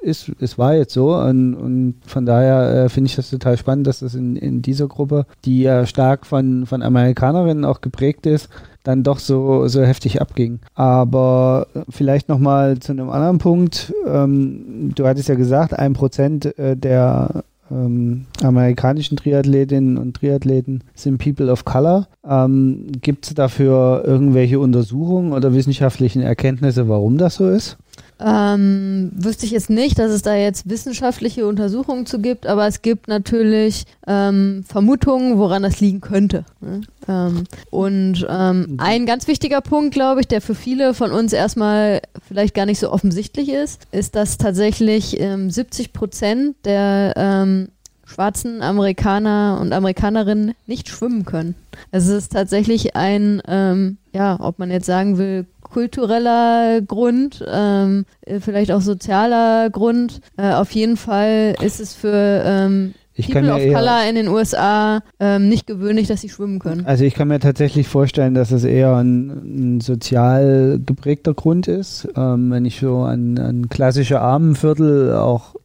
ist, 0.02 0.32
es 0.40 0.58
war 0.58 0.76
jetzt 0.76 0.94
so 0.94 1.16
und, 1.16 1.56
und 1.56 1.96
von 2.06 2.26
daher 2.26 2.86
äh, 2.86 2.90
finde 2.90 3.10
ich 3.10 3.16
das 3.16 3.30
total 3.30 3.58
spannend, 3.58 3.88
dass 3.88 4.00
das 4.00 4.16
in, 4.16 4.36
in 4.38 4.62
dieser 4.62 4.88
Gruppe, 4.88 5.26
die 5.44 5.62
ja 5.62 5.86
stark 5.86 6.26
von, 6.26 6.66
von 6.66 6.82
Amerikanerinnen 6.82 7.66
auch 7.66 7.82
geprägt 7.82 8.26
ist, 8.26 8.50
dann 8.84 9.04
doch 9.04 9.20
so, 9.20 9.68
so 9.68 9.84
heftig 9.84 10.22
abging. 10.22 10.60
Aber 10.76 11.68
vielleicht 11.90 12.30
nochmal 12.30 12.80
zu 12.80 12.94
einem 12.94 13.10
anderen 13.10 13.38
Punkt. 13.38 13.94
Ähm, 14.08 14.94
du 14.96 15.06
hattest 15.06 15.28
ja 15.28 15.36
gesagt, 15.36 15.74
ein 15.74 15.94
Prozent 15.94 16.58
äh, 16.58 16.78
der 16.78 17.44
ähm, 17.72 18.26
amerikanischen 18.42 19.18
Triathletinnen 19.18 19.98
und 19.98 20.18
Triathleten 20.18 20.84
sind 20.96 21.18
People 21.18 21.52
of 21.52 21.66
Color. 21.66 22.08
Ähm, 22.28 22.88
Gibt 23.02 23.28
es 23.28 23.34
dafür 23.34 24.04
irgendwelche 24.06 24.60
Untersuchungen 24.60 25.34
oder 25.34 25.54
wissenschaftlichen 25.54 26.22
Erkenntnisse, 26.22 26.90
warum 26.90 27.18
das 27.18 27.36
so 27.36 27.50
ist? 27.50 27.78
Ähm, 28.20 29.12
wüsste 29.14 29.46
ich 29.46 29.52
jetzt 29.52 29.70
nicht, 29.70 30.00
dass 30.00 30.12
es 30.12 30.24
da 30.24 30.36
jetzt 30.36 30.70
wissenschaftliche 30.70 31.46
Untersuchungen 31.46 32.06
zu 32.06 32.20
gibt, 32.20 32.48
aber 32.48 32.66
es 32.68 32.82
gibt 32.82 33.08
natürlich 33.08 33.86
ähm, 34.08 34.64
Vermutungen, 34.68 35.38
woran 35.38 35.64
das 35.64 35.80
liegen 35.80 36.02
könnte. 36.02 36.44
Ne? 36.60 36.82
Ähm, 37.08 37.44
und 37.70 38.26
ähm, 38.30 38.78
ein 38.80 39.06
ganz 39.06 39.28
wichtiger 39.28 39.62
Punkt, 39.62 39.94
glaube 39.94 40.22
ich, 40.22 40.28
der 40.28 40.42
für 40.42 40.56
viele 40.56 40.94
von 40.94 41.12
uns 41.12 41.32
erstmal 41.32 42.02
vielleicht 42.28 42.56
gar 42.56 42.66
nicht 42.66 42.80
so 42.80 42.92
offensichtlich 42.92 43.50
ist, 43.50 43.88
ist, 43.92 44.16
dass 44.16 44.38
tatsächlich 44.38 45.18
70 45.20 45.20
ähm, 45.20 45.94
Prozent 45.94 46.56
der 46.66 47.14
ähm, 47.16 47.70
schwarzen 48.08 48.62
Amerikaner 48.62 49.60
und 49.62 49.74
Amerikanerinnen 49.74 50.56
nicht 50.66 50.90
schwimmen 50.90 51.26
können. 51.26 51.56
Es 51.92 52.08
ist 52.08 52.32
tatsächlich 52.32 52.96
ein, 52.96 53.42
ähm, 53.48 53.98
ja, 54.14 54.40
ob 54.40 54.60
man 54.60 54.72
jetzt 54.72 54.86
sagen 54.86 55.18
will, 55.18 55.46
kultureller 55.70 56.82
Grund, 56.82 57.44
ähm, 57.48 58.06
äh, 58.22 58.40
vielleicht 58.40 58.72
auch 58.72 58.82
sozialer 58.82 59.70
Grund. 59.70 60.22
Äh, 60.38 60.54
auf 60.54 60.72
jeden 60.72 60.98
Fall 60.98 61.56
ist 61.62 61.80
es 61.80 61.94
für 61.94 62.44
ähm, 62.46 62.94
ich 63.18 63.32
People 63.32 63.52
of 63.52 63.60
Color 63.60 64.08
in 64.08 64.16
den 64.16 64.28
USA 64.28 65.02
ähm, 65.20 65.50
nicht 65.50 65.66
gewöhnlich, 65.66 66.08
dass 66.08 66.22
sie 66.22 66.30
schwimmen 66.30 66.60
können. 66.60 66.86
Also 66.86 67.04
ich 67.04 67.16
kann 67.16 67.28
mir 67.28 67.40
tatsächlich 67.40 67.88
vorstellen, 67.88 68.36
dass 68.36 68.52
es 68.52 68.64
eher 68.64 68.96
ein, 68.96 69.78
ein 69.78 69.82
sozial 69.82 70.80
geprägter 70.86 71.34
Grund 71.34 71.68
ist. 71.68 72.08
Ähm, 72.16 72.52
wenn 72.52 72.66
ich 72.66 72.80
so 72.80 73.00
an, 73.00 73.40
an 73.40 73.70
klassische 73.70 74.22
Armenviertel 74.22 75.16
auch 75.16 75.56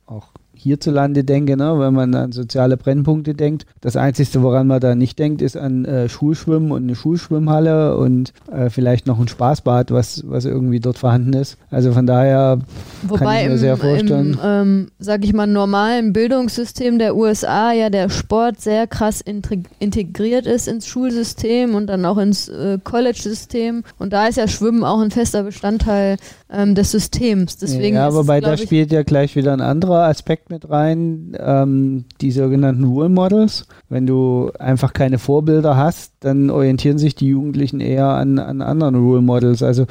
hierzulande 0.63 1.25
denke, 1.25 1.57
ne, 1.57 1.79
wenn 1.79 1.95
man 1.95 2.15
an 2.15 2.33
soziale 2.33 2.77
Brennpunkte 2.77 3.35
denkt. 3.35 3.67
Das 3.81 3.97
Einzige, 3.97 4.43
woran 4.43 4.67
man 4.67 4.81
da 4.81 4.95
nicht 4.95 5.19
denkt, 5.19 5.43
ist 5.43 5.57
an 5.57 5.85
äh, 5.85 6.09
Schulschwimmen 6.09 6.71
und 6.71 6.85
eine 6.85 6.95
Schulschwimmhalle 6.95 7.97
und 7.97 8.33
äh, 8.51 8.71
vielleicht 8.71 9.07
noch 9.07 9.19
ein 9.19 9.29
Spaßbad, 9.29 9.91
was, 9.91 10.23
was 10.27 10.45
irgendwie 10.45 10.81
dort 10.81 10.99
vorhanden 10.99 11.33
ist. 11.33 11.59
Also 11.71 11.93
von 11.93 12.07
daher 12.07 12.59
Wobei 13.03 13.19
kann 13.19 13.37
ich 13.37 13.47
mir 13.47 13.53
im, 13.53 13.59
sehr 13.59 13.77
vorstellen. 13.77 14.33
im 14.35 14.39
ähm, 14.43 14.89
sag 14.99 15.25
ich 15.25 15.33
mal, 15.33 15.47
normalen 15.47 16.13
Bildungssystem 16.13 16.99
der 16.99 17.17
USA 17.17 17.73
ja 17.73 17.91
der 17.91 18.09
Sport 18.09 18.61
sehr 18.61 18.87
krass 18.87 19.21
integriert 19.21 20.47
ist 20.47 20.69
ins 20.69 20.87
Schulsystem 20.87 21.75
und 21.75 21.89
dann 21.89 22.05
auch 22.05 22.19
ins 22.19 22.49
äh, 22.49 22.79
College-System. 22.83 23.83
Und 23.99 24.13
da 24.13 24.27
ist 24.27 24.37
ja 24.37 24.47
Schwimmen 24.49 24.85
auch 24.85 25.01
ein 25.01 25.11
fester 25.11 25.43
Bestandteil 25.43 26.17
ähm, 26.53 26.75
des 26.75 26.91
Systems. 26.91 27.57
Deswegen 27.57 27.97
ja, 27.97 28.13
wobei 28.15 28.39
es, 28.39 28.45
da 28.45 28.57
spielt 28.57 28.93
ja 28.93 29.03
gleich 29.03 29.35
wieder 29.37 29.53
ein 29.53 29.61
anderer 29.61 30.05
Aspekt 30.05 30.51
mit 30.53 30.69
rein, 30.69 31.37
ähm, 31.41 32.05
die 32.21 32.31
sogenannten 32.31 32.85
Role 32.85 33.09
Models. 33.09 33.67
Wenn 33.89 34.07
du 34.07 34.53
einfach 34.59 34.93
keine 34.93 35.19
Vorbilder 35.19 35.77
hast, 35.77 36.13
dann 36.21 36.51
orientieren 36.51 36.99
sich 36.99 37.15
die 37.15 37.29
Jugendlichen 37.29 37.81
eher 37.81 38.07
an, 38.09 38.39
an 38.39 38.61
anderen 38.61 38.95
Role 38.95 39.23
Models. 39.23 39.63
Also 39.63 39.87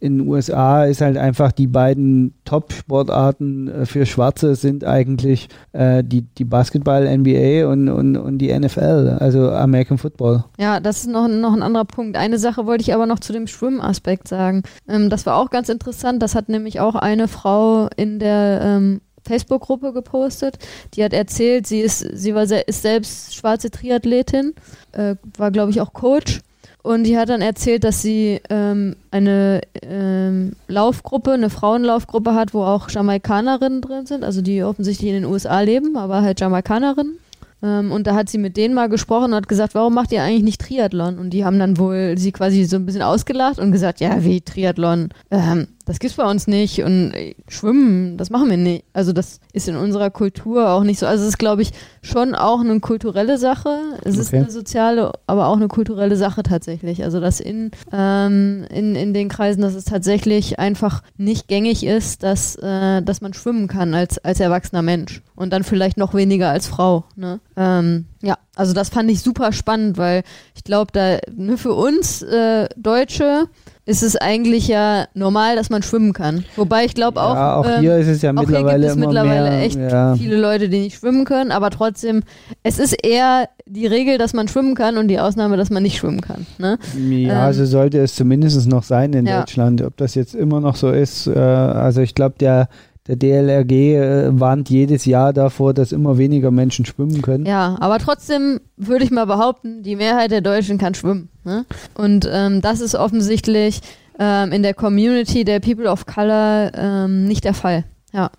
in 0.00 0.18
den 0.18 0.28
USA 0.28 0.84
ist 0.84 1.00
halt 1.00 1.16
einfach 1.16 1.52
die 1.52 1.66
beiden 1.66 2.34
Top-Sportarten 2.44 3.68
äh, 3.68 3.86
für 3.86 4.06
Schwarze 4.06 4.54
sind 4.54 4.84
eigentlich 4.84 5.48
äh, 5.72 6.04
die, 6.04 6.22
die 6.22 6.44
Basketball-NBA 6.44 7.66
und, 7.66 7.88
und, 7.88 8.16
und 8.16 8.38
die 8.38 8.56
NFL, 8.56 9.16
also 9.18 9.50
American 9.50 9.98
Football. 9.98 10.44
Ja, 10.58 10.80
das 10.80 10.98
ist 10.98 11.08
noch, 11.08 11.28
noch 11.28 11.52
ein 11.52 11.62
anderer 11.62 11.84
Punkt. 11.84 12.16
Eine 12.16 12.38
Sache 12.38 12.66
wollte 12.66 12.82
ich 12.82 12.94
aber 12.94 13.06
noch 13.06 13.20
zu 13.20 13.32
dem 13.32 13.46
Schwimmaspekt 13.46 14.28
sagen. 14.28 14.62
Ähm, 14.88 15.08
das 15.08 15.24
war 15.24 15.36
auch 15.36 15.50
ganz 15.50 15.68
interessant. 15.68 16.22
Das 16.22 16.34
hat 16.34 16.48
nämlich 16.48 16.80
auch 16.80 16.94
eine 16.94 17.28
Frau 17.28 17.88
in 17.96 18.18
der 18.18 18.60
ähm, 18.62 19.00
Facebook-Gruppe 19.32 19.92
gepostet. 19.92 20.58
Die 20.94 21.04
hat 21.04 21.12
erzählt, 21.12 21.66
sie 21.66 21.80
ist, 21.80 22.00
sie 22.00 22.34
war 22.34 22.42
ist 22.42 22.82
selbst 22.82 23.34
schwarze 23.34 23.70
Triathletin, 23.70 24.54
äh, 24.92 25.16
war 25.36 25.50
glaube 25.50 25.70
ich 25.70 25.80
auch 25.80 25.92
Coach 25.92 26.40
und 26.82 27.04
die 27.04 27.16
hat 27.16 27.28
dann 27.28 27.42
erzählt, 27.42 27.84
dass 27.84 28.02
sie 28.02 28.40
ähm, 28.50 28.96
eine 29.12 29.60
ähm, 29.82 30.52
Laufgruppe, 30.66 31.32
eine 31.32 31.48
Frauenlaufgruppe 31.48 32.34
hat, 32.34 32.54
wo 32.54 32.64
auch 32.64 32.90
Jamaikanerinnen 32.90 33.80
drin 33.80 34.06
sind, 34.06 34.24
also 34.24 34.42
die 34.42 34.64
offensichtlich 34.64 35.10
in 35.10 35.22
den 35.22 35.24
USA 35.24 35.60
leben, 35.60 35.96
aber 35.96 36.22
halt 36.22 36.40
Jamaikanerinnen. 36.40 37.18
Ähm, 37.62 37.92
und 37.92 38.08
da 38.08 38.16
hat 38.16 38.28
sie 38.28 38.38
mit 38.38 38.56
denen 38.56 38.74
mal 38.74 38.88
gesprochen 38.88 39.26
und 39.26 39.34
hat 39.34 39.48
gesagt, 39.48 39.76
warum 39.76 39.94
macht 39.94 40.10
ihr 40.10 40.24
eigentlich 40.24 40.42
nicht 40.42 40.60
Triathlon? 40.60 41.20
Und 41.20 41.30
die 41.30 41.44
haben 41.44 41.60
dann 41.60 41.78
wohl 41.78 42.18
sie 42.18 42.32
quasi 42.32 42.64
so 42.64 42.76
ein 42.76 42.86
bisschen 42.86 43.02
ausgelacht 43.02 43.60
und 43.60 43.70
gesagt, 43.70 44.00
ja, 44.00 44.24
wie 44.24 44.40
Triathlon? 44.40 45.10
Ähm, 45.30 45.68
das 45.84 45.98
gibt's 45.98 46.16
bei 46.16 46.28
uns 46.28 46.46
nicht 46.46 46.82
und 46.82 47.12
äh, 47.12 47.34
Schwimmen, 47.48 48.16
das 48.16 48.30
machen 48.30 48.50
wir 48.50 48.56
nicht. 48.56 48.84
Also 48.92 49.12
das 49.12 49.40
ist 49.52 49.68
in 49.68 49.76
unserer 49.76 50.10
Kultur 50.10 50.70
auch 50.70 50.84
nicht 50.84 50.98
so. 50.98 51.06
Also 51.06 51.22
es 51.22 51.30
ist, 51.30 51.38
glaube 51.38 51.62
ich, 51.62 51.72
schon 52.02 52.34
auch 52.34 52.60
eine 52.60 52.78
kulturelle 52.80 53.38
Sache. 53.38 53.78
Es 54.04 54.14
okay. 54.14 54.20
ist 54.20 54.34
eine 54.34 54.50
soziale, 54.50 55.12
aber 55.26 55.48
auch 55.48 55.56
eine 55.56 55.68
kulturelle 55.68 56.16
Sache 56.16 56.42
tatsächlich. 56.42 57.02
Also 57.04 57.20
dass 57.20 57.40
in, 57.40 57.70
ähm, 57.92 58.66
in, 58.70 58.94
in 58.94 59.14
den 59.14 59.28
Kreisen, 59.28 59.62
dass 59.62 59.74
es 59.74 59.84
tatsächlich 59.84 60.58
einfach 60.58 61.02
nicht 61.16 61.48
gängig 61.48 61.84
ist, 61.84 62.22
dass, 62.22 62.56
äh, 62.56 63.02
dass 63.02 63.20
man 63.20 63.34
schwimmen 63.34 63.68
kann 63.68 63.94
als, 63.94 64.18
als 64.18 64.40
erwachsener 64.40 64.82
Mensch 64.82 65.22
und 65.34 65.52
dann 65.52 65.64
vielleicht 65.64 65.96
noch 65.96 66.14
weniger 66.14 66.50
als 66.50 66.66
Frau. 66.66 67.04
Ne? 67.16 67.40
Ähm, 67.56 68.06
ja, 68.22 68.38
also 68.54 68.72
das 68.72 68.88
fand 68.88 69.10
ich 69.10 69.22
super 69.22 69.52
spannend, 69.52 69.98
weil 69.98 70.22
ich 70.54 70.64
glaube, 70.64 70.92
da 70.92 71.18
ne, 71.34 71.56
für 71.58 71.74
uns 71.74 72.22
äh, 72.22 72.68
Deutsche 72.76 73.48
ist 73.84 74.02
es 74.02 74.14
eigentlich 74.14 74.68
ja 74.68 75.06
normal, 75.14 75.56
dass 75.56 75.68
man 75.68 75.82
schwimmen 75.82 76.12
kann. 76.12 76.44
Wobei 76.54 76.84
ich 76.84 76.94
glaube 76.94 77.20
auch, 77.20 77.34
ja, 77.34 77.56
auch 77.56 77.66
ähm, 77.66 77.80
hier 77.80 77.96
ist 77.96 78.06
es 78.06 78.22
ja 78.22 78.32
mittlerweile 78.32 78.86
es 78.86 78.96
mittlerweile 78.96 79.50
mehr, 79.50 79.62
echt 79.62 79.76
ja. 79.76 80.14
viele 80.14 80.36
Leute, 80.36 80.68
die 80.68 80.80
nicht 80.80 80.98
schwimmen 80.98 81.24
können, 81.24 81.50
aber 81.50 81.70
trotzdem, 81.70 82.22
es 82.62 82.78
ist 82.78 82.92
eher 82.92 83.48
die 83.66 83.86
Regel, 83.86 84.18
dass 84.18 84.34
man 84.34 84.46
schwimmen 84.46 84.76
kann 84.76 84.98
und 84.98 85.08
die 85.08 85.18
Ausnahme, 85.18 85.56
dass 85.56 85.70
man 85.70 85.82
nicht 85.82 85.98
schwimmen 85.98 86.20
kann. 86.20 86.46
Ne? 86.58 86.78
Ja, 86.96 87.48
ähm, 87.48 87.54
so 87.54 87.64
sollte 87.64 87.98
es 87.98 88.14
zumindest 88.14 88.68
noch 88.68 88.84
sein 88.84 89.12
in 89.14 89.26
ja. 89.26 89.40
Deutschland. 89.40 89.82
Ob 89.82 89.96
das 89.96 90.14
jetzt 90.14 90.34
immer 90.34 90.60
noch 90.60 90.76
so 90.76 90.90
ist, 90.90 91.26
äh, 91.26 91.38
also 91.38 92.02
ich 92.02 92.14
glaube, 92.14 92.36
der 92.38 92.68
der 93.08 93.16
DLRG 93.16 93.72
äh, 93.72 94.40
warnt 94.40 94.70
jedes 94.70 95.04
Jahr 95.04 95.32
davor, 95.32 95.74
dass 95.74 95.92
immer 95.92 96.18
weniger 96.18 96.50
Menschen 96.50 96.84
schwimmen 96.84 97.20
können. 97.20 97.46
Ja, 97.46 97.76
aber 97.80 97.98
trotzdem 97.98 98.60
würde 98.76 99.04
ich 99.04 99.10
mal 99.10 99.26
behaupten, 99.26 99.82
die 99.82 99.96
Mehrheit 99.96 100.30
der 100.30 100.40
Deutschen 100.40 100.78
kann 100.78 100.94
schwimmen. 100.94 101.28
Ne? 101.44 101.64
Und 101.94 102.28
ähm, 102.30 102.60
das 102.60 102.80
ist 102.80 102.94
offensichtlich 102.94 103.80
ähm, 104.18 104.52
in 104.52 104.62
der 104.62 104.74
Community 104.74 105.44
der 105.44 105.58
People 105.58 105.90
of 105.90 106.06
Color 106.06 106.72
ähm, 106.74 107.24
nicht 107.24 107.44
der 107.44 107.54
Fall. 107.54 107.84
Ja. 108.12 108.30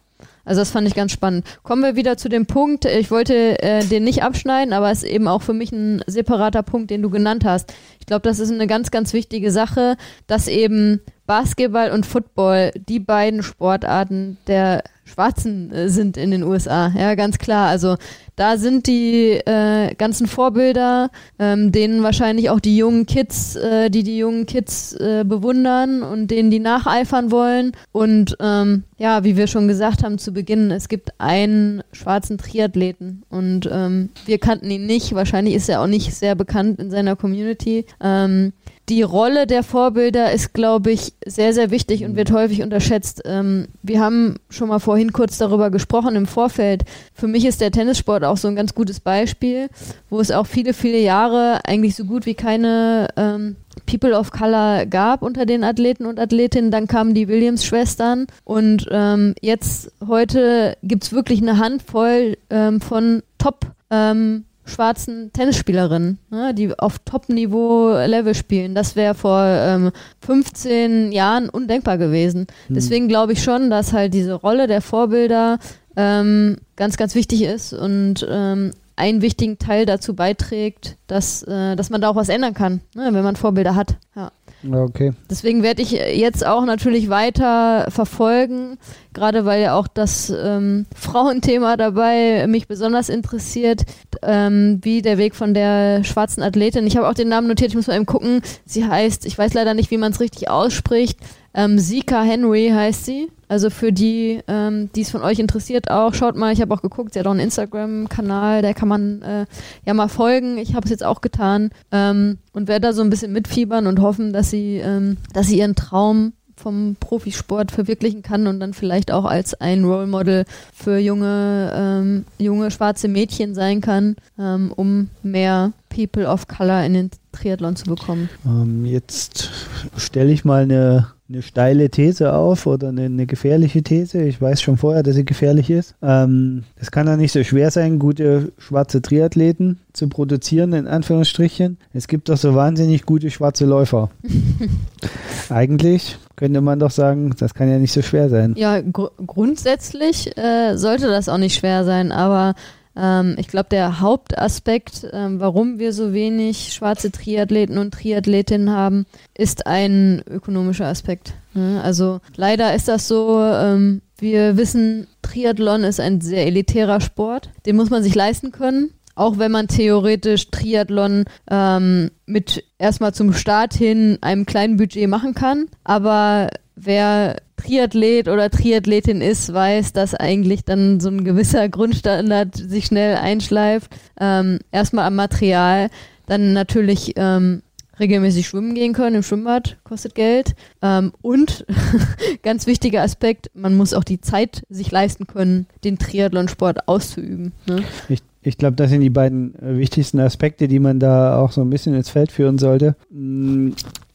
Also 0.45 0.59
das 0.59 0.71
fand 0.71 0.87
ich 0.87 0.93
ganz 0.93 1.13
spannend. 1.13 1.45
Kommen 1.63 1.83
wir 1.83 1.95
wieder 1.95 2.17
zu 2.17 2.27
dem 2.27 2.45
Punkt, 2.45 2.83
ich 2.83 3.11
wollte 3.11 3.61
äh, 3.61 3.83
den 3.85 4.03
nicht 4.03 4.23
abschneiden, 4.23 4.73
aber 4.73 4.91
es 4.91 5.03
ist 5.03 5.09
eben 5.09 5.27
auch 5.29 5.41
für 5.41 5.53
mich 5.53 5.71
ein 5.71 6.01
separater 6.05 6.63
Punkt, 6.63 6.89
den 6.89 7.01
du 7.01 7.09
genannt 7.09 7.45
hast. 7.45 7.73
Ich 7.99 8.05
glaube, 8.05 8.23
das 8.23 8.39
ist 8.39 8.51
eine 8.51 8.67
ganz, 8.67 8.91
ganz 8.91 9.13
wichtige 9.13 9.51
Sache, 9.51 9.95
dass 10.27 10.49
eben 10.49 10.99
Basketball 11.25 11.91
und 11.91 12.05
Football 12.05 12.71
die 12.87 12.99
beiden 12.99 13.43
Sportarten 13.43 14.37
der 14.47 14.83
Schwarzen 15.05 15.71
äh, 15.71 15.89
sind 15.89 16.17
in 16.17 16.31
den 16.31 16.43
USA. 16.43 16.91
Ja, 16.97 17.15
ganz 17.15 17.37
klar. 17.37 17.69
Also 17.69 17.97
da 18.35 18.57
sind 18.57 18.87
die 18.87 19.33
äh, 19.45 19.93
ganzen 19.95 20.27
Vorbilder, 20.27 21.11
ähm, 21.39 21.71
denen 21.71 22.03
wahrscheinlich 22.03 22.49
auch 22.49 22.59
die 22.59 22.77
jungen 22.77 23.05
Kids, 23.05 23.55
äh, 23.55 23.89
die 23.89 24.03
die 24.03 24.17
jungen 24.17 24.45
Kids 24.45 24.93
äh, 24.93 25.23
bewundern 25.25 26.01
und 26.01 26.31
denen 26.31 26.49
die 26.49 26.59
nacheifern 26.59 27.31
wollen. 27.31 27.73
Und 27.91 28.37
ähm, 28.39 28.83
ja, 28.97 29.23
wie 29.23 29.37
wir 29.37 29.47
schon 29.47 29.67
gesagt 29.67 30.03
haben 30.03 30.17
zu 30.17 30.33
Beginn, 30.33 30.71
es 30.71 30.87
gibt 30.87 31.19
einen 31.19 31.83
schwarzen 31.91 32.37
Triathleten 32.37 33.23
und 33.29 33.69
ähm, 33.71 34.09
wir 34.25 34.39
kannten 34.39 34.71
ihn 34.71 34.85
nicht. 34.85 35.13
Wahrscheinlich 35.13 35.55
ist 35.55 35.69
er 35.69 35.81
auch 35.81 35.87
nicht 35.87 36.13
sehr 36.13 36.35
bekannt 36.35 36.79
in 36.79 36.89
seiner 36.89 37.15
Community. 37.15 37.85
Ähm, 38.01 38.53
die 38.89 39.01
Rolle 39.01 39.47
der 39.47 39.63
Vorbilder 39.63 40.33
ist, 40.33 40.53
glaube 40.53 40.91
ich, 40.91 41.13
sehr, 41.25 41.53
sehr 41.53 41.71
wichtig 41.71 42.03
und 42.03 42.17
wird 42.17 42.31
häufig 42.31 42.61
unterschätzt. 42.61 43.21
Ähm, 43.25 43.67
wir 43.81 44.01
haben 44.01 44.35
schon 44.49 44.67
mal 44.67 44.79
vorhin 44.79 45.13
kurz 45.13 45.37
darüber 45.37 45.69
gesprochen 45.69 46.15
im 46.15 46.25
Vorfeld. 46.25 46.83
Für 47.13 47.27
mich 47.27 47.45
ist 47.45 47.61
der 47.61 47.71
Tennissport 47.71 48.25
auch 48.25 48.35
so 48.35 48.49
ein 48.49 48.57
ganz 48.57 48.75
gutes 48.75 48.99
Beispiel, 48.99 49.69
wo 50.09 50.19
es 50.19 50.31
auch 50.31 50.47
viele, 50.47 50.73
viele 50.73 50.99
Jahre 50.99 51.61
eigentlich 51.63 51.95
so 51.95 52.03
gut 52.03 52.25
wie 52.25 52.33
keine 52.33 53.07
ähm, 53.15 53.55
People 53.85 54.17
of 54.17 54.31
Color 54.31 54.85
gab 54.85 55.21
unter 55.21 55.45
den 55.45 55.63
Athleten 55.63 56.05
und 56.05 56.19
Athletinnen. 56.19 56.69
Dann 56.69 56.87
kamen 56.87 57.13
die 57.13 57.29
Williams-Schwestern 57.29 58.27
und 58.43 58.87
ähm, 58.91 59.33
jetzt 59.41 59.91
heute 60.05 60.77
gibt 60.83 61.05
es 61.05 61.13
wirklich 61.13 61.41
eine 61.41 61.57
Handvoll 61.57 62.37
ähm, 62.49 62.81
von 62.81 63.23
Top- 63.37 63.67
ähm, 63.89 64.43
schwarzen 64.65 65.31
Tennisspielerinnen, 65.33 66.19
ne, 66.29 66.53
die 66.53 66.77
auf 66.77 66.99
Top-Niveau-Level 66.99 68.33
spielen. 68.33 68.75
Das 68.75 68.95
wäre 68.95 69.13
vor 69.13 69.43
ähm, 69.43 69.91
15 70.25 71.11
Jahren 71.11 71.49
undenkbar 71.49 71.97
gewesen. 71.97 72.47
Hm. 72.67 72.75
Deswegen 72.75 73.07
glaube 73.07 73.33
ich 73.33 73.43
schon, 73.43 73.69
dass 73.69 73.93
halt 73.93 74.13
diese 74.13 74.33
Rolle 74.33 74.67
der 74.67 74.81
Vorbilder 74.81 75.59
ähm, 75.95 76.57
ganz, 76.75 76.97
ganz 76.97 77.15
wichtig 77.15 77.43
ist 77.43 77.73
und 77.73 78.25
ähm, 78.29 78.71
einen 78.95 79.21
wichtigen 79.21 79.57
Teil 79.57 79.85
dazu 79.85 80.15
beiträgt, 80.15 80.97
dass, 81.07 81.43
äh, 81.43 81.75
dass 81.75 81.89
man 81.89 82.01
da 82.01 82.09
auch 82.09 82.15
was 82.15 82.29
ändern 82.29 82.53
kann, 82.53 82.81
ne, 82.95 83.09
wenn 83.11 83.23
man 83.23 83.35
Vorbilder 83.35 83.75
hat. 83.75 83.97
Ja. 84.15 84.31
Okay. 84.71 85.11
Deswegen 85.29 85.61
werde 85.61 85.81
ich 85.81 85.91
jetzt 85.91 86.45
auch 86.45 86.65
natürlich 86.65 87.09
weiter 87.09 87.87
verfolgen, 87.89 88.77
gerade 89.13 89.45
weil 89.45 89.61
ja 89.61 89.75
auch 89.75 89.87
das 89.87 90.29
ähm, 90.29 90.85
Frauenthema 90.95 91.75
dabei 91.75 92.47
mich 92.47 92.67
besonders 92.67 93.09
interessiert, 93.09 93.83
ähm, 94.21 94.79
wie 94.81 95.01
der 95.01 95.17
Weg 95.17 95.35
von 95.35 95.53
der 95.53 96.03
schwarzen 96.03 96.41
Athletin. 96.43 96.87
Ich 96.87 96.95
habe 96.95 97.09
auch 97.09 97.13
den 97.13 97.29
Namen 97.29 97.47
notiert, 97.47 97.71
ich 97.71 97.75
muss 97.75 97.87
mal 97.87 97.95
eben 97.95 98.05
gucken. 98.05 98.41
Sie 98.65 98.85
heißt, 98.85 99.25
ich 99.25 99.37
weiß 99.37 99.53
leider 99.53 99.73
nicht, 99.73 99.91
wie 99.91 99.97
man 99.97 100.13
es 100.13 100.21
richtig 100.21 100.49
ausspricht. 100.49 101.19
Ähm, 101.53 101.77
Sika 101.77 102.23
Henry 102.23 102.71
heißt 102.73 103.05
sie. 103.05 103.29
Also 103.53 103.69
für 103.69 103.93
die, 103.93 104.39
ähm, 104.47 104.89
die 104.95 105.01
es 105.01 105.11
von 105.11 105.21
euch 105.21 105.37
interessiert 105.37 105.91
auch, 105.91 106.15
schaut 106.15 106.35
mal, 106.35 106.51
ich 106.51 106.59
habe 106.59 106.73
auch 106.73 106.81
geguckt, 106.81 107.13
sie 107.13 107.19
hat 107.19 107.27
auch 107.27 107.31
einen 107.31 107.39
Instagram-Kanal, 107.39 108.63
da 108.63 108.73
kann 108.73 108.87
man 108.87 109.21
äh, 109.21 109.45
ja 109.85 109.93
mal 109.93 110.07
folgen. 110.07 110.57
Ich 110.57 110.73
habe 110.73 110.85
es 110.85 110.89
jetzt 110.89 111.03
auch 111.03 111.21
getan 111.21 111.69
ähm, 111.91 112.39
und 112.53 112.67
werde 112.67 112.87
da 112.87 112.93
so 112.93 113.03
ein 113.03 113.11
bisschen 113.11 113.31
mitfiebern 113.31 113.85
und 113.85 114.01
hoffen, 114.01 114.33
dass 114.33 114.49
sie, 114.49 114.77
ähm, 114.77 115.17
dass 115.33 115.45
sie 115.45 115.59
ihren 115.59 115.75
Traum 115.75 116.33
vom 116.55 116.95
Profisport 116.99 117.71
verwirklichen 117.71 118.23
kann 118.23 118.47
und 118.47 118.59
dann 118.59 118.73
vielleicht 118.73 119.11
auch 119.11 119.25
als 119.25 119.53
ein 119.53 119.83
Role 119.83 120.07
Model 120.07 120.45
für 120.73 120.97
junge, 120.97 121.71
ähm, 121.75 122.25
junge 122.39 122.71
schwarze 122.71 123.07
Mädchen 123.07 123.53
sein 123.53 123.81
kann, 123.81 124.15
ähm, 124.39 124.73
um 124.75 125.09
mehr 125.21 125.73
People 125.93 126.27
of 126.27 126.47
Color 126.47 126.85
in 126.85 126.93
den 126.93 127.09
Triathlon 127.31 127.75
zu 127.75 127.85
bekommen. 127.85 128.29
Ähm, 128.45 128.85
jetzt 128.85 129.51
stelle 129.97 130.31
ich 130.31 130.43
mal 130.43 130.63
eine, 130.63 131.07
eine 131.29 131.41
steile 131.41 131.89
These 131.89 132.33
auf 132.33 132.65
oder 132.65 132.89
eine, 132.89 133.05
eine 133.05 133.25
gefährliche 133.25 133.83
These. 133.83 134.23
Ich 134.23 134.41
weiß 134.41 134.61
schon 134.61 134.77
vorher, 134.77 135.03
dass 135.03 135.15
sie 135.15 135.25
gefährlich 135.25 135.69
ist. 135.69 135.95
Ähm, 136.01 136.63
es 136.75 136.91
kann 136.91 137.07
ja 137.07 137.15
nicht 137.15 137.31
so 137.31 137.43
schwer 137.43 137.71
sein, 137.71 137.99
gute 137.99 138.51
schwarze 138.57 139.01
Triathleten 139.01 139.79
zu 139.93 140.09
produzieren, 140.09 140.73
in 140.73 140.87
Anführungsstrichen. 140.87 141.77
Es 141.93 142.07
gibt 142.07 142.29
doch 142.29 142.37
so 142.37 142.55
wahnsinnig 142.55 143.05
gute 143.05 143.29
schwarze 143.29 143.65
Läufer. 143.65 144.09
Eigentlich 145.49 146.17
könnte 146.35 146.61
man 146.61 146.79
doch 146.79 146.91
sagen, 146.91 147.33
das 147.37 147.53
kann 147.53 147.69
ja 147.69 147.77
nicht 147.77 147.93
so 147.93 148.01
schwer 148.01 148.29
sein. 148.29 148.55
Ja, 148.57 148.81
gr 148.81 149.11
grundsätzlich 149.25 150.35
äh, 150.37 150.75
sollte 150.75 151.07
das 151.07 151.29
auch 151.29 151.37
nicht 151.37 151.55
schwer 151.55 151.85
sein, 151.85 152.11
aber 152.11 152.55
ähm, 152.95 153.35
ich 153.39 153.47
glaube, 153.47 153.69
der 153.69 153.99
Hauptaspekt, 153.99 155.07
ähm, 155.11 155.39
warum 155.39 155.79
wir 155.79 155.93
so 155.93 156.13
wenig 156.13 156.73
schwarze 156.73 157.11
Triathleten 157.11 157.77
und 157.77 157.93
Triathletinnen 157.93 158.69
haben, 158.69 159.05
ist 159.35 159.65
ein 159.65 160.21
ökonomischer 160.29 160.87
Aspekt. 160.87 161.33
Ne? 161.53 161.81
Also 161.83 162.19
leider 162.35 162.75
ist 162.75 162.87
das 162.87 163.07
so, 163.07 163.41
ähm, 163.41 164.01
wir 164.17 164.57
wissen, 164.57 165.07
Triathlon 165.21 165.83
ist 165.83 165.99
ein 165.99 166.21
sehr 166.21 166.45
elitärer 166.45 167.01
Sport, 167.01 167.49
den 167.65 167.75
muss 167.75 167.89
man 167.89 168.03
sich 168.03 168.15
leisten 168.15 168.51
können. 168.51 168.91
Auch 169.15 169.37
wenn 169.37 169.51
man 169.51 169.67
theoretisch 169.67 170.49
Triathlon 170.49 171.25
ähm, 171.49 172.09
mit 172.25 172.63
erstmal 172.79 173.13
zum 173.13 173.33
Start 173.33 173.75
hin 173.75 174.17
einem 174.21 174.47
kleinen 174.47 174.77
Budget 174.77 175.07
machen 175.07 175.35
kann. 175.35 175.67
Aber 175.83 176.49
wer 176.75 177.37
Triathlet 177.57 178.27
oder 178.27 178.49
Triathletin 178.49 179.21
ist, 179.21 179.53
weiß, 179.53 179.93
dass 179.93 180.15
eigentlich 180.15 180.65
dann 180.65 180.99
so 180.99 181.09
ein 181.09 181.23
gewisser 181.23 181.69
Grundstandard 181.69 182.55
sich 182.55 182.85
schnell 182.85 183.15
einschleift. 183.15 183.95
Ähm, 184.19 184.59
erstmal 184.71 185.05
am 185.05 185.15
Material, 185.15 185.89
dann 186.25 186.53
natürlich 186.53 187.13
ähm, 187.15 187.61
regelmäßig 187.99 188.47
schwimmen 188.47 188.73
gehen 188.75 188.93
können 188.93 189.17
im 189.17 189.23
Schwimmbad, 189.23 189.77
kostet 189.83 190.15
Geld. 190.15 190.55
Ähm, 190.81 191.13
und 191.21 191.65
ganz 192.43 192.67
wichtiger 192.67 193.01
Aspekt, 193.01 193.51
man 193.53 193.75
muss 193.75 193.93
auch 193.93 194.03
die 194.03 194.21
Zeit 194.21 194.63
sich 194.69 194.91
leisten 194.91 195.27
können, 195.27 195.67
den 195.83 195.97
Triathlonsport 195.97 196.87
auszuüben. 196.87 197.53
Ne? 197.65 197.83
Ich, 198.09 198.21
ich 198.41 198.57
glaube, 198.57 198.75
das 198.75 198.89
sind 198.89 199.01
die 199.01 199.09
beiden 199.09 199.55
äh, 199.61 199.77
wichtigsten 199.77 200.19
Aspekte, 200.19 200.67
die 200.67 200.79
man 200.79 200.99
da 200.99 201.37
auch 201.37 201.51
so 201.51 201.61
ein 201.61 201.69
bisschen 201.69 201.93
ins 201.93 202.09
Feld 202.09 202.31
führen 202.31 202.57
sollte. 202.57 202.95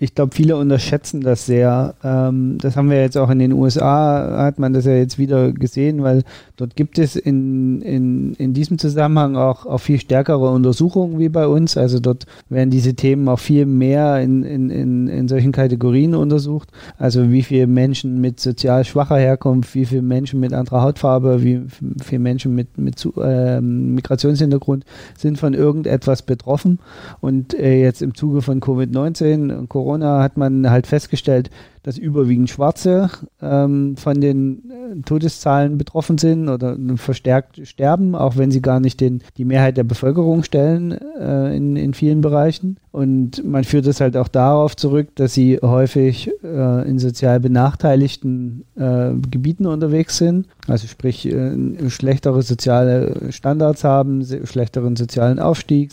Ich 0.01 0.15
glaube, 0.15 0.33
viele 0.33 0.57
unterschätzen 0.57 1.23
das 1.23 1.47
sehr. 1.47 1.95
Ähm, 2.05 2.59
das 2.61 2.77
haben 2.77 2.89
wir 2.89 3.01
jetzt 3.01 3.19
auch 3.19 3.31
in 3.31 3.41
den 3.41 3.53
USA, 3.53 4.45
hat 4.45 4.61
man 4.61 4.73
das 4.73 4.85
ja 4.85 4.93
jetzt 4.93 5.19
wieder 5.19 5.51
gesehen, 5.51 6.05
weil 6.05 6.23
dort 6.57 6.77
gibt 6.77 7.01
es 7.01 7.17
in, 7.17 7.83
in, 7.83 8.35
in 8.35 8.55
diesem 8.55 8.79
Zusammenhang 8.79 9.35
auch, 9.35 9.67
auch 9.67 9.79
viel 9.79 9.99
stärkere 9.99 10.51
Untersuchungen 10.51 11.19
wie 11.19 11.29
bei 11.29 11.49
uns. 11.49 11.77
Also 11.77 11.99
dort 11.99 12.27
werden 12.49 12.71
diese 12.71 12.95
Themen 12.95 13.29
auch 13.29 13.41
viel 13.41 13.67
mehr 13.67 14.21
in, 14.21 14.45
in, 14.45 14.71
in, 14.71 15.09
in 15.09 15.27
solchen 15.27 15.51
Kategorien 15.51 16.15
untersucht. 16.15 16.71
Also 16.97 17.33
wie 17.33 17.43
viele 17.43 17.67
Menschen 17.67 18.21
mit 18.21 18.39
sozial 18.39 18.85
schwacher 18.85 19.17
Herkunft, 19.19 19.75
wie 19.75 19.85
viele 19.85 20.03
Menschen 20.03 20.39
mit 20.39 20.53
anderer 20.53 20.83
Hautfarbe, 20.83 21.43
wie 21.43 21.63
viele 22.05 22.21
Menschen 22.21 22.55
mit, 22.55 22.79
mit 22.79 23.05
ähm, 23.21 23.97
Migrationshintergrund 23.97 24.85
sind 25.17 25.39
von 25.39 25.55
irgendetwas 25.55 26.23
betroffen. 26.23 26.79
Und 27.21 27.53
äh, 27.55 27.83
jetzt 27.83 28.01
im 28.01 28.15
Zuge 28.15 28.43
von 28.43 28.61
Covid-19 28.61 29.57
und 29.57 29.69
Corona 29.69 29.88
hat 30.23 30.37
man 30.37 30.71
halt 30.71 30.87
festgestellt, 30.87 31.51
dass 31.83 31.99
überwiegend 31.99 32.51
Schwarze 32.51 33.11
ähm, 33.41 33.97
von 33.97 34.21
den 34.21 34.71
äh, 34.71 35.01
Todeszahlen 35.03 35.79
betroffen 35.79 36.19
sind 36.19 36.49
oder 36.49 36.77
verstärkt 36.97 37.67
sterben, 37.67 38.15
auch 38.15 38.37
wenn 38.37 38.51
sie 38.51 38.63
gar 38.63 38.81
nicht 38.81 39.01
den, 39.01 39.23
die 39.37 39.45
Mehrheit 39.45 39.77
der 39.77 39.85
Bevölkerung 39.85 40.43
stellen 40.43 40.93
äh, 40.93 41.57
in, 41.57 41.77
in 41.77 41.95
vielen 41.95 42.21
Bereichen. 42.21 42.79
Und 42.91 43.45
man 43.45 43.65
führt 43.65 43.87
es 43.87 44.01
halt 44.01 44.17
auch 44.17 44.29
darauf 44.29 44.75
zurück, 44.75 45.15
dass 45.15 45.35
sie 45.35 45.59
häufig 45.63 46.31
äh, 46.43 46.89
in 46.89 46.99
sozial 46.99 47.39
benachteiligten 47.39 48.65
äh, 48.77 49.11
Gebieten 49.31 49.67
unterwegs 49.67 50.17
sind, 50.17 50.47
also 50.67 50.89
sprich 50.89 51.27
äh, 51.27 51.91
schlechtere 51.91 52.43
soziale 52.43 53.31
Standards 53.31 53.85
haben, 53.85 54.25
schlechteren 54.45 54.97
sozialen 54.97 55.39
Aufstieg, 55.39 55.93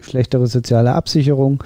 schlechtere 0.00 0.46
soziale 0.46 0.92
Absicherung 0.92 1.62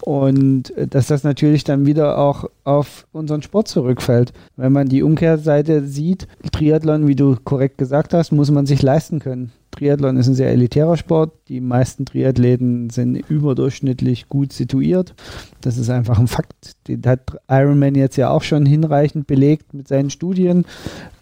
und 0.00 0.76
äh, 0.76 0.86
dass 0.86 1.08
das 1.08 1.24
natürlich 1.24 1.64
dann 1.64 1.86
wieder 1.86 2.18
auch 2.18 2.46
auf 2.68 3.06
unseren 3.12 3.42
Sport 3.42 3.66
zurückfällt. 3.68 4.32
Wenn 4.56 4.72
man 4.72 4.88
die 4.88 5.02
Umkehrseite 5.02 5.86
sieht, 5.86 6.28
Triathlon, 6.52 7.08
wie 7.08 7.16
du 7.16 7.36
korrekt 7.42 7.78
gesagt 7.78 8.12
hast, 8.12 8.30
muss 8.30 8.50
man 8.50 8.66
sich 8.66 8.82
leisten 8.82 9.20
können. 9.20 9.52
Triathlon 9.70 10.16
ist 10.16 10.26
ein 10.26 10.34
sehr 10.34 10.50
elitärer 10.50 10.96
Sport. 10.96 11.32
Die 11.48 11.60
meisten 11.60 12.04
Triathleten 12.04 12.90
sind 12.90 13.16
überdurchschnittlich 13.16 14.28
gut 14.28 14.52
situiert. 14.52 15.14
Das 15.60 15.78
ist 15.78 15.88
einfach 15.88 16.18
ein 16.18 16.26
Fakt. 16.26 16.76
Den 16.88 17.02
hat 17.06 17.20
Ironman 17.48 17.94
jetzt 17.94 18.16
ja 18.16 18.30
auch 18.30 18.42
schon 18.42 18.66
hinreichend 18.66 19.26
belegt 19.26 19.72
mit 19.72 19.88
seinen 19.88 20.10
Studien. 20.10 20.64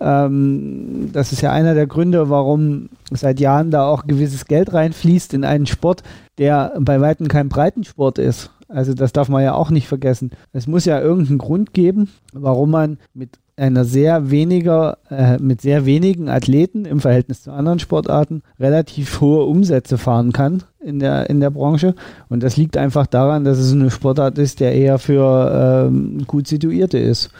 Ähm, 0.00 1.10
das 1.12 1.32
ist 1.32 1.42
ja 1.42 1.52
einer 1.52 1.74
der 1.74 1.86
Gründe, 1.86 2.28
warum 2.28 2.88
seit 3.12 3.40
Jahren 3.40 3.70
da 3.70 3.86
auch 3.86 4.06
gewisses 4.06 4.46
Geld 4.46 4.72
reinfließt 4.72 5.34
in 5.34 5.44
einen 5.44 5.66
Sport, 5.66 6.02
der 6.38 6.74
bei 6.80 7.00
weitem 7.00 7.28
kein 7.28 7.48
Breitensport 7.48 8.18
ist. 8.18 8.50
Also 8.68 8.94
das 8.94 9.12
darf 9.12 9.28
man 9.28 9.42
ja 9.42 9.54
auch 9.54 9.70
nicht 9.70 9.88
vergessen. 9.88 10.30
Es 10.52 10.66
muss 10.66 10.84
ja 10.84 11.00
irgendeinen 11.00 11.38
Grund 11.38 11.72
geben, 11.72 12.10
warum 12.32 12.70
man 12.70 12.98
mit 13.14 13.38
einer 13.56 13.84
sehr 13.84 14.30
weniger, 14.30 14.98
äh, 15.08 15.38
mit 15.38 15.62
sehr 15.62 15.86
wenigen 15.86 16.28
Athleten 16.28 16.84
im 16.84 17.00
Verhältnis 17.00 17.42
zu 17.42 17.52
anderen 17.52 17.78
Sportarten 17.78 18.42
relativ 18.60 19.20
hohe 19.20 19.44
Umsätze 19.44 19.96
fahren 19.96 20.32
kann 20.32 20.62
in 20.80 20.98
der, 20.98 21.30
in 21.30 21.40
der 21.40 21.50
Branche. 21.50 21.94
Und 22.28 22.42
das 22.42 22.56
liegt 22.56 22.76
einfach 22.76 23.06
daran, 23.06 23.44
dass 23.44 23.58
es 23.58 23.72
eine 23.72 23.90
Sportart 23.90 24.36
ist, 24.38 24.60
der 24.60 24.74
eher 24.74 24.98
für 24.98 25.86
ähm, 25.88 26.26
gut 26.26 26.46
Situierte 26.46 26.98
ist. 26.98 27.30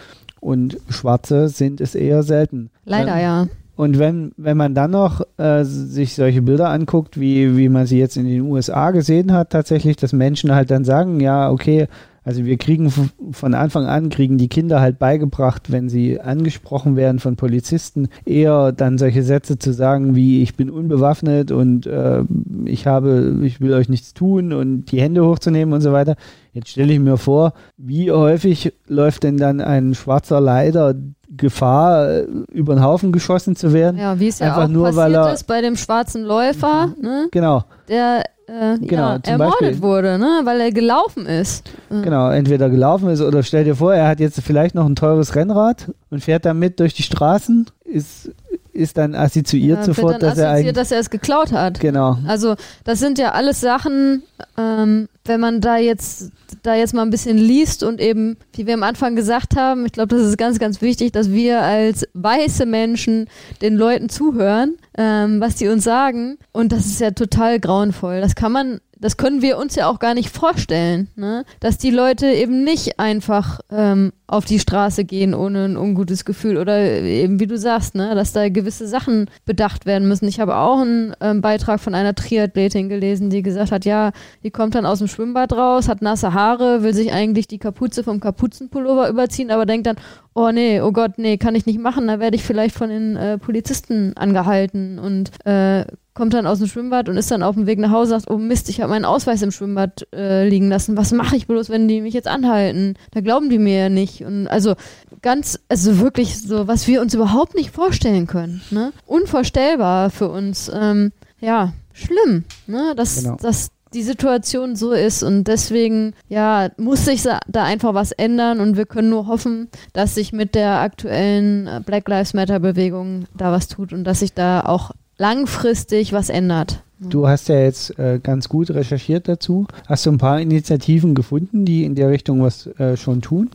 Und 0.40 0.78
Schwarze 0.88 1.48
sind 1.48 1.80
es 1.80 1.94
eher 1.94 2.22
selten. 2.22 2.70
Leider 2.84 3.16
Ähm, 3.16 3.22
ja. 3.22 3.48
Und 3.76 3.98
wenn, 3.98 4.32
wenn 4.36 4.56
man 4.56 4.74
dann 4.74 4.90
noch 4.90 5.20
äh, 5.36 5.64
sich 5.64 6.14
solche 6.14 6.42
Bilder 6.42 6.70
anguckt, 6.70 7.20
wie, 7.20 7.56
wie 7.56 7.68
man 7.68 7.86
sie 7.86 7.98
jetzt 7.98 8.16
in 8.16 8.26
den 8.26 8.42
USA 8.42 8.90
gesehen 8.90 9.32
hat, 9.32 9.50
tatsächlich, 9.50 9.96
dass 9.96 10.14
Menschen 10.14 10.54
halt 10.54 10.70
dann 10.70 10.84
sagen, 10.84 11.20
ja, 11.20 11.50
okay, 11.50 11.86
also 12.26 12.44
wir 12.44 12.56
kriegen 12.56 12.90
von 13.30 13.54
Anfang 13.54 13.86
an, 13.86 14.08
kriegen 14.08 14.36
die 14.36 14.48
Kinder 14.48 14.80
halt 14.80 14.98
beigebracht, 14.98 15.70
wenn 15.70 15.88
sie 15.88 16.20
angesprochen 16.20 16.96
werden 16.96 17.20
von 17.20 17.36
Polizisten, 17.36 18.08
eher 18.24 18.72
dann 18.72 18.98
solche 18.98 19.22
Sätze 19.22 19.60
zu 19.60 19.72
sagen 19.72 20.16
wie, 20.16 20.42
ich 20.42 20.56
bin 20.56 20.68
unbewaffnet 20.68 21.52
und 21.52 21.86
äh, 21.86 22.24
ich 22.64 22.88
habe, 22.88 23.38
ich 23.44 23.60
will 23.60 23.74
euch 23.74 23.88
nichts 23.88 24.12
tun 24.12 24.52
und 24.52 24.86
die 24.90 25.00
Hände 25.00 25.24
hochzunehmen 25.24 25.72
und 25.72 25.82
so 25.82 25.92
weiter. 25.92 26.16
Jetzt 26.52 26.70
stelle 26.70 26.94
ich 26.94 26.98
mir 26.98 27.16
vor, 27.16 27.52
wie 27.76 28.10
häufig 28.10 28.72
läuft 28.88 29.22
denn 29.22 29.36
dann 29.36 29.60
ein 29.60 29.94
schwarzer 29.94 30.40
Leiter 30.40 30.94
Gefahr, 31.36 32.08
äh, 32.10 32.26
über 32.52 32.74
den 32.74 32.82
Haufen 32.82 33.12
geschossen 33.12 33.56
zu 33.56 33.72
werden? 33.72 33.98
Ja, 33.98 34.18
wie 34.18 34.28
es 34.28 34.38
ja 34.38 34.56
auch 34.56 34.68
nur, 34.68 34.84
passiert 34.86 35.04
weil 35.04 35.14
er- 35.14 35.32
ist 35.34 35.44
bei 35.46 35.60
dem 35.60 35.76
schwarzen 35.76 36.22
Läufer, 36.24 36.92
ne, 37.00 37.28
Genau, 37.30 37.64
der 37.88 38.24
äh, 38.48 38.78
Genau, 38.78 39.02
ja, 39.14 39.18
ermordet 39.24 39.58
Beispiel. 39.60 39.82
wurde, 39.82 40.18
ne, 40.18 40.40
weil 40.44 40.60
er 40.60 40.70
gelaufen 40.70 41.26
ist. 41.26 41.68
Genau. 41.90 42.30
Entweder 42.30 42.70
gelaufen 42.70 43.08
ist 43.08 43.20
oder 43.20 43.42
stell 43.42 43.64
dir 43.64 43.74
vor, 43.74 43.92
er 43.92 44.06
hat 44.06 44.20
jetzt 44.20 44.40
vielleicht 44.40 44.74
noch 44.76 44.86
ein 44.86 44.94
teures 44.94 45.34
Rennrad 45.34 45.90
und 46.10 46.22
fährt 46.22 46.44
damit 46.44 46.78
durch 46.78 46.94
die 46.94 47.02
Straßen, 47.02 47.66
ist 47.84 48.30
ist 48.76 48.96
dann 48.98 49.14
assoziiert 49.14 49.78
Ja, 49.78 49.84
sofort, 49.84 50.14
wird 50.14 50.22
dann 50.22 50.30
dass 50.30 50.38
er 50.38 50.50
eigentlich. 50.50 50.74
dass 50.74 50.92
er 50.92 51.00
es 51.00 51.10
geklaut 51.10 51.52
hat. 51.52 51.80
Genau. 51.80 52.18
Also 52.26 52.54
das 52.84 52.98
sind 52.98 53.18
ja 53.18 53.32
alles 53.32 53.60
Sachen, 53.60 54.22
ähm, 54.56 55.08
wenn 55.24 55.40
man 55.40 55.60
da 55.60 55.76
jetzt 55.76 56.30
da 56.62 56.74
jetzt 56.74 56.94
mal 56.94 57.02
ein 57.02 57.10
bisschen 57.10 57.38
liest 57.38 57.82
und 57.82 58.00
eben, 58.00 58.36
wie 58.54 58.66
wir 58.66 58.74
am 58.74 58.82
Anfang 58.82 59.16
gesagt 59.16 59.56
haben, 59.56 59.86
ich 59.86 59.92
glaube, 59.92 60.16
das 60.16 60.26
ist 60.26 60.38
ganz, 60.38 60.58
ganz 60.58 60.80
wichtig, 60.80 61.12
dass 61.12 61.30
wir 61.30 61.60
als 61.62 62.06
weiße 62.14 62.66
Menschen 62.66 63.28
den 63.62 63.76
Leuten 63.76 64.08
zuhören, 64.08 64.76
ähm, 64.96 65.40
was 65.40 65.56
die 65.56 65.68
uns 65.68 65.84
sagen. 65.84 66.38
Und 66.52 66.72
das 66.72 66.86
ist 66.86 67.00
ja 67.00 67.10
total 67.12 67.60
grauenvoll. 67.60 68.20
Das 68.20 68.34
kann 68.34 68.52
man 68.52 68.80
das 68.98 69.16
können 69.16 69.42
wir 69.42 69.58
uns 69.58 69.74
ja 69.74 69.88
auch 69.88 69.98
gar 69.98 70.14
nicht 70.14 70.30
vorstellen, 70.30 71.08
ne? 71.16 71.44
dass 71.60 71.78
die 71.78 71.90
Leute 71.90 72.26
eben 72.28 72.64
nicht 72.64 72.98
einfach 72.98 73.60
ähm, 73.70 74.12
auf 74.28 74.44
die 74.44 74.58
Straße 74.58 75.04
gehen 75.04 75.34
ohne 75.34 75.66
ein 75.66 75.76
ungutes 75.76 76.24
Gefühl 76.24 76.56
oder 76.56 76.78
eben 76.78 77.38
wie 77.38 77.46
du 77.46 77.56
sagst, 77.56 77.94
ne? 77.94 78.14
dass 78.14 78.32
da 78.32 78.48
gewisse 78.48 78.88
Sachen 78.88 79.30
bedacht 79.44 79.86
werden 79.86 80.08
müssen. 80.08 80.26
Ich 80.26 80.40
habe 80.40 80.56
auch 80.56 80.80
einen 80.80 81.14
ähm, 81.20 81.40
Beitrag 81.40 81.80
von 81.80 81.94
einer 81.94 82.14
Triathletin 82.14 82.88
gelesen, 82.88 83.30
die 83.30 83.42
gesagt 83.42 83.70
hat, 83.70 83.84
ja, 83.84 84.10
die 84.42 84.50
kommt 84.50 84.74
dann 84.74 84.86
aus 84.86 84.98
dem 84.98 85.08
Schwimmbad 85.08 85.52
raus, 85.52 85.88
hat 85.88 86.02
nasse 86.02 86.32
Haare, 86.34 86.82
will 86.82 86.94
sich 86.94 87.12
eigentlich 87.12 87.46
die 87.46 87.58
Kapuze 87.58 88.02
vom 88.02 88.18
Kapuzenpullover 88.18 89.08
überziehen, 89.08 89.50
aber 89.50 89.64
denkt 89.64 89.86
dann, 89.86 89.96
oh 90.34 90.50
nee, 90.50 90.80
oh 90.80 90.92
Gott, 90.92 91.18
nee, 91.18 91.38
kann 91.38 91.54
ich 91.54 91.66
nicht 91.66 91.80
machen, 91.80 92.08
da 92.08 92.18
werde 92.18 92.36
ich 92.36 92.44
vielleicht 92.44 92.74
von 92.74 92.88
den 92.88 93.16
äh, 93.16 93.38
Polizisten 93.38 94.16
angehalten 94.16 94.98
und 94.98 95.30
äh, 95.46 95.84
kommt 96.16 96.34
dann 96.34 96.46
aus 96.46 96.58
dem 96.58 96.66
Schwimmbad 96.66 97.08
und 97.08 97.16
ist 97.16 97.30
dann 97.30 97.42
auf 97.42 97.54
dem 97.54 97.66
Weg 97.66 97.78
nach 97.78 97.90
Hause 97.90 98.10
sagt, 98.10 98.30
oh 98.30 98.38
Mist, 98.38 98.68
ich 98.68 98.80
habe 98.80 98.90
meinen 98.90 99.04
Ausweis 99.04 99.42
im 99.42 99.52
Schwimmbad 99.52 100.08
äh, 100.14 100.48
liegen 100.48 100.68
lassen. 100.68 100.96
Was 100.96 101.12
mache 101.12 101.36
ich 101.36 101.46
bloß, 101.46 101.68
wenn 101.70 101.86
die 101.86 102.00
mich 102.00 102.14
jetzt 102.14 102.26
anhalten? 102.26 102.94
Da 103.12 103.20
glauben 103.20 103.50
die 103.50 103.58
mir 103.58 103.78
ja 103.78 103.88
nicht. 103.90 104.15
Und 104.24 104.48
also 104.48 104.74
ganz, 105.22 105.58
also 105.68 105.98
wirklich 105.98 106.40
so, 106.40 106.66
was 106.68 106.86
wir 106.86 107.00
uns 107.00 107.14
überhaupt 107.14 107.54
nicht 107.54 107.70
vorstellen 107.70 108.26
können. 108.26 108.62
Ne? 108.70 108.92
Unvorstellbar 109.06 110.10
für 110.10 110.28
uns. 110.28 110.70
Ähm, 110.72 111.12
ja, 111.40 111.72
schlimm, 111.92 112.44
ne? 112.66 112.94
dass, 112.96 113.22
Genau. 113.22 113.36
dass 113.36 113.68
die 113.94 114.02
Situation 114.02 114.76
so 114.76 114.92
ist 114.92 115.22
und 115.22 115.44
deswegen 115.44 116.12
ja 116.28 116.70
muss 116.76 117.04
sich 117.04 117.22
da 117.22 117.64
einfach 117.64 117.94
was 117.94 118.12
ändern 118.12 118.60
und 118.60 118.76
wir 118.76 118.84
können 118.84 119.08
nur 119.08 119.26
hoffen, 119.26 119.68
dass 119.92 120.14
sich 120.14 120.32
mit 120.32 120.54
der 120.54 120.80
aktuellen 120.80 121.82
Black 121.86 122.08
Lives 122.08 122.34
Matter 122.34 122.58
Bewegung 122.58 123.26
da 123.36 123.52
was 123.52 123.68
tut 123.68 123.92
und 123.92 124.04
dass 124.04 124.20
sich 124.20 124.34
da 124.34 124.60
auch 124.60 124.90
langfristig 125.18 126.12
was 126.12 126.28
ändert. 126.28 126.82
Du 126.98 127.28
hast 127.28 127.48
ja 127.48 127.58
jetzt 127.58 127.98
äh, 127.98 128.18
ganz 128.22 128.48
gut 128.48 128.70
recherchiert 128.70 129.28
dazu. 129.28 129.66
Hast 129.86 130.06
du 130.06 130.10
ein 130.10 130.18
paar 130.18 130.40
Initiativen 130.40 131.14
gefunden, 131.14 131.64
die 131.66 131.84
in 131.84 131.94
der 131.94 132.08
Richtung 132.08 132.42
was 132.42 132.66
äh, 132.78 132.96
schon 132.96 133.20
tun? 133.20 133.50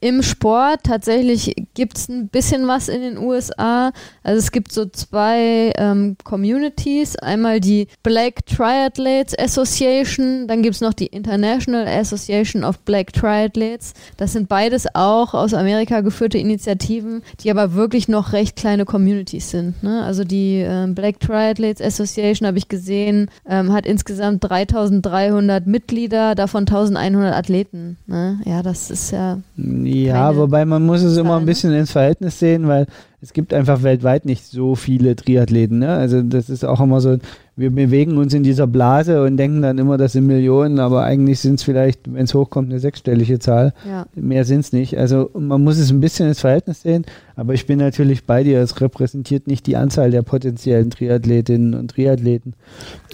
Im 0.00 0.22
Sport 0.22 0.80
tatsächlich 0.84 1.54
gibt 1.74 1.98
es 1.98 2.08
ein 2.08 2.28
bisschen 2.28 2.66
was 2.66 2.88
in 2.88 3.00
den 3.00 3.18
USA. 3.18 3.92
Also 4.22 4.38
es 4.38 4.52
gibt 4.52 4.72
so 4.72 4.86
zwei 4.86 5.72
ähm, 5.76 6.16
Communities. 6.24 7.16
Einmal 7.16 7.60
die 7.60 7.88
Black 8.02 8.46
Triathletes 8.46 9.38
Association, 9.38 10.46
dann 10.48 10.62
gibt 10.62 10.76
es 10.76 10.80
noch 10.80 10.92
die 10.92 11.06
International 11.06 11.86
Association 11.86 12.64
of 12.64 12.78
Black 12.80 13.12
Triathletes. 13.12 13.94
Das 14.16 14.32
sind 14.32 14.48
beides 14.48 14.86
auch 14.94 15.34
aus 15.34 15.54
Amerika 15.54 16.00
geführte 16.00 16.38
Initiativen, 16.38 17.22
die 17.40 17.50
aber 17.50 17.74
wirklich 17.74 18.08
noch 18.08 18.32
recht 18.32 18.56
kleine 18.56 18.84
Communities 18.84 19.50
sind. 19.50 19.82
Ne? 19.82 20.02
Also 20.02 20.24
die 20.24 20.64
ähm, 20.66 20.94
Black 20.94 21.20
Triathletes 21.20 21.84
Association, 21.84 22.46
habe 22.46 22.58
ich 22.58 22.68
gesehen, 22.68 23.30
ähm, 23.48 23.72
hat 23.72 23.86
insgesamt 23.86 24.44
3300 24.44 25.66
Mitglieder, 25.66 26.34
davon 26.34 26.60
1100 26.60 27.34
Athleten. 27.34 27.96
Ne? 28.06 28.40
Ja, 28.44 28.62
das 28.62 28.90
ist 28.90 29.10
ja 29.10 29.38
Ja, 29.84 30.28
Keine 30.28 30.38
wobei 30.38 30.64
man 30.64 30.86
muss 30.86 31.02
es 31.02 31.16
immer 31.16 31.36
ein 31.36 31.46
bisschen 31.46 31.72
ins 31.72 31.92
Verhältnis 31.92 32.38
sehen, 32.38 32.68
weil 32.68 32.86
es 33.20 33.32
gibt 33.32 33.52
einfach 33.52 33.82
weltweit 33.82 34.24
nicht 34.24 34.44
so 34.44 34.74
viele 34.74 35.16
Triathleten. 35.16 35.80
Ne? 35.80 35.88
Also 35.88 36.22
das 36.22 36.48
ist 36.48 36.64
auch 36.64 36.80
immer 36.80 37.00
so, 37.00 37.18
wir 37.56 37.70
bewegen 37.70 38.18
uns 38.18 38.34
in 38.34 38.42
dieser 38.42 38.66
Blase 38.66 39.22
und 39.22 39.36
denken 39.36 39.62
dann 39.62 39.78
immer, 39.78 39.96
das 39.96 40.12
sind 40.12 40.26
Millionen, 40.26 40.78
aber 40.78 41.02
eigentlich 41.02 41.40
sind 41.40 41.56
es 41.56 41.62
vielleicht, 41.62 42.12
wenn 42.12 42.24
es 42.24 42.34
hochkommt, 42.34 42.70
eine 42.70 42.78
sechsstellige 42.78 43.38
Zahl. 43.38 43.74
ja. 43.88 44.06
Mehr 44.14 44.44
sind 44.44 44.60
es 44.60 44.72
nicht. 44.72 44.96
Also 44.96 45.30
man 45.34 45.64
muss 45.64 45.78
es 45.78 45.90
ein 45.90 46.00
bisschen 46.00 46.28
ins 46.28 46.40
Verhältnis 46.40 46.82
sehen, 46.82 47.04
aber 47.36 47.54
ich 47.54 47.66
bin 47.66 47.78
natürlich 47.78 48.24
bei 48.24 48.42
dir. 48.42 48.60
Es 48.60 48.80
repräsentiert 48.80 49.46
nicht 49.46 49.66
die 49.66 49.76
Anzahl 49.76 50.10
der 50.10 50.22
potenziellen 50.22 50.90
Triathletinnen 50.90 51.74
und 51.74 51.90
Triathleten. 51.90 52.54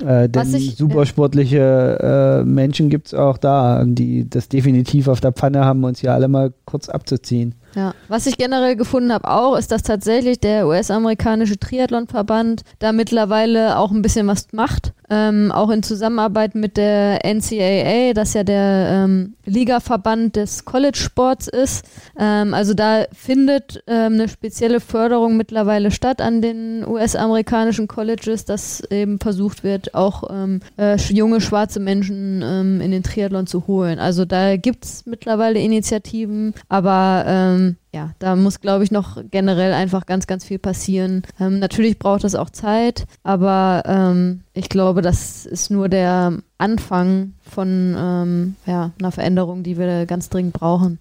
Äh, 0.04 0.28
denn 0.28 0.54
ich- 0.54 0.76
supersportliche 0.76 2.42
äh, 2.42 2.44
Menschen 2.44 2.88
gibt 2.88 3.08
es 3.08 3.14
auch 3.14 3.36
da, 3.36 3.84
die 3.86 4.28
das 4.28 4.48
definitiv 4.48 5.08
auf 5.08 5.20
der 5.20 5.32
Pfanne 5.32 5.64
haben, 5.64 5.84
uns 5.84 6.00
hier 6.00 6.12
alle 6.14 6.28
mal 6.28 6.52
kurz 6.64 6.88
abzuziehen. 6.88 7.54
Ja, 7.74 7.94
was 8.08 8.26
ich 8.26 8.36
generell 8.36 8.76
gefunden 8.76 9.12
habe 9.12 9.28
auch, 9.30 9.56
ist, 9.56 9.72
dass 9.72 9.82
tatsächlich 9.82 10.38
der 10.40 10.66
US-amerikanische 10.68 11.58
Triathlonverband 11.58 12.62
da 12.80 12.92
mittlerweile 12.92 13.78
auch 13.78 13.90
ein 13.90 14.02
bisschen 14.02 14.26
was 14.26 14.48
macht. 14.52 14.92
Ähm, 15.08 15.50
auch 15.52 15.70
in 15.70 15.82
Zusammenarbeit 15.82 16.54
mit 16.54 16.76
der 16.76 17.20
NCAA, 17.24 18.12
das 18.14 18.34
ja 18.34 18.44
der 18.44 18.88
ähm, 18.90 19.34
Ligaverband 19.44 20.36
des 20.36 20.64
College-Sports 20.66 21.48
ist. 21.48 21.84
Ähm, 22.18 22.52
also 22.54 22.74
da 22.74 23.04
findet 23.12 23.82
ähm, 23.86 24.11
eine 24.14 24.28
spezielle 24.28 24.80
Förderung 24.80 25.36
mittlerweile 25.36 25.90
statt 25.90 26.20
an 26.20 26.42
den 26.42 26.86
US-amerikanischen 26.86 27.88
Colleges, 27.88 28.44
dass 28.44 28.80
eben 28.90 29.18
versucht 29.18 29.64
wird, 29.64 29.94
auch 29.94 30.24
ähm, 30.30 30.60
äh, 30.78 30.96
junge 30.96 31.40
schwarze 31.40 31.80
Menschen 31.80 32.42
ähm, 32.44 32.80
in 32.80 32.90
den 32.90 33.02
Triathlon 33.02 33.46
zu 33.46 33.66
holen. 33.66 33.98
Also 33.98 34.24
da 34.24 34.56
gibt 34.56 34.84
es 34.84 35.06
mittlerweile 35.06 35.58
Initiativen, 35.58 36.54
aber 36.68 37.24
ähm, 37.26 37.76
ja, 37.94 38.12
da 38.18 38.36
muss, 38.36 38.60
glaube 38.60 38.84
ich, 38.84 38.90
noch 38.90 39.18
generell 39.30 39.74
einfach 39.74 40.06
ganz, 40.06 40.26
ganz 40.26 40.44
viel 40.44 40.58
passieren. 40.58 41.22
Ähm, 41.38 41.58
natürlich 41.58 41.98
braucht 41.98 42.24
das 42.24 42.34
auch 42.34 42.48
Zeit, 42.48 43.06
aber 43.22 43.82
ähm, 43.86 44.40
ich 44.54 44.70
glaube, 44.70 45.02
das 45.02 45.44
ist 45.44 45.70
nur 45.70 45.90
der 45.90 46.38
Anfang 46.56 47.34
von 47.42 47.94
ähm, 47.98 48.56
ja, 48.66 48.92
einer 48.98 49.12
Veränderung, 49.12 49.62
die 49.62 49.76
wir 49.76 50.06
ganz 50.06 50.30
dringend 50.30 50.54
brauchen. 50.54 50.98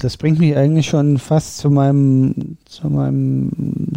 Das 0.00 0.16
bringt 0.16 0.38
mich 0.38 0.56
eigentlich 0.56 0.86
schon 0.86 1.18
fast 1.18 1.58
zu 1.58 1.70
meinem, 1.70 2.58
zu 2.66 2.88
meinem, 2.88 3.50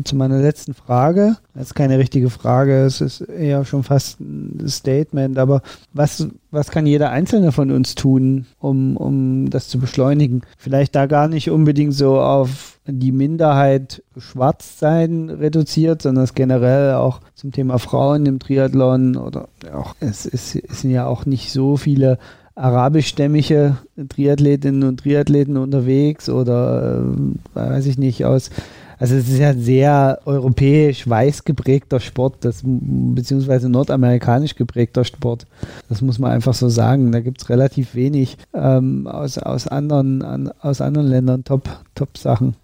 zu 0.03 0.15
meiner 0.15 0.39
letzten 0.39 0.73
Frage. 0.73 1.37
Das 1.53 1.67
ist 1.67 1.73
keine 1.73 1.97
richtige 1.97 2.29
Frage, 2.29 2.85
es 2.85 3.01
ist 3.01 3.21
eher 3.21 3.65
schon 3.65 3.83
fast 3.83 4.19
ein 4.19 4.67
Statement, 4.67 5.37
aber 5.37 5.61
was, 5.93 6.27
was 6.51 6.71
kann 6.71 6.85
jeder 6.85 7.09
Einzelne 7.09 7.51
von 7.51 7.71
uns 7.71 7.95
tun, 7.95 8.45
um, 8.59 8.95
um 8.95 9.49
das 9.49 9.67
zu 9.67 9.79
beschleunigen? 9.79 10.41
Vielleicht 10.57 10.95
da 10.95 11.07
gar 11.07 11.27
nicht 11.27 11.49
unbedingt 11.49 11.93
so 11.93 12.19
auf 12.19 12.79
die 12.85 13.11
Minderheit 13.11 14.03
Schwarzsein 14.17 15.29
reduziert, 15.29 16.01
sondern 16.01 16.23
es 16.23 16.33
generell 16.33 16.93
auch 16.93 17.19
zum 17.35 17.51
Thema 17.51 17.79
Frauen 17.79 18.25
im 18.25 18.39
Triathlon 18.39 19.17
oder 19.17 19.49
auch, 19.73 19.95
es, 19.99 20.25
ist, 20.25 20.55
es 20.55 20.81
sind 20.81 20.91
ja 20.91 21.05
auch 21.05 21.25
nicht 21.25 21.51
so 21.51 21.75
viele 21.77 22.17
arabischstämmige 22.57 23.77
Triathletinnen 24.09 24.83
und 24.83 24.99
Triathleten 24.99 25.57
unterwegs 25.57 26.27
oder 26.27 27.03
äh, 27.03 27.55
weiß 27.55 27.85
ich 27.85 27.97
nicht 27.97 28.25
aus. 28.25 28.49
Also 28.99 29.15
es 29.15 29.29
ist 29.29 29.37
ja 29.37 29.49
ein 29.49 29.61
sehr 29.61 30.19
europäisch 30.25 31.07
weiß 31.07 31.43
geprägter 31.43 31.99
Sport, 31.99 32.37
das 32.41 32.63
beziehungsweise 32.65 33.69
nordamerikanisch 33.69 34.55
geprägter 34.55 35.03
Sport. 35.03 35.45
Das 35.87 36.01
muss 36.01 36.17
man 36.17 36.31
einfach 36.31 36.55
so 36.55 36.67
sagen. 36.67 37.11
Da 37.11 37.19
gibt 37.19 37.41
es 37.41 37.49
relativ 37.49 37.93
wenig 37.93 38.37
ähm, 38.55 39.05
aus, 39.05 39.37
aus, 39.37 39.67
anderen, 39.67 40.23
an, 40.23 40.51
aus 40.61 40.81
anderen 40.81 41.07
Ländern 41.07 41.43
Top, 41.43 41.69
Top-Sachen. 41.93 42.55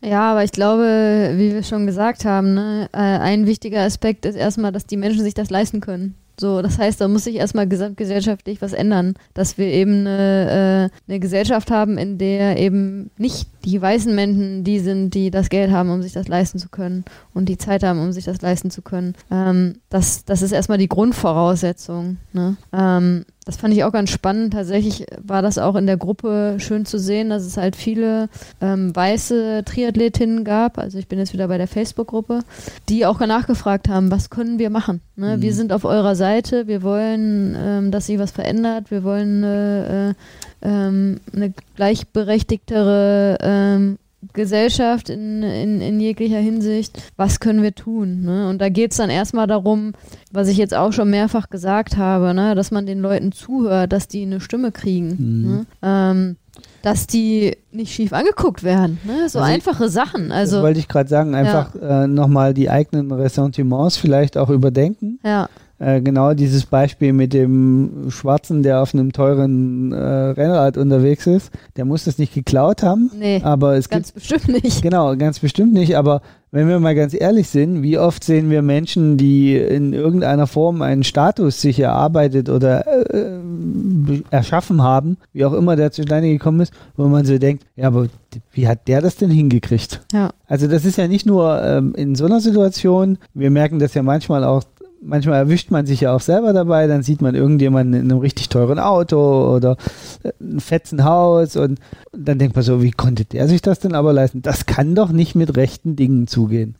Ja, 0.00 0.30
aber 0.30 0.44
ich 0.44 0.52
glaube, 0.52 1.32
wie 1.34 1.52
wir 1.52 1.62
schon 1.64 1.86
gesagt 1.86 2.24
haben, 2.24 2.54
ne, 2.54 2.88
äh, 2.92 2.98
ein 2.98 3.46
wichtiger 3.46 3.80
Aspekt 3.80 4.24
ist 4.24 4.36
erstmal, 4.36 4.72
dass 4.72 4.86
die 4.86 4.96
Menschen 4.96 5.24
sich 5.24 5.34
das 5.34 5.50
leisten 5.50 5.80
können. 5.80 6.14
So, 6.40 6.62
das 6.62 6.78
heißt, 6.78 7.02
da 7.02 7.06
muss 7.06 7.24
sich 7.24 7.36
erstmal 7.36 7.68
gesamtgesellschaftlich 7.68 8.62
was 8.62 8.72
ändern, 8.72 9.12
dass 9.34 9.58
wir 9.58 9.66
eben 9.66 10.06
eine, 10.06 10.90
äh, 10.90 11.10
eine 11.10 11.20
Gesellschaft 11.20 11.70
haben, 11.70 11.98
in 11.98 12.16
der 12.16 12.56
eben 12.56 13.10
nicht 13.18 13.59
die 13.64 13.80
weißen 13.80 14.14
Menschen 14.14 14.64
die 14.64 14.78
sind, 14.78 15.14
die 15.14 15.30
das 15.30 15.48
Geld 15.48 15.70
haben, 15.70 15.90
um 15.90 16.02
sich 16.02 16.12
das 16.12 16.28
leisten 16.28 16.58
zu 16.58 16.68
können 16.68 17.04
und 17.34 17.48
die 17.48 17.58
Zeit 17.58 17.82
haben, 17.82 18.00
um 18.00 18.12
sich 18.12 18.24
das 18.24 18.40
leisten 18.42 18.70
zu 18.70 18.82
können. 18.82 19.14
Ähm, 19.30 19.76
das, 19.88 20.24
das 20.24 20.42
ist 20.42 20.52
erstmal 20.52 20.78
die 20.78 20.88
Grundvoraussetzung. 20.88 22.18
Ne? 22.32 22.56
Ähm, 22.72 23.24
das 23.46 23.56
fand 23.56 23.74
ich 23.74 23.84
auch 23.84 23.92
ganz 23.92 24.10
spannend. 24.10 24.52
Tatsächlich 24.52 25.06
war 25.20 25.42
das 25.42 25.58
auch 25.58 25.74
in 25.74 25.86
der 25.86 25.96
Gruppe 25.96 26.56
schön 26.58 26.84
zu 26.84 26.98
sehen, 26.98 27.30
dass 27.30 27.44
es 27.44 27.56
halt 27.56 27.74
viele 27.74 28.28
ähm, 28.60 28.94
weiße 28.94 29.62
Triathletinnen 29.64 30.44
gab. 30.44 30.78
Also 30.78 30.98
ich 30.98 31.08
bin 31.08 31.18
jetzt 31.18 31.32
wieder 31.32 31.48
bei 31.48 31.58
der 31.58 31.66
Facebook-Gruppe, 31.66 32.40
die 32.88 33.06
auch 33.06 33.18
nachgefragt 33.18 33.88
haben, 33.88 34.10
was 34.10 34.30
können 34.30 34.58
wir 34.58 34.70
machen? 34.70 35.00
Ne? 35.16 35.36
Mhm. 35.36 35.42
Wir 35.42 35.54
sind 35.54 35.72
auf 35.72 35.84
eurer 35.84 36.14
Seite, 36.14 36.66
wir 36.66 36.82
wollen, 36.82 37.56
ähm, 37.58 37.90
dass 37.90 38.06
sich 38.06 38.18
was 38.18 38.30
verändert, 38.30 38.90
wir 38.90 39.04
wollen 39.04 39.42
äh, 39.42 40.10
äh, 40.10 40.14
ähm, 40.62 41.20
eine 41.34 41.52
gleichberechtigtere 41.76 43.38
ähm, 43.40 43.98
Gesellschaft 44.34 45.08
in, 45.08 45.42
in, 45.42 45.80
in 45.80 45.98
jeglicher 45.98 46.38
Hinsicht, 46.38 47.02
was 47.16 47.40
können 47.40 47.62
wir 47.62 47.74
tun? 47.74 48.20
Ne? 48.22 48.48
Und 48.48 48.60
da 48.60 48.68
geht 48.68 48.90
es 48.90 48.98
dann 48.98 49.08
erstmal 49.08 49.46
darum, 49.46 49.92
was 50.30 50.48
ich 50.48 50.58
jetzt 50.58 50.74
auch 50.74 50.92
schon 50.92 51.08
mehrfach 51.08 51.48
gesagt 51.48 51.96
habe, 51.96 52.34
ne? 52.34 52.54
dass 52.54 52.70
man 52.70 52.84
den 52.84 53.00
Leuten 53.00 53.32
zuhört, 53.32 53.92
dass 53.92 54.08
die 54.08 54.22
eine 54.22 54.40
Stimme 54.40 54.72
kriegen. 54.72 55.16
Mhm. 55.18 55.50
Ne? 55.50 55.66
Ähm, 55.82 56.36
dass 56.82 57.06
die 57.06 57.56
nicht 57.72 57.94
schief 57.94 58.12
angeguckt 58.12 58.62
werden. 58.62 58.98
Ne? 59.04 59.28
So 59.28 59.38
Also 59.38 59.38
ich- 59.38 59.44
einfache 59.44 59.88
Sachen. 59.88 60.32
Also 60.32 60.56
das 60.56 60.64
wollte 60.64 60.80
ich 60.80 60.88
gerade 60.88 61.08
sagen, 61.08 61.34
einfach 61.34 61.74
äh, 61.74 62.06
nochmal 62.06 62.52
die 62.52 62.68
eigenen 62.68 63.10
Ressentiments 63.12 63.96
vielleicht 63.96 64.36
auch 64.36 64.50
überdenken. 64.50 65.18
ja, 65.24 65.48
Äh, 65.82 66.02
genau 66.02 66.34
dieses 66.34 66.66
Beispiel 66.66 67.14
mit 67.14 67.32
dem 67.32 68.10
Schwarzen, 68.10 68.62
der 68.62 68.82
auf 68.82 68.92
einem 68.92 69.12
teuren 69.14 69.92
äh, 69.92 69.96
Rennrad 69.96 70.76
unterwegs 70.76 71.26
ist, 71.26 71.50
der 71.76 71.86
muss 71.86 72.04
das 72.04 72.18
nicht 72.18 72.34
geklaut 72.34 72.82
haben, 72.82 73.10
nee, 73.18 73.40
aber 73.42 73.76
es 73.76 73.88
gibt 73.88 74.02
ganz 74.02 74.12
bestimmt 74.12 74.62
nicht. 74.62 74.82
Genau, 74.82 75.16
ganz 75.16 75.38
bestimmt 75.38 75.72
nicht, 75.72 75.96
aber 75.96 76.20
wenn 76.50 76.68
wir 76.68 76.80
mal 76.80 76.94
ganz 76.94 77.14
ehrlich 77.18 77.48
sind, 77.48 77.82
wie 77.82 77.96
oft 77.96 78.24
sehen 78.24 78.50
wir 78.50 78.60
Menschen, 78.60 79.16
die 79.16 79.56
in 79.56 79.94
irgendeiner 79.94 80.46
Form 80.46 80.82
einen 80.82 81.02
Status 81.02 81.62
sich 81.62 81.80
erarbeitet 81.80 82.50
oder 82.50 82.86
äh, 82.86 83.38
be- 83.42 84.22
erschaffen 84.30 84.82
haben, 84.82 85.16
wie 85.32 85.46
auch 85.46 85.54
immer 85.54 85.76
der 85.76 85.92
zustande 85.92 86.28
gekommen 86.28 86.60
ist, 86.60 86.74
wo 86.98 87.08
man 87.08 87.24
so 87.24 87.38
denkt, 87.38 87.64
ja, 87.76 87.86
aber 87.86 88.08
wie 88.52 88.68
hat 88.68 88.86
der 88.86 89.00
das 89.00 89.16
denn 89.16 89.30
hingekriegt? 89.30 90.02
Ja. 90.12 90.30
Also 90.46 90.66
das 90.66 90.84
ist 90.84 90.98
ja 90.98 91.08
nicht 91.08 91.24
nur 91.24 91.62
ähm, 91.62 91.94
in 91.96 92.16
so 92.16 92.26
einer 92.26 92.40
Situation, 92.40 93.16
wir 93.32 93.50
merken 93.50 93.78
das 93.78 93.94
ja 93.94 94.02
manchmal 94.02 94.44
auch, 94.44 94.62
manchmal 95.02 95.38
erwischt 95.38 95.70
man 95.70 95.86
sich 95.86 96.02
ja 96.02 96.14
auch 96.14 96.20
selber 96.20 96.52
dabei, 96.52 96.86
dann 96.86 97.02
sieht 97.02 97.22
man 97.22 97.34
irgendjemanden 97.34 97.94
in 97.94 98.10
einem 98.10 98.20
richtig 98.20 98.48
teuren 98.48 98.78
Auto 98.78 99.54
oder 99.54 99.76
äh, 100.22 100.32
ein 100.40 100.60
fetzen 100.60 101.04
Haus 101.04 101.56
und 101.56 101.78
dann 102.12 102.38
denkt 102.38 102.54
man 102.54 102.64
so, 102.64 102.82
wie 102.82 102.90
konnte 102.90 103.24
der 103.24 103.48
sich 103.48 103.62
das 103.62 103.78
denn 103.78 103.94
aber 103.94 104.12
leisten? 104.12 104.42
Das 104.42 104.66
kann 104.66 104.94
doch 104.94 105.12
nicht 105.12 105.34
mit 105.34 105.56
rechten 105.56 105.96
Dingen 105.96 106.26
zugehen. 106.26 106.76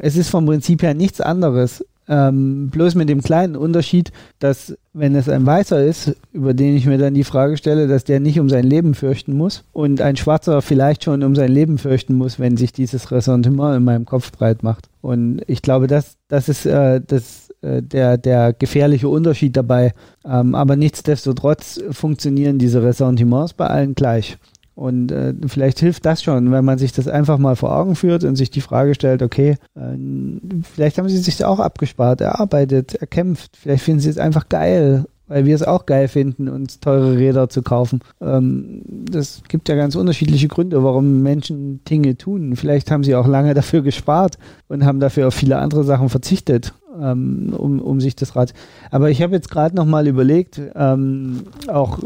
Es 0.00 0.16
ist 0.16 0.30
vom 0.30 0.46
Prinzip 0.46 0.82
her 0.82 0.94
nichts 0.94 1.20
anderes. 1.20 1.84
Ähm, 2.06 2.68
bloß 2.68 2.96
mit 2.96 3.08
dem 3.08 3.22
kleinen 3.22 3.56
Unterschied, 3.56 4.12
dass 4.38 4.76
wenn 4.92 5.14
es 5.14 5.26
ein 5.26 5.46
Weißer 5.46 5.82
ist, 5.82 6.14
über 6.34 6.52
den 6.52 6.76
ich 6.76 6.84
mir 6.84 6.98
dann 6.98 7.14
die 7.14 7.24
Frage 7.24 7.56
stelle, 7.56 7.88
dass 7.88 8.04
der 8.04 8.20
nicht 8.20 8.38
um 8.38 8.50
sein 8.50 8.64
Leben 8.64 8.94
fürchten 8.94 9.34
muss 9.34 9.64
und 9.72 10.02
ein 10.02 10.16
Schwarzer 10.16 10.60
vielleicht 10.60 11.04
schon 11.04 11.22
um 11.22 11.34
sein 11.34 11.50
Leben 11.50 11.78
fürchten 11.78 12.14
muss, 12.14 12.38
wenn 12.38 12.58
sich 12.58 12.72
dieses 12.72 13.10
Ressentiment 13.10 13.76
in 13.78 13.84
meinem 13.84 14.04
Kopf 14.04 14.32
breit 14.32 14.62
macht. 14.62 14.90
Und 15.00 15.40
ich 15.46 15.62
glaube, 15.62 15.86
das, 15.86 16.16
das 16.28 16.50
ist 16.50 16.66
äh, 16.66 17.00
das, 17.00 17.43
der, 17.82 18.18
der 18.18 18.52
gefährliche 18.52 19.08
Unterschied 19.08 19.56
dabei. 19.56 19.92
Ähm, 20.24 20.54
aber 20.54 20.76
nichtsdestotrotz 20.76 21.80
funktionieren 21.90 22.58
diese 22.58 22.82
Ressentiments 22.82 23.54
bei 23.54 23.66
allen 23.66 23.94
gleich. 23.94 24.38
Und 24.74 25.12
äh, 25.12 25.34
vielleicht 25.46 25.78
hilft 25.78 26.04
das 26.04 26.22
schon, 26.22 26.50
wenn 26.50 26.64
man 26.64 26.78
sich 26.78 26.92
das 26.92 27.06
einfach 27.06 27.38
mal 27.38 27.54
vor 27.54 27.76
Augen 27.76 27.94
führt 27.94 28.24
und 28.24 28.34
sich 28.34 28.50
die 28.50 28.60
Frage 28.60 28.94
stellt, 28.94 29.22
okay, 29.22 29.56
äh, 29.76 29.80
vielleicht 30.62 30.98
haben 30.98 31.08
sie 31.08 31.18
sich 31.18 31.44
auch 31.44 31.60
abgespart, 31.60 32.20
erarbeitet, 32.20 32.94
erkämpft. 32.96 33.56
Vielleicht 33.56 33.84
finden 33.84 34.00
sie 34.00 34.10
es 34.10 34.18
einfach 34.18 34.48
geil, 34.48 35.04
weil 35.28 35.46
wir 35.46 35.54
es 35.54 35.62
auch 35.62 35.86
geil 35.86 36.08
finden, 36.08 36.48
uns 36.48 36.80
teure 36.80 37.16
Räder 37.16 37.48
zu 37.48 37.62
kaufen. 37.62 38.00
Ähm, 38.20 38.82
das 39.10 39.42
gibt 39.48 39.68
ja 39.68 39.76
ganz 39.76 39.94
unterschiedliche 39.94 40.48
Gründe, 40.48 40.82
warum 40.82 41.22
Menschen 41.22 41.84
Dinge 41.84 42.16
tun. 42.16 42.56
Vielleicht 42.56 42.90
haben 42.90 43.04
sie 43.04 43.14
auch 43.14 43.28
lange 43.28 43.54
dafür 43.54 43.82
gespart 43.82 44.38
und 44.68 44.84
haben 44.84 44.98
dafür 44.98 45.28
auf 45.28 45.34
viele 45.34 45.58
andere 45.58 45.84
Sachen 45.84 46.08
verzichtet, 46.08 46.74
ähm, 47.00 47.54
um, 47.56 47.80
um 47.80 48.00
sich 48.00 48.16
das 48.16 48.36
Rad. 48.36 48.54
Aber 48.90 49.10
ich 49.10 49.22
habe 49.22 49.34
jetzt 49.34 49.50
gerade 49.50 49.74
noch 49.76 49.86
mal 49.86 50.06
überlegt, 50.06 50.60
ähm, 50.74 51.44
auch 51.68 51.98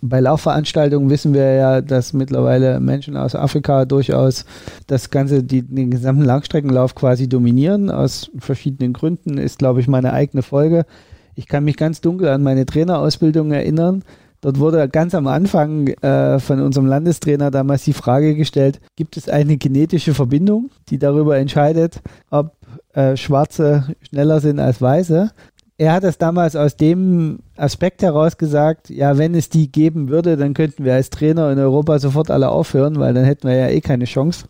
bei 0.00 0.20
Laufveranstaltungen 0.20 1.10
wissen 1.10 1.34
wir 1.34 1.54
ja, 1.54 1.80
dass 1.80 2.12
mittlerweile 2.12 2.80
Menschen 2.80 3.16
aus 3.16 3.34
Afrika 3.34 3.84
durchaus 3.84 4.44
das 4.86 5.10
ganze, 5.10 5.42
die, 5.42 5.62
den 5.62 5.90
gesamten 5.90 6.24
Langstreckenlauf 6.24 6.94
quasi 6.94 7.28
dominieren. 7.28 7.90
Aus 7.90 8.30
verschiedenen 8.38 8.92
Gründen 8.92 9.38
ist, 9.38 9.58
glaube 9.58 9.80
ich, 9.80 9.88
meine 9.88 10.12
eigene 10.12 10.42
Folge. 10.42 10.86
Ich 11.34 11.48
kann 11.48 11.64
mich 11.64 11.76
ganz 11.76 12.00
dunkel 12.00 12.28
an 12.28 12.42
meine 12.42 12.66
Trainerausbildung 12.66 13.52
erinnern. 13.52 14.02
Dort 14.40 14.60
wurde 14.60 14.88
ganz 14.88 15.14
am 15.16 15.26
Anfang 15.26 15.88
äh, 15.88 16.38
von 16.38 16.60
unserem 16.60 16.86
Landestrainer 16.86 17.50
damals 17.50 17.82
die 17.84 17.92
Frage 17.92 18.36
gestellt, 18.36 18.80
gibt 18.94 19.16
es 19.16 19.28
eine 19.28 19.56
genetische 19.56 20.14
Verbindung, 20.14 20.70
die 20.90 20.98
darüber 20.98 21.38
entscheidet, 21.38 22.00
ob 22.30 22.52
äh, 22.92 23.16
Schwarze 23.16 23.94
schneller 24.02 24.40
sind 24.40 24.60
als 24.60 24.80
Weiße? 24.80 25.30
Er 25.80 25.92
hat 25.92 26.02
es 26.02 26.18
damals 26.18 26.56
aus 26.56 26.76
dem 26.76 27.38
Aspekt 27.56 28.02
heraus 28.02 28.36
gesagt, 28.36 28.90
ja, 28.90 29.16
wenn 29.16 29.36
es 29.36 29.48
die 29.48 29.70
geben 29.70 30.08
würde, 30.08 30.36
dann 30.36 30.52
könnten 30.52 30.84
wir 30.84 30.94
als 30.94 31.08
Trainer 31.08 31.52
in 31.52 31.58
Europa 31.60 32.00
sofort 32.00 32.32
alle 32.32 32.48
aufhören, 32.48 32.98
weil 32.98 33.14
dann 33.14 33.24
hätten 33.24 33.46
wir 33.46 33.54
ja 33.54 33.68
eh 33.68 33.80
keine 33.80 34.06
Chance. 34.06 34.46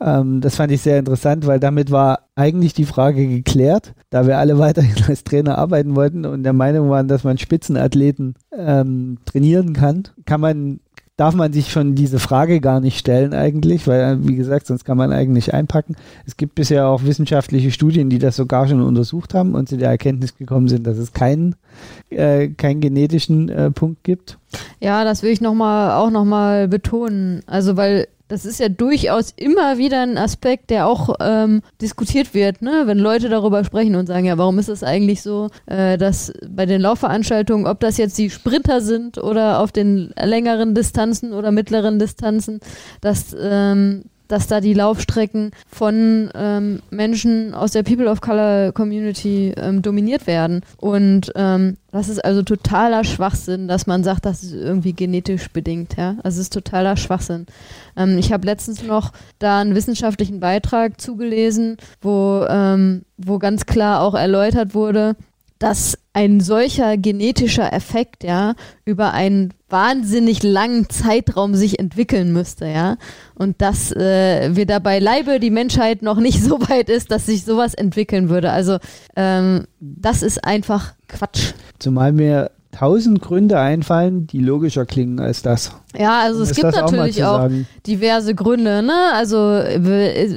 Ähm, 0.00 0.40
das 0.40 0.54
fand 0.54 0.70
ich 0.70 0.80
sehr 0.80 1.00
interessant, 1.00 1.48
weil 1.48 1.58
damit 1.58 1.90
war 1.90 2.20
eigentlich 2.36 2.72
die 2.72 2.84
Frage 2.84 3.26
geklärt, 3.26 3.94
da 4.10 4.28
wir 4.28 4.38
alle 4.38 4.58
weiterhin 4.60 4.94
als 5.08 5.24
Trainer 5.24 5.58
arbeiten 5.58 5.96
wollten 5.96 6.24
und 6.24 6.44
der 6.44 6.52
Meinung 6.52 6.88
waren, 6.88 7.08
dass 7.08 7.24
man 7.24 7.36
Spitzenathleten 7.36 8.34
ähm, 8.56 9.18
trainieren 9.24 9.72
kann, 9.72 10.04
kann 10.24 10.40
man 10.40 10.78
darf 11.20 11.34
man 11.34 11.52
sich 11.52 11.70
schon 11.70 11.94
diese 11.94 12.18
Frage 12.18 12.62
gar 12.62 12.80
nicht 12.80 12.98
stellen 12.98 13.34
eigentlich, 13.34 13.86
weil, 13.86 14.26
wie 14.26 14.36
gesagt, 14.36 14.66
sonst 14.66 14.86
kann 14.86 14.96
man 14.96 15.12
eigentlich 15.12 15.52
einpacken. 15.52 15.94
Es 16.24 16.38
gibt 16.38 16.54
bisher 16.54 16.88
auch 16.88 17.04
wissenschaftliche 17.04 17.72
Studien, 17.72 18.08
die 18.08 18.18
das 18.18 18.36
sogar 18.36 18.66
schon 18.66 18.80
untersucht 18.80 19.34
haben 19.34 19.54
und 19.54 19.68
zu 19.68 19.76
der 19.76 19.90
Erkenntnis 19.90 20.34
gekommen 20.34 20.68
sind, 20.68 20.86
dass 20.86 20.96
es 20.96 21.12
keinen, 21.12 21.56
äh, 22.08 22.48
keinen 22.48 22.80
genetischen 22.80 23.50
äh, 23.50 23.70
Punkt 23.70 24.02
gibt. 24.02 24.38
Ja, 24.80 25.04
das 25.04 25.22
will 25.22 25.30
ich 25.30 25.42
noch 25.42 25.52
mal, 25.52 25.94
auch 25.94 26.10
nochmal 26.10 26.68
betonen. 26.68 27.42
Also, 27.46 27.76
weil 27.76 28.08
das 28.30 28.44
ist 28.44 28.60
ja 28.60 28.68
durchaus 28.68 29.32
immer 29.36 29.76
wieder 29.76 30.02
ein 30.02 30.16
Aspekt, 30.16 30.70
der 30.70 30.86
auch 30.86 31.16
ähm, 31.20 31.62
diskutiert 31.82 32.32
wird, 32.32 32.62
ne? 32.62 32.82
wenn 32.86 32.98
Leute 32.98 33.28
darüber 33.28 33.64
sprechen 33.64 33.96
und 33.96 34.06
sagen, 34.06 34.24
ja, 34.24 34.38
warum 34.38 34.60
ist 34.60 34.68
es 34.68 34.84
eigentlich 34.84 35.20
so, 35.20 35.48
äh, 35.66 35.98
dass 35.98 36.32
bei 36.48 36.64
den 36.64 36.80
Laufveranstaltungen, 36.80 37.66
ob 37.66 37.80
das 37.80 37.96
jetzt 37.96 38.16
die 38.18 38.30
Sprinter 38.30 38.80
sind 38.82 39.18
oder 39.18 39.58
auf 39.58 39.72
den 39.72 40.14
längeren 40.16 40.76
Distanzen 40.76 41.32
oder 41.32 41.50
mittleren 41.50 41.98
Distanzen, 41.98 42.60
dass 43.00 43.34
ähm, 43.36 44.04
dass 44.30 44.46
da 44.46 44.60
die 44.60 44.74
Laufstrecken 44.74 45.50
von 45.66 46.30
ähm, 46.34 46.80
Menschen 46.90 47.52
aus 47.52 47.72
der 47.72 47.82
People 47.82 48.08
of 48.08 48.20
Color 48.20 48.72
Community 48.72 49.52
ähm, 49.56 49.82
dominiert 49.82 50.26
werden. 50.26 50.62
Und 50.76 51.32
ähm, 51.34 51.76
das 51.90 52.08
ist 52.08 52.24
also 52.24 52.42
totaler 52.42 53.02
Schwachsinn, 53.02 53.66
dass 53.66 53.86
man 53.86 54.04
sagt, 54.04 54.24
das 54.24 54.44
ist 54.44 54.52
irgendwie 54.52 54.92
genetisch 54.92 55.50
bedingt. 55.50 55.96
Ja? 55.96 56.16
Es 56.22 56.36
ist 56.36 56.52
totaler 56.52 56.96
Schwachsinn. 56.96 57.46
Ähm, 57.96 58.18
ich 58.18 58.32
habe 58.32 58.46
letztens 58.46 58.84
noch 58.84 59.12
da 59.40 59.60
einen 59.60 59.74
wissenschaftlichen 59.74 60.38
Beitrag 60.38 61.00
zugelesen, 61.00 61.76
wo, 62.00 62.46
ähm, 62.48 63.02
wo 63.16 63.38
ganz 63.38 63.66
klar 63.66 64.02
auch 64.02 64.14
erläutert 64.14 64.74
wurde, 64.74 65.16
dass 65.60 65.98
ein 66.14 66.40
solcher 66.40 66.96
genetischer 66.96 67.72
Effekt 67.72 68.24
ja 68.24 68.54
über 68.84 69.12
einen 69.12 69.52
wahnsinnig 69.68 70.42
langen 70.42 70.88
Zeitraum 70.88 71.54
sich 71.54 71.78
entwickeln 71.78 72.32
müsste, 72.32 72.66
ja. 72.66 72.96
Und 73.34 73.60
dass 73.62 73.92
äh, 73.92 74.56
wir 74.56 74.66
dabei 74.66 74.98
Leibe 74.98 75.38
die 75.38 75.50
Menschheit 75.50 76.02
noch 76.02 76.18
nicht 76.18 76.42
so 76.42 76.60
weit 76.68 76.88
ist, 76.88 77.12
dass 77.12 77.26
sich 77.26 77.44
sowas 77.44 77.74
entwickeln 77.74 78.30
würde. 78.30 78.50
Also 78.50 78.78
ähm, 79.14 79.66
das 79.78 80.22
ist 80.22 80.42
einfach 80.44 80.94
Quatsch. 81.06 81.52
Zumal 81.78 82.12
mir 82.12 82.50
tausend 82.72 83.20
Gründe 83.20 83.58
einfallen, 83.58 84.26
die 84.26 84.38
logischer 84.38 84.86
klingen 84.86 85.18
als 85.18 85.42
das. 85.42 85.72
Ja, 85.98 86.20
also 86.20 86.42
es 86.42 86.54
gibt 86.54 86.66
auch 86.66 86.92
natürlich 86.92 87.24
auch 87.24 87.38
sagen. 87.38 87.66
diverse 87.86 88.34
Gründe, 88.34 88.82
ne? 88.82 88.94
Also 89.12 89.60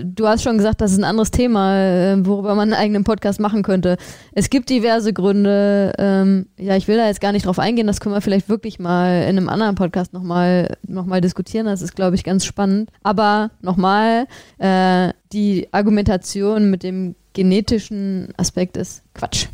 du 0.03 0.27
hast 0.27 0.43
schon 0.43 0.57
gesagt, 0.57 0.81
das 0.81 0.91
ist 0.91 0.97
ein 0.97 1.03
anderes 1.03 1.29
Thema, 1.29 1.77
äh, 1.77 2.25
worüber 2.25 2.55
man 2.55 2.73
einen 2.73 2.81
eigenen 2.81 3.03
Podcast 3.03 3.39
machen 3.39 3.61
könnte. 3.61 3.97
Es 4.31 4.49
gibt 4.49 4.69
diverse 4.69 5.13
Gründe. 5.13 5.93
Ähm, 5.99 6.47
ja, 6.57 6.75
ich 6.75 6.87
will 6.87 6.97
da 6.97 7.05
jetzt 7.05 7.21
gar 7.21 7.33
nicht 7.33 7.45
drauf 7.45 7.59
eingehen. 7.59 7.85
Das 7.85 7.99
können 7.99 8.15
wir 8.15 8.21
vielleicht 8.21 8.49
wirklich 8.49 8.79
mal 8.79 9.23
in 9.23 9.37
einem 9.37 9.49
anderen 9.49 9.75
Podcast 9.75 10.13
nochmal 10.13 10.75
noch 10.87 11.05
mal 11.05 11.21
diskutieren. 11.21 11.67
Das 11.67 11.81
ist, 11.83 11.95
glaube 11.95 12.15
ich, 12.15 12.23
ganz 12.23 12.45
spannend. 12.45 12.89
Aber 13.03 13.51
nochmal, 13.61 14.25
äh, 14.57 15.13
die 15.31 15.67
Argumentation 15.71 16.71
mit 16.71 16.83
dem 16.83 17.15
genetischen 17.33 18.29
Aspekt 18.37 18.77
ist 18.77 19.03
Quatsch. 19.13 19.47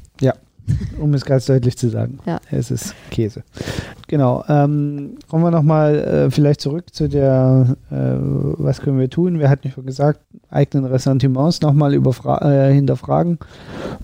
Um 0.99 1.13
es 1.13 1.25
ganz 1.25 1.45
deutlich 1.45 1.77
zu 1.77 1.89
sagen. 1.89 2.19
Ja. 2.25 2.39
Es 2.51 2.71
ist 2.71 2.95
Käse. 3.11 3.43
Genau. 4.07 4.43
Ähm, 4.47 5.17
kommen 5.29 5.43
wir 5.43 5.51
nochmal 5.51 5.95
äh, 5.95 6.31
vielleicht 6.31 6.61
zurück 6.61 6.93
zu 6.93 7.07
der, 7.07 7.77
äh, 7.91 7.95
was 7.95 8.81
können 8.81 8.99
wir 8.99 9.09
tun? 9.09 9.39
Wir 9.39 9.49
hatten 9.49 9.69
schon 9.69 9.85
gesagt, 9.85 10.21
eigenen 10.51 10.85
Ressentiments 10.85 11.61
nochmal 11.61 11.93
äh, 11.93 12.73
hinterfragen, 12.73 13.39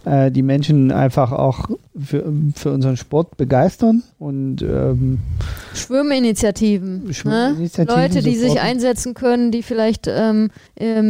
äh, 0.06 0.32
die 0.32 0.44
Menschen 0.44 0.92
einfach 0.92 1.32
auch 1.32 1.70
für, 2.00 2.32
für 2.56 2.72
unseren 2.72 2.98
Sport 2.98 3.38
begeistern 3.38 4.04
und 4.20 4.62
ähm, 4.62 5.20
Schwimminitiativen. 5.74 7.14
Schwimminitiativen 7.14 7.96
ne? 7.96 8.08
Leute, 8.08 8.22
die 8.22 8.36
sich 8.36 8.60
einsetzen 8.60 9.14
können, 9.14 9.52
die 9.52 9.64
vielleicht 9.64 10.08
ähm, 10.08 10.50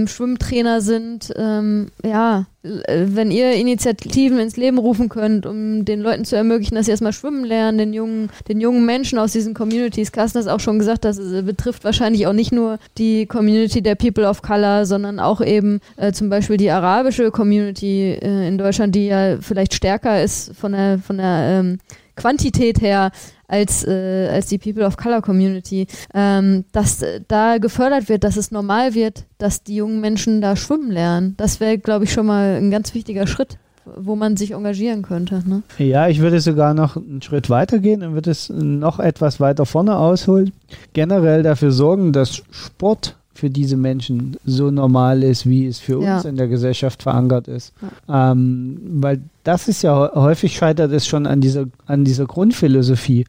Schwimmtrainer 0.08 0.82
sind. 0.82 1.34
Ähm, 1.36 1.88
ja, 2.04 2.45
äh, 2.65 3.06
wenn 3.08 3.32
ihr 3.32 3.54
Initiativen 3.54 4.39
ins 4.39 4.58
Leben 4.58 4.78
rufen 4.78 5.10
könnt, 5.10 5.45
um 5.45 5.86
den 5.86 6.02
Leuten 6.02 6.26
zu 6.26 6.36
ermöglichen, 6.36 6.76
dass 6.76 6.86
sie 6.86 6.91
erstmal 6.91 7.14
schwimmen 7.14 7.45
lernen, 7.45 7.78
den 7.78 7.93
jungen, 7.93 8.30
den 8.47 8.59
jungen 8.59 8.86
Menschen 8.86 9.20
aus 9.20 9.32
diesen 9.32 9.53
Communities. 9.53 10.12
Carsten 10.12 10.39
hat 10.39 10.47
auch 10.47 10.59
schon 10.59 10.80
gesagt, 10.80 11.05
das 11.05 11.20
äh, 11.20 11.43
betrifft 11.43 11.84
wahrscheinlich 11.84 12.28
auch 12.28 12.34
nicht 12.34 12.51
nur 12.51 12.80
die 12.97 13.26
Community 13.26 13.82
der 13.82 13.95
People 13.95 14.28
of 14.28 14.41
Color, 14.41 14.86
sondern 14.86 15.20
auch 15.20 15.24
eben 15.41 15.80
äh, 15.97 16.11
zum 16.11 16.30
Beispiel 16.30 16.57
die 16.57 16.71
arabische 16.71 17.32
Community 17.32 18.11
äh, 18.11 18.47
in 18.47 18.57
Deutschland, 18.57 18.95
die 18.95 19.07
ja 19.07 19.38
vielleicht 19.39 19.73
stärker 19.73 20.21
ist 20.23 20.55
von 20.55 20.71
der, 20.71 20.99
von 20.99 21.17
der 21.17 21.59
ähm, 21.59 21.78
Quantität 22.15 22.82
her 22.82 23.11
als, 23.47 23.86
äh, 23.86 24.30
als 24.32 24.47
die 24.47 24.57
People 24.57 24.86
of 24.86 24.97
Color 24.97 25.21
Community, 25.21 25.88
ähm, 26.13 26.65
dass 26.71 27.01
äh, 27.01 27.21
da 27.28 27.57
gefördert 27.57 28.09
wird, 28.09 28.23
dass 28.23 28.38
es 28.38 28.51
normal 28.51 28.95
wird, 28.95 29.26
dass 29.38 29.63
die 29.63 29.76
jungen 29.76 30.01
Menschen 30.01 30.41
da 30.41 30.55
schwimmen 30.55 30.91
lernen. 30.91 31.36
Das 31.38 31.59
wäre, 31.59 31.78
glaube 31.78 32.05
ich, 32.05 32.13
schon 32.13 32.26
mal 32.26 32.55
ein 32.55 32.71
ganz 32.71 32.93
wichtiger 32.93 33.28
Schritt 33.28 33.57
wo 33.95 34.15
man 34.15 34.36
sich 34.36 34.51
engagieren 34.51 35.03
könnte. 35.03 35.43
Ne? 35.47 35.63
Ja, 35.78 36.07
ich 36.07 36.19
würde 36.19 36.39
sogar 36.39 36.73
noch 36.73 36.97
einen 36.97 37.21
Schritt 37.21 37.49
weiter 37.49 37.80
gehen 37.80 38.03
und 38.03 38.13
würde 38.13 38.32
es 38.32 38.49
noch 38.49 38.99
etwas 38.99 39.39
weiter 39.39 39.65
vorne 39.65 39.95
ausholen. 39.97 40.53
Generell 40.93 41.43
dafür 41.43 41.71
sorgen, 41.71 42.11
dass 42.11 42.41
Sport 42.49 43.15
für 43.36 43.49
diese 43.49 43.75
Menschen 43.75 44.38
so 44.45 44.71
normal 44.71 45.21
ist, 45.21 45.47
wie 45.47 45.67
es 45.67 45.79
für 45.79 45.99
uns 45.99 46.25
in 46.25 46.38
der 46.38 46.47
Gesellschaft 46.47 47.03
verankert 47.03 47.47
ist. 47.47 47.73
Ja. 48.07 48.31
Ähm, 48.31 48.79
weil 49.01 49.21
das 49.43 49.67
ist 49.67 49.81
ja 49.81 50.11
häufig 50.15 50.55
scheitert 50.55 50.91
es 50.93 51.05
schon 51.05 51.27
an 51.27 51.41
dieser, 51.41 51.65
an 51.86 52.05
dieser 52.05 52.25
Grundphilosophie. 52.25 53.25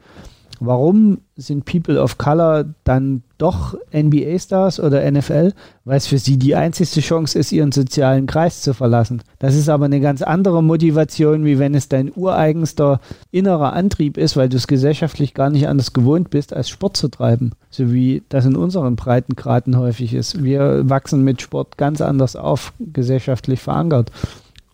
Warum 0.60 1.18
sind 1.36 1.64
People 1.66 2.00
of 2.00 2.16
Color 2.16 2.64
dann 2.84 3.22
doch 3.38 3.76
NBA-Stars 3.94 4.80
oder 4.80 5.10
NFL? 5.10 5.52
Weil 5.84 5.96
es 5.98 6.06
für 6.06 6.18
sie 6.18 6.38
die 6.38 6.54
einzigste 6.54 7.00
Chance 7.00 7.38
ist, 7.38 7.52
ihren 7.52 7.72
sozialen 7.72 8.26
Kreis 8.26 8.62
zu 8.62 8.72
verlassen. 8.72 9.22
Das 9.38 9.54
ist 9.54 9.68
aber 9.68 9.84
eine 9.84 10.00
ganz 10.00 10.22
andere 10.22 10.62
Motivation, 10.62 11.44
wie 11.44 11.58
wenn 11.58 11.74
es 11.74 11.88
dein 11.88 12.10
ureigenster 12.14 13.00
innerer 13.30 13.74
Antrieb 13.74 14.16
ist, 14.16 14.36
weil 14.36 14.48
du 14.48 14.56
es 14.56 14.66
gesellschaftlich 14.66 15.34
gar 15.34 15.50
nicht 15.50 15.68
anders 15.68 15.92
gewohnt 15.92 16.30
bist, 16.30 16.54
als 16.54 16.68
Sport 16.68 16.96
zu 16.96 17.08
treiben. 17.08 17.52
So 17.70 17.92
wie 17.92 18.22
das 18.28 18.46
in 18.46 18.56
unseren 18.56 18.96
Breitengraden 18.96 19.76
häufig 19.76 20.14
ist. 20.14 20.42
Wir 20.42 20.88
wachsen 20.88 21.22
mit 21.22 21.42
Sport 21.42 21.76
ganz 21.76 22.00
anders 22.00 22.36
auf, 22.36 22.72
gesellschaftlich 22.78 23.60
verankert. 23.60 24.10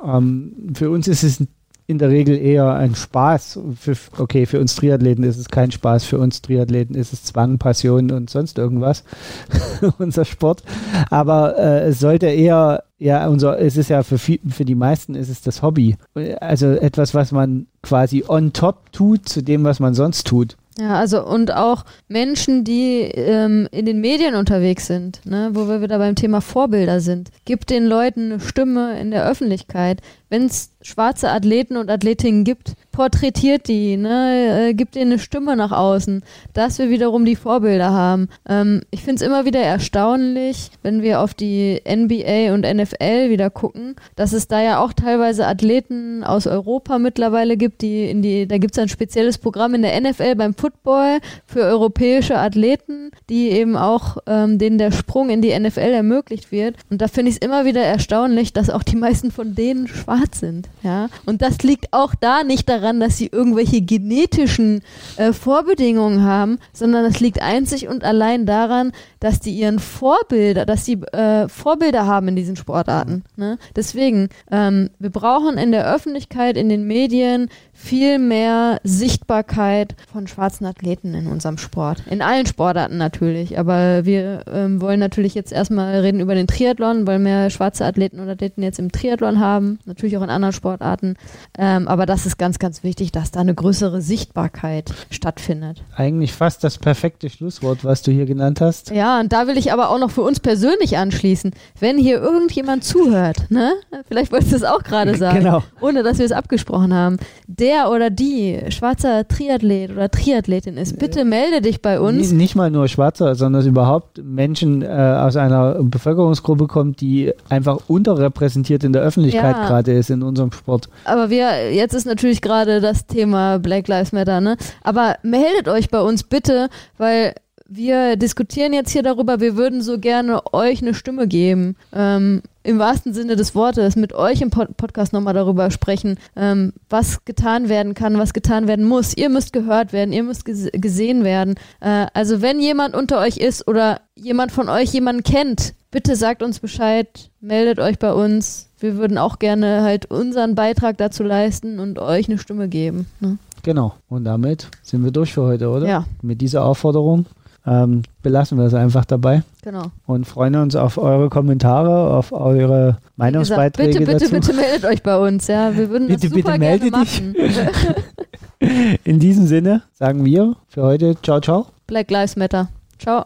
Ähm, 0.05 0.73
für 0.75 0.91
uns 0.91 1.09
ist 1.09 1.23
es 1.23 1.47
in 1.87 1.99
der 1.99 2.11
Regel 2.11 2.39
eher 2.39 2.75
ein 2.75 2.95
Spaß. 2.95 3.59
Für, 3.79 3.97
okay, 4.19 4.47
für 4.47 4.61
uns 4.61 4.77
Triathleten 4.77 5.25
ist 5.25 5.39
es 5.39 5.49
kein 5.49 5.71
Spaß, 5.71 6.05
für 6.05 6.19
uns 6.19 6.43
Triathleten 6.43 6.95
ist 6.95 7.13
es 7.13 7.25
Zwang, 7.25 7.59
Passion 7.59 8.11
und 8.11 8.31
sonst 8.31 8.59
irgendwas, 8.59 9.05
unser 9.99 10.25
Sport. 10.25 10.63
Aber 11.11 11.59
äh, 11.59 11.89
es 11.89 12.01
sollte 12.01 12.27
eher, 12.27 12.85
ja, 12.99 13.27
unser, 13.29 13.59
es 13.61 13.77
ist 13.77 13.91
ja 13.91 14.03
für, 14.03 14.19
für 14.19 14.65
die 14.65 14.75
meisten 14.75 15.15
ist 15.15 15.29
es 15.29 15.41
das 15.43 15.63
Hobby. 15.63 15.97
Also 16.41 16.69
etwas, 16.71 17.15
was 17.15 17.33
man 17.33 17.67
quasi 17.83 18.25
on 18.27 18.53
top 18.53 18.93
tut 18.93 19.29
zu 19.29 19.43
dem, 19.43 19.65
was 19.65 19.81
man 19.81 19.95
sonst 19.95 20.27
tut. 20.27 20.57
Ja, 20.79 20.99
also 20.99 21.25
und 21.25 21.53
auch 21.53 21.85
Menschen, 22.09 22.65
die 22.65 23.03
ähm, 23.03 23.69
in 23.73 23.85
den 23.85 24.01
Medien 24.01 24.35
unterwegs 24.35 24.87
sind, 24.87 25.21
ne, 25.27 25.51
wo 25.53 25.69
wir 25.69 25.83
wieder 25.83 25.99
beim 25.99 26.15
Thema 26.15 26.41
Vorbilder 26.41 27.01
sind. 27.01 27.31
Gibt 27.45 27.69
den 27.69 27.85
Leuten 27.85 28.33
eine 28.33 28.41
Stimme 28.41 28.99
in 28.99 29.11
der 29.11 29.29
Öffentlichkeit. 29.29 30.01
Wenn 30.31 30.47
es 30.47 30.71
schwarze 30.83 31.31
Athleten 31.31 31.77
und 31.77 31.91
Athletinnen 31.91 32.45
gibt, 32.45 32.75
porträtiert 32.93 33.69
die, 33.69 33.97
ne, 33.97 34.69
äh, 34.69 34.75
gibt 34.75 34.97
ihnen 34.97 35.13
eine 35.13 35.19
Stimme 35.19 35.57
nach 35.57 35.73
außen, 35.73 36.23
dass 36.53 36.79
wir 36.79 36.91
wiederum 36.91 37.25
die 37.25 37.37
Vorbilder 37.37 37.91
haben. 37.91 38.29
Ähm, 38.49 38.83
ich 38.91 39.03
finde 39.03 39.17
es 39.17 39.27
immer 39.27 39.45
wieder 39.45 39.61
erstaunlich, 39.61 40.71
wenn 40.83 41.03
wir 41.03 41.21
auf 41.21 41.35
die 41.35 41.81
NBA 41.87 42.53
und 42.53 42.63
NFL 42.63 43.31
wieder 43.31 43.51
gucken, 43.51 43.97
dass 44.15 44.33
es 44.33 44.47
da 44.47 44.61
ja 44.63 44.81
auch 44.81 44.93
teilweise 44.93 45.47
Athleten 45.47 46.23
aus 46.23 46.47
Europa 46.47 46.99
mittlerweile 46.99 47.57
gibt, 47.57 47.81
die 47.81 48.05
in 48.05 48.23
die, 48.23 48.47
da 48.47 48.59
gibt 48.59 48.75
es 48.75 48.79
ein 48.79 48.89
spezielles 48.89 49.39
Programm 49.39 49.75
in 49.75 49.83
der 49.83 49.99
NFL 49.99 50.37
beim 50.37 50.55
Football 50.55 51.19
für 51.47 51.63
europäische 51.63 52.39
Athleten, 52.39 53.11
die 53.31 53.51
eben 53.51 53.77
auch 53.77 54.19
ähm, 54.27 54.59
denen 54.59 54.79
der 54.79 54.93
Sprung 54.93 55.31
in 55.31 55.41
die 55.41 55.59
NFL 55.59 55.81
ermöglicht 55.81 56.53
wird. 56.53 56.77
Und 56.91 57.01
da 57.01 57.09
finde 57.09 57.31
ich 57.31 57.37
es 57.37 57.43
immer 57.43 57.65
wieder 57.65 57.83
erstaunlich, 57.83 58.53
dass 58.53 58.69
auch 58.69 58.83
die 58.83 58.97
meisten 58.97 59.31
von 59.31 59.55
denen 59.55 59.89
schwarz 59.89 60.41
sind. 60.41 60.69
Ja, 60.83 61.09
und 61.27 61.43
das 61.43 61.59
liegt 61.63 61.93
auch 61.93 62.15
da 62.15 62.43
nicht 62.43 62.69
daran, 62.69 62.99
dass 62.99 63.17
sie 63.17 63.29
irgendwelche 63.29 63.83
genetischen 63.83 64.83
äh, 65.17 65.33
Vorbedingungen 65.33 66.25
haben, 66.25 66.59
sondern 66.73 67.05
es 67.05 67.21
liegt 67.21 67.41
einzig 67.41 67.87
und 67.87 68.03
allein 68.03 68.47
daran, 68.47 68.93
dass 69.21 69.39
die 69.39 69.53
ihren 69.53 69.79
Vorbilder, 69.79 70.67
dass 70.67 70.85
sie 70.85 70.95
äh, 71.13 71.49
Vorbilder 71.49 72.07
haben 72.07 72.29
in 72.29 72.37
diesen 72.37 72.57
Sportarten. 72.57 73.23
Ne? 73.37 73.59
Deswegen, 73.77 74.29
ähm, 74.51 74.91
wir 74.99 75.11
brauchen 75.11 75.57
in 75.57 75.71
der 75.71 75.87
Öffentlichkeit, 75.93 76.57
in 76.57 76.69
den 76.69 76.85
Medien 76.87 77.49
viel 77.83 78.19
mehr 78.19 78.81
Sichtbarkeit 78.85 79.97
von 80.13 80.29
schwarzen 80.29 80.65
Athleten 80.67 81.15
in 81.15 81.27
unserem 81.27 81.59
Sport. 81.59 82.03
In 82.09 82.23
allen 82.23 82.47
Sportarten 82.47 82.97
natürlich, 82.97 83.59
aber 83.59 84.05
wir 84.05 84.45
ähm, 84.47 84.81
wollen 84.81 85.01
natürlich 85.01 85.35
jetzt 85.35 85.53
erstmal 85.53 85.97
reden 85.97 86.21
über 86.21 86.37
den 86.37 86.47
Triathlon, 86.47 87.09
weil 87.09 87.19
mehr 87.19 87.51
schwarze 87.51 87.85
Athleten 87.85 88.21
und 88.21 88.29
Athleten 88.29 88.63
jetzt 88.63 88.79
im 88.79 88.93
Triathlon 88.93 89.41
haben, 89.41 89.81
natürlich 89.85 90.17
auch 90.17 90.23
in 90.23 90.31
anderen 90.31 90.53
Sportarten. 90.53 91.17
Ähm, 91.59 91.89
aber 91.89 92.07
das 92.07 92.25
ist 92.25 92.39
ganz, 92.39 92.61
ganz 92.61 92.85
wichtig, 92.85 93.11
dass 93.11 93.33
da 93.33 93.41
eine 93.41 93.55
größere 93.55 94.01
Sichtbarkeit 94.01 94.93
stattfindet. 95.11 95.83
Eigentlich 95.97 96.33
fast 96.33 96.63
das 96.63 96.79
perfekte 96.79 97.31
Schlusswort, 97.31 97.85
was 97.85 98.03
du 98.03 98.13
hier 98.13 98.27
genannt 98.27 98.61
hast. 98.61 98.91
Ja, 98.91 99.19
und 99.19 99.33
da 99.33 99.49
will 99.49 99.59
ich 99.59 99.73
aber 99.73 99.91
auch 99.91 99.99
noch 99.99 100.13
für 100.13 100.23
uns 100.23 100.39
persönlich 100.39 100.99
anschließen. 100.99 101.51
Wenn 101.81 101.99
hier 101.99 102.23
irgendjemand 102.23 102.85
zuhört, 102.85 103.51
ne? 103.51 103.73
Vielleicht 104.07 104.31
wolltest 104.31 104.53
du 104.53 104.57
es 104.57 104.65
auch 104.65 104.85
gerade 104.85 105.17
sagen, 105.17 105.41
genau. 105.41 105.63
ohne 105.81 106.05
dass 106.05 106.19
wir 106.19 106.27
es 106.27 106.33
abgesprochen 106.33 106.95
haben, 106.95 107.17
der 107.49 107.72
der 107.73 107.91
oder 107.91 108.11
die 108.11 108.61
schwarzer 108.69 109.27
Triathlet 109.27 109.91
oder 109.91 110.11
Triathletin 110.11 110.77
ist, 110.77 110.99
bitte 110.99 111.25
melde 111.25 111.61
dich 111.61 111.81
bei 111.81 112.01
uns. 112.01 112.33
Nicht 112.33 112.55
mal 112.55 112.71
nur 112.71 112.89
schwarzer, 112.89 113.35
sondern 113.35 113.67
überhaupt 113.67 114.23
Menschen 114.23 114.83
äh, 114.83 114.87
aus 114.87 115.37
einer 115.37 115.77
Bevölkerungsgruppe 115.83 116.67
kommt, 116.67 117.01
die 117.01 117.33
einfach 117.49 117.79
unterrepräsentiert 117.89 118.85
in 118.85 118.93
der 118.93 119.03
Öffentlichkeit 119.03 119.57
ja. 119.57 119.67
gerade 119.67 119.93
ist 119.93 120.11
in 120.11 120.23
unserem 120.23 120.53
Sport. 120.53 120.89
Aber 121.05 121.31
wir, 121.31 121.73
jetzt 121.73 121.95
ist 121.95 122.07
natürlich 122.07 122.43
gerade 122.43 122.81
das 122.81 123.07
Thema 123.07 123.59
Black 123.59 123.89
Lives 123.89 124.13
Matter, 124.13 124.41
ne? 124.41 124.57
Aber 124.83 125.17
meldet 125.23 125.69
euch 125.69 125.89
bei 125.89 126.01
uns 126.01 126.25
bitte, 126.25 126.69
weil 126.99 127.35
wir 127.75 128.17
diskutieren 128.17 128.73
jetzt 128.73 128.91
hier 128.91 129.03
darüber, 129.03 129.41
wir 129.41 129.57
würden 129.57 129.83
so 129.83 129.99
gerne 129.99 130.43
euch 130.53 130.83
eine 130.83 130.95
Stimme 130.95 131.27
geben. 131.27 131.77
Ähm, 131.93 132.43
Im 132.65 132.79
wahrsten 132.79 133.15
Sinne 133.15 133.35
des 133.35 133.55
Wortes, 133.55 133.97
mit 133.97 134.13
euch 134.13 134.41
im 134.41 134.51
Pod 134.51 134.77
Podcast 134.77 135.13
nochmal 135.13 135.35
darüber 135.35 135.71
sprechen, 135.71 136.19
ähm, 136.37 136.73
was 136.91 137.25
getan 137.25 137.69
werden 137.69 137.95
kann, 137.95 138.19
was 138.19 138.35
getan 138.35 138.69
werden 138.69 138.85
muss. 138.85 139.17
Ihr 139.17 139.31
müsst 139.31 139.53
gehört 139.53 139.93
werden, 139.93 140.13
ihr 140.13 140.23
müsst 140.23 140.45
ges 140.45 140.69
gesehen 140.73 141.25
werden. 141.25 141.55
Äh, 141.81 142.07
also 142.13 142.43
wenn 142.43 142.61
jemand 142.61 142.95
unter 142.95 143.19
euch 143.21 143.39
ist 143.39 143.67
oder 143.67 144.01
jemand 144.15 144.53
von 144.53 144.69
euch 144.69 144.93
jemanden 144.93 145.23
kennt, 145.23 145.75
bitte 145.91 146.15
sagt 146.15 146.43
uns 146.43 146.61
Bescheid, 146.61 147.31
meldet 147.41 147.79
euch 147.79 147.99
bei 147.99 148.13
uns. 148.13 148.69
Wir 148.79 148.97
würden 148.97 149.17
auch 149.17 149.39
gerne 149.39 149.83
halt 149.83 150.07
unseren 150.07 150.55
Beitrag 150.55 150.99
dazu 150.99 151.23
leisten 151.23 151.79
und 151.79 151.99
euch 151.99 152.29
eine 152.29 152.39
Stimme 152.39 152.69
geben. 152.69 153.07
Ne? 153.21 153.39
Genau. 153.63 153.95
Und 154.09 154.25
damit 154.25 154.69
sind 154.83 155.05
wir 155.05 155.11
durch 155.11 155.33
für 155.33 155.43
heute, 155.43 155.71
oder? 155.71 155.87
Ja. 155.87 156.05
Mit 156.21 156.41
dieser 156.41 156.65
Aufforderung 156.65 157.27
ähm, 157.67 158.03
belassen 158.23 158.59
wir 158.59 158.65
es 158.65 158.75
einfach 158.75 159.05
dabei. 159.05 159.43
Genau. 159.63 159.85
Und 160.07 160.27
freuen 160.27 160.57
uns 160.57 160.77
auf 160.77 160.99
eure 160.99 161.29
Kommentare, 161.29 162.15
auf 162.15 162.33
eure 162.33 162.99
Meinungsbeiträge. 163.17 164.01
Gesagt, 164.01 164.19
bitte, 164.19 164.31
bitte, 164.31 164.41
dazu. 164.41 164.53
bitte 164.53 164.61
meldet 164.61 164.85
euch 164.85 165.03
bei 165.03 165.17
uns. 165.17 165.47
Ja, 165.47 165.77
wir 165.77 165.91
würden 165.91 166.09
bitte, 166.09 166.29
das 166.29 166.31
super 166.31 166.53
bitte 166.53 166.59
melde 166.59 166.91
gerne 166.91 167.05
dich. 167.05 167.23
In 169.05 169.19
diesem 169.19 169.47
Sinne 169.47 169.83
sagen 169.93 170.25
wir 170.25 170.57
für 170.69 170.83
heute 170.83 171.17
ciao, 171.23 171.41
ciao. 171.41 171.67
Black 171.87 172.11
Lives 172.11 172.37
Matter. 172.37 172.69
Ciao. 172.99 173.25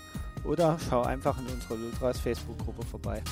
oder 0.45 0.77
schau 0.91 1.03
einfach 1.03 1.39
in 1.39 1.47
unserer 1.47 1.77
Lultras 1.77 2.19
Facebook-Gruppe 2.19 2.85
vorbei. 2.85 3.23